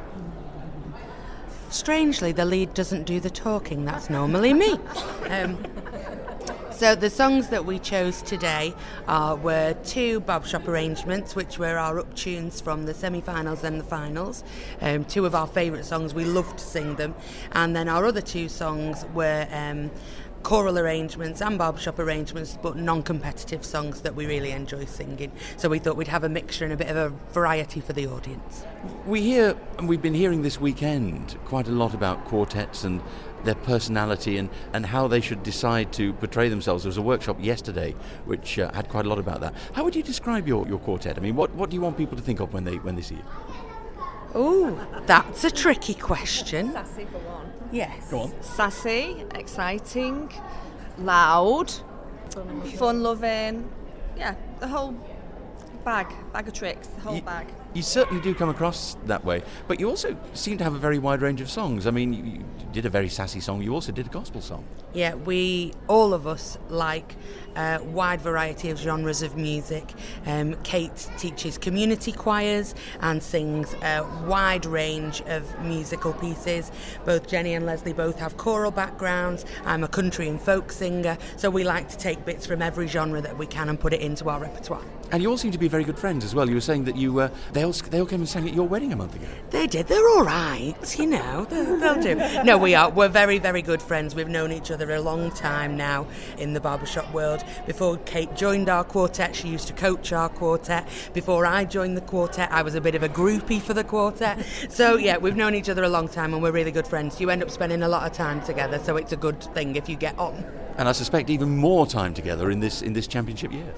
Strangely, 1.70 2.32
the 2.32 2.44
lead 2.44 2.74
doesn't 2.74 3.04
do 3.04 3.20
the 3.20 3.30
talking. 3.30 3.84
That's 3.84 4.10
normally 4.10 4.52
me. 4.52 4.78
Um, 5.30 5.56
so 6.82 6.96
the 6.96 7.10
songs 7.10 7.46
that 7.50 7.64
we 7.64 7.78
chose 7.78 8.22
today 8.22 8.74
are, 9.06 9.36
were 9.36 9.72
two 9.84 10.18
Bob 10.18 10.44
Shop 10.44 10.66
arrangements, 10.66 11.36
which 11.36 11.56
were 11.56 11.78
our 11.78 12.00
up 12.00 12.12
tunes 12.16 12.60
from 12.60 12.86
the 12.86 12.92
semi-finals 12.92 13.62
and 13.62 13.78
the 13.78 13.84
finals. 13.84 14.42
Um, 14.80 15.04
two 15.04 15.24
of 15.24 15.32
our 15.32 15.46
favourite 15.46 15.84
songs. 15.84 16.12
We 16.12 16.24
love 16.24 16.56
to 16.56 16.64
sing 16.64 16.96
them. 16.96 17.14
And 17.52 17.76
then 17.76 17.88
our 17.88 18.04
other 18.04 18.20
two 18.20 18.48
songs 18.48 19.06
were. 19.14 19.46
Um, 19.52 19.92
choral 20.42 20.76
arrangements 20.76 21.40
and 21.40 21.56
barbershop 21.56 22.00
arrangements, 22.00 22.58
but 22.60 22.76
non 22.76 23.00
competitive 23.02 23.64
songs 23.64 24.00
that 24.00 24.16
we 24.16 24.26
really 24.26 24.50
enjoy 24.50 24.84
singing. 24.86 25.30
So 25.56 25.68
we 25.68 25.78
thought 25.78 25.96
we'd 25.96 26.08
have 26.08 26.24
a 26.24 26.28
mixture 26.28 26.64
and 26.64 26.72
a 26.72 26.76
bit 26.76 26.88
of 26.88 26.96
a 26.96 27.10
variety 27.32 27.80
for 27.80 27.92
the 27.92 28.08
audience. 28.08 28.64
We 29.06 29.22
hear, 29.22 29.56
and 29.78 29.88
we've 29.88 30.02
been 30.02 30.14
hearing 30.14 30.42
this 30.42 30.60
weekend 30.60 31.36
quite 31.44 31.68
a 31.68 31.70
lot 31.70 31.94
about 31.94 32.24
quartets 32.24 32.82
and 32.82 33.00
their 33.44 33.54
personality 33.54 34.36
and, 34.38 34.48
and 34.72 34.86
how 34.86 35.08
they 35.08 35.20
should 35.20 35.42
decide 35.42 35.92
to 35.94 36.12
portray 36.14 36.48
themselves. 36.48 36.84
There 36.84 36.88
was 36.88 36.96
a 36.96 37.02
workshop 37.02 37.36
yesterday 37.40 37.94
which 38.24 38.58
uh, 38.58 38.72
had 38.72 38.88
quite 38.88 39.06
a 39.06 39.08
lot 39.08 39.18
about 39.18 39.40
that. 39.40 39.54
How 39.72 39.84
would 39.84 39.96
you 39.96 40.02
describe 40.02 40.46
your, 40.46 40.66
your 40.68 40.78
quartet? 40.78 41.16
I 41.16 41.20
mean, 41.20 41.36
what, 41.36 41.54
what 41.54 41.70
do 41.70 41.74
you 41.74 41.80
want 41.80 41.96
people 41.96 42.16
to 42.16 42.22
think 42.22 42.40
of 42.40 42.52
when 42.52 42.64
they, 42.64 42.76
when 42.76 42.96
they 42.96 43.02
see 43.02 43.16
you? 43.16 43.24
Oh, 44.34 45.02
that's 45.06 45.44
a 45.44 45.50
tricky 45.50 45.94
question. 45.94 46.72
Sassy 46.72 47.04
for 47.04 47.18
one. 47.18 47.52
Yes. 47.70 48.10
Go 48.10 48.20
on. 48.20 48.42
Sassy, 48.42 49.24
exciting, 49.34 50.32
loud, 50.98 51.72
fun 52.76 53.02
loving. 53.02 53.70
Yeah, 54.16 54.34
the 54.60 54.68
whole 54.68 54.94
bag, 55.84 56.06
bag 56.32 56.48
of 56.48 56.54
tricks, 56.54 56.86
the 56.88 57.00
whole 57.00 57.14
Ye- 57.16 57.20
bag. 57.20 57.46
You 57.74 57.82
certainly 57.82 58.22
do 58.22 58.34
come 58.34 58.50
across 58.50 58.96
that 59.06 59.24
way, 59.24 59.42
but 59.66 59.80
you 59.80 59.88
also 59.88 60.16
seem 60.34 60.58
to 60.58 60.64
have 60.64 60.74
a 60.74 60.78
very 60.78 60.98
wide 60.98 61.22
range 61.22 61.40
of 61.40 61.50
songs. 61.50 61.86
I 61.86 61.90
mean, 61.90 62.12
you, 62.12 62.22
you 62.22 62.44
did 62.72 62.84
a 62.84 62.90
very 62.90 63.08
sassy 63.08 63.40
song. 63.40 63.62
You 63.62 63.72
also 63.72 63.92
did 63.92 64.06
a 64.06 64.10
gospel 64.10 64.42
song. 64.42 64.64
Yeah, 64.92 65.14
we 65.14 65.72
all 65.88 66.12
of 66.12 66.26
us 66.26 66.58
like 66.68 67.16
a 67.56 67.82
wide 67.82 68.20
variety 68.20 68.70
of 68.70 68.78
genres 68.78 69.22
of 69.22 69.36
music. 69.36 69.92
Um, 70.26 70.54
Kate 70.62 71.08
teaches 71.18 71.58
community 71.58 72.12
choirs 72.12 72.74
and 73.00 73.22
sings 73.22 73.74
a 73.82 74.02
wide 74.26 74.66
range 74.66 75.22
of 75.22 75.58
musical 75.60 76.12
pieces. 76.14 76.70
Both 77.04 77.28
Jenny 77.28 77.54
and 77.54 77.66
Leslie 77.66 77.92
both 77.92 78.18
have 78.18 78.36
choral 78.36 78.70
backgrounds. 78.70 79.44
I'm 79.64 79.84
a 79.84 79.88
country 79.88 80.28
and 80.28 80.40
folk 80.40 80.72
singer, 80.72 81.18
so 81.36 81.50
we 81.50 81.64
like 81.64 81.88
to 81.88 81.96
take 81.96 82.24
bits 82.24 82.46
from 82.46 82.62
every 82.62 82.86
genre 82.86 83.20
that 83.20 83.36
we 83.36 83.46
can 83.46 83.68
and 83.68 83.78
put 83.78 83.92
it 83.92 84.00
into 84.00 84.28
our 84.28 84.40
repertoire. 84.40 84.82
And 85.12 85.22
you 85.22 85.28
all 85.28 85.36
seem 85.36 85.52
to 85.52 85.58
be 85.58 85.68
very 85.68 85.84
good 85.84 85.98
friends 85.98 86.24
as 86.24 86.34
well. 86.34 86.48
You 86.48 86.54
were 86.54 86.62
saying 86.62 86.84
that 86.84 86.96
you 86.96 87.20
uh, 87.20 87.28
they 87.52 87.64
all 87.64 87.72
they 87.72 88.00
all 88.00 88.06
came 88.06 88.20
and 88.20 88.28
sang 88.28 88.48
at 88.48 88.54
your 88.54 88.66
wedding 88.66 88.94
a 88.94 88.96
month 88.96 89.14
ago. 89.14 89.26
They 89.50 89.66
did. 89.66 89.86
They're 89.86 90.08
all 90.08 90.24
right, 90.24 90.98
you 90.98 91.04
know. 91.04 91.44
They'll 91.44 92.00
do. 92.00 92.14
No, 92.44 92.56
we 92.56 92.74
are. 92.74 92.88
We're 92.90 93.08
very, 93.08 93.38
very 93.38 93.60
good 93.60 93.82
friends. 93.82 94.14
We've 94.14 94.28
known 94.28 94.52
each 94.52 94.70
other 94.70 94.90
a 94.94 95.02
long 95.02 95.30
time 95.30 95.76
now 95.76 96.06
in 96.38 96.54
the 96.54 96.60
barbershop 96.60 97.12
world. 97.12 97.41
Before 97.66 97.96
Kate 97.98 98.34
joined 98.34 98.68
our 98.68 98.84
quartet, 98.84 99.34
she 99.36 99.48
used 99.48 99.66
to 99.68 99.72
coach 99.72 100.12
our 100.12 100.28
quartet. 100.28 100.88
Before 101.12 101.46
I 101.46 101.64
joined 101.64 101.96
the 101.96 102.02
quartet, 102.02 102.50
I 102.50 102.62
was 102.62 102.74
a 102.74 102.80
bit 102.80 102.94
of 102.94 103.02
a 103.02 103.08
groupie 103.08 103.60
for 103.60 103.74
the 103.74 103.84
quartet. 103.84 104.44
So 104.68 104.96
yeah, 104.96 105.18
we've 105.18 105.36
known 105.36 105.54
each 105.54 105.68
other 105.68 105.82
a 105.82 105.88
long 105.88 106.08
time, 106.08 106.32
and 106.32 106.42
we're 106.42 106.52
really 106.52 106.72
good 106.72 106.86
friends. 106.86 107.20
You 107.20 107.30
end 107.30 107.42
up 107.42 107.50
spending 107.50 107.82
a 107.82 107.88
lot 107.88 108.06
of 108.06 108.16
time 108.16 108.40
together, 108.42 108.78
so 108.78 108.96
it's 108.96 109.12
a 109.12 109.16
good 109.16 109.42
thing 109.54 109.76
if 109.76 109.88
you 109.88 109.96
get 109.96 110.18
on. 110.18 110.44
And 110.78 110.88
I 110.88 110.92
suspect 110.92 111.28
even 111.28 111.56
more 111.56 111.86
time 111.86 112.14
together 112.14 112.50
in 112.50 112.60
this 112.60 112.80
in 112.80 112.92
this 112.92 113.06
championship 113.06 113.52
year. 113.52 113.74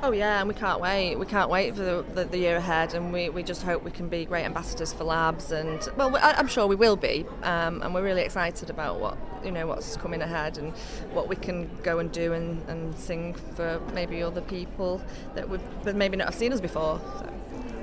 Oh 0.00 0.12
yeah, 0.12 0.38
and 0.38 0.46
we 0.48 0.54
can't 0.54 0.80
wait. 0.80 1.16
We 1.16 1.26
can't 1.26 1.50
wait 1.50 1.74
for 1.74 1.82
the, 1.82 2.04
the, 2.14 2.24
the 2.24 2.38
year 2.38 2.56
ahead, 2.56 2.94
and 2.94 3.12
we, 3.12 3.30
we 3.30 3.42
just 3.42 3.64
hope 3.64 3.82
we 3.82 3.90
can 3.90 4.08
be 4.08 4.24
great 4.24 4.44
ambassadors 4.44 4.92
for 4.92 5.02
LABBS. 5.04 5.50
And 5.50 5.96
well, 5.96 6.10
we- 6.12 6.20
I, 6.20 6.38
I'm 6.38 6.46
sure 6.46 6.68
we 6.68 6.76
will 6.76 6.94
be, 6.94 7.26
um, 7.42 7.82
and 7.82 7.92
we're 7.92 8.04
really 8.04 8.22
excited 8.22 8.70
about 8.70 9.00
what 9.00 9.18
you 9.44 9.50
know 9.50 9.66
what's 9.66 9.96
coming 9.96 10.22
ahead 10.22 10.56
and 10.56 10.72
what 11.12 11.28
we 11.28 11.34
can 11.34 11.68
go 11.82 11.98
and 11.98 12.12
do 12.12 12.32
and, 12.32 12.66
and 12.68 12.96
sing 12.96 13.34
for 13.34 13.80
maybe 13.92 14.22
other 14.22 14.40
people 14.40 15.02
that 15.34 15.48
would 15.48 15.60
but 15.82 15.96
maybe 15.96 16.16
not 16.16 16.26
have 16.26 16.34
seen 16.34 16.52
us 16.52 16.60
before. 16.60 17.00
So. 17.18 17.32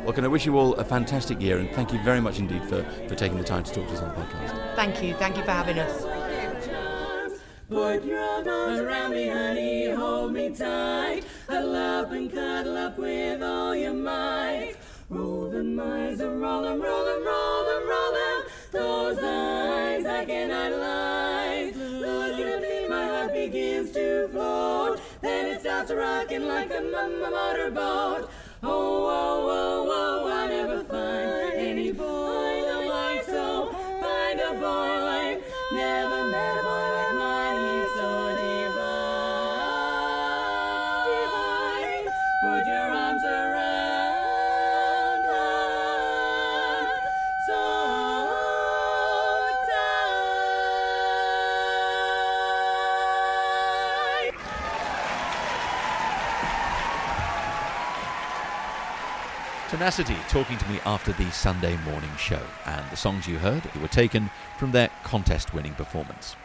Well, 0.05 0.13
can 0.13 0.23
I 0.23 0.27
wish 0.27 0.45
you 0.45 0.57
all 0.57 0.73
a 0.75 0.83
fantastic 0.83 1.41
year 1.41 1.57
and 1.57 1.69
thank 1.71 1.91
you 1.91 1.99
very 2.03 2.21
much 2.21 2.39
indeed 2.39 2.63
for, 2.69 2.83
for 3.07 3.15
taking 3.15 3.37
the 3.37 3.43
time 3.43 3.63
to 3.63 3.73
talk 3.73 3.87
to 3.87 3.93
us 3.93 4.01
on 4.01 4.09
the 4.09 4.15
podcast. 4.15 4.75
Thank 4.75 5.01
you. 5.01 5.15
Thank 5.15 5.35
you 5.35 5.43
for 5.43 5.51
having 5.51 5.79
us. 5.79 6.04
Put 7.75 8.05
your 8.05 8.21
arms 8.21 8.79
around 8.79 9.11
me, 9.11 9.27
honey, 9.27 9.89
hold 9.89 10.31
me 10.31 10.49
tight. 10.49 11.23
Huddle 11.49 11.75
up 11.75 12.09
and 12.13 12.31
cuddle 12.31 12.77
up 12.77 12.97
with 12.97 13.43
all 13.43 13.75
your 13.75 13.93
might. 13.93 14.75
Roll 15.09 15.49
them 15.49 15.77
eyes, 15.77 16.21
a 16.21 16.29
roll 16.29 16.61
them, 16.61 16.81
roll 16.81 17.03
them, 17.03 17.25
roll 17.25 17.65
them, 17.65 17.89
roll 17.89 18.13
them. 18.13 18.43
Those 18.71 19.17
eyes 19.17 20.05
I 20.05 20.23
cannot 20.23 20.71
lie. 20.71 21.73
Look 21.75 22.39
at 22.39 22.61
me, 22.61 22.87
my 22.87 23.07
heart 23.07 23.33
begins 23.33 23.91
to 23.91 24.29
float. 24.29 25.01
Then 25.19 25.47
it 25.47 25.59
starts 25.59 25.91
rocking 25.91 26.47
like 26.47 26.71
a 26.71 26.77
m- 26.77 26.95
m- 26.95 27.19
motorboat. 27.29 28.29
Oh, 28.63 29.05
oh, 29.09 29.49
oh, 29.51 29.89
oh, 29.89 30.31
I 30.31 30.47
never 30.47 30.81
find 30.85 31.54
Tenacity 59.75 60.15
talking 60.29 60.57
to 60.57 60.69
me 60.69 60.79
after 60.85 61.11
the 61.11 61.29
Sunday 61.31 61.75
morning 61.83 62.09
show, 62.17 62.39
and 62.65 62.89
the 62.89 62.95
songs 62.95 63.27
you 63.27 63.37
heard 63.37 63.61
were 63.81 63.89
taken 63.89 64.31
from 64.57 64.71
their 64.71 64.89
contest 65.03 65.53
winning 65.53 65.73
performance. 65.73 66.37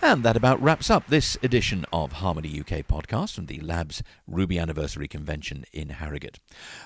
And 0.00 0.22
that 0.22 0.38
about 0.38 0.62
wraps 0.62 0.88
up 0.88 1.06
this 1.06 1.36
edition 1.42 1.84
of 1.92 2.12
Harmony 2.12 2.58
UK 2.58 2.86
podcast 2.86 3.34
from 3.34 3.44
the 3.44 3.58
LABBS 3.58 4.00
Ruby 4.26 4.58
Anniversary 4.58 5.06
Convention 5.06 5.66
in 5.70 5.90
Harrogate. 5.90 6.38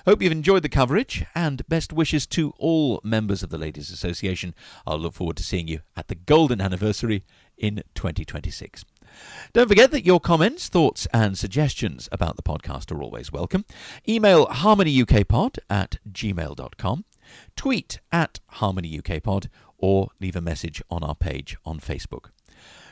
Hope 0.05 0.21
you've 0.21 0.33
enjoyed 0.33 0.63
the 0.63 0.67
coverage, 0.67 1.23
and 1.33 1.65
best 1.69 1.93
wishes 1.93 2.27
to 2.27 2.53
all 2.57 2.99
members 3.01 3.41
of 3.41 3.49
the 3.49 3.57
Ladies 3.57 3.89
Association. 3.89 4.53
I'll 4.85 4.99
look 4.99 5.13
forward 5.13 5.37
to 5.37 5.43
seeing 5.43 5.69
you 5.69 5.79
at 5.95 6.09
the 6.09 6.15
Golden 6.15 6.59
Anniversary 6.59 7.23
in 7.57 7.81
2026. 7.95 8.83
Don't 9.53 9.67
forget 9.67 9.91
that 9.91 10.05
your 10.05 10.19
comments, 10.19 10.69
thoughts, 10.69 11.07
and 11.13 11.37
suggestions 11.37 12.09
about 12.11 12.35
the 12.35 12.43
podcast 12.43 12.91
are 12.91 13.01
always 13.01 13.31
welcome. 13.31 13.65
Email 14.07 14.47
harmonyukpod 14.47 15.59
at 15.69 15.97
gmail.com, 16.11 17.05
tweet 17.55 17.99
at 18.11 18.39
harmonyukpod, 18.55 19.47
or 19.77 20.09
leave 20.19 20.35
a 20.35 20.41
message 20.41 20.81
on 20.89 21.03
our 21.03 21.15
page 21.15 21.57
on 21.65 21.79
Facebook. 21.79 22.31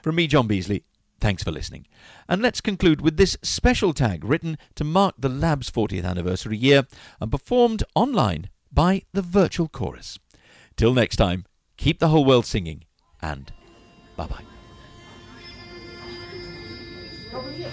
From 0.01 0.15
me, 0.15 0.27
John 0.27 0.47
Beasley, 0.47 0.83
thanks 1.19 1.43
for 1.43 1.51
listening. 1.51 1.87
And 2.29 2.41
let's 2.41 2.61
conclude 2.61 3.01
with 3.01 3.17
this 3.17 3.37
special 3.41 3.93
tag 3.93 4.23
written 4.23 4.57
to 4.75 4.83
mark 4.83 5.15
the 5.17 5.29
LABBS' 5.29 5.71
40th 5.71 6.05
anniversary 6.05 6.57
year 6.57 6.85
and 7.19 7.31
performed 7.31 7.83
online 7.95 8.49
by 8.71 9.03
the 9.13 9.21
Virtual 9.21 9.67
Chorus. 9.67 10.19
Till 10.77 10.93
next 10.93 11.15
time, 11.15 11.45
keep 11.77 11.99
the 11.99 12.09
whole 12.09 12.25
world 12.25 12.45
singing, 12.45 12.83
and 13.21 13.51
bye 14.15 14.27
bye. 14.27 14.54
Here 17.35 17.67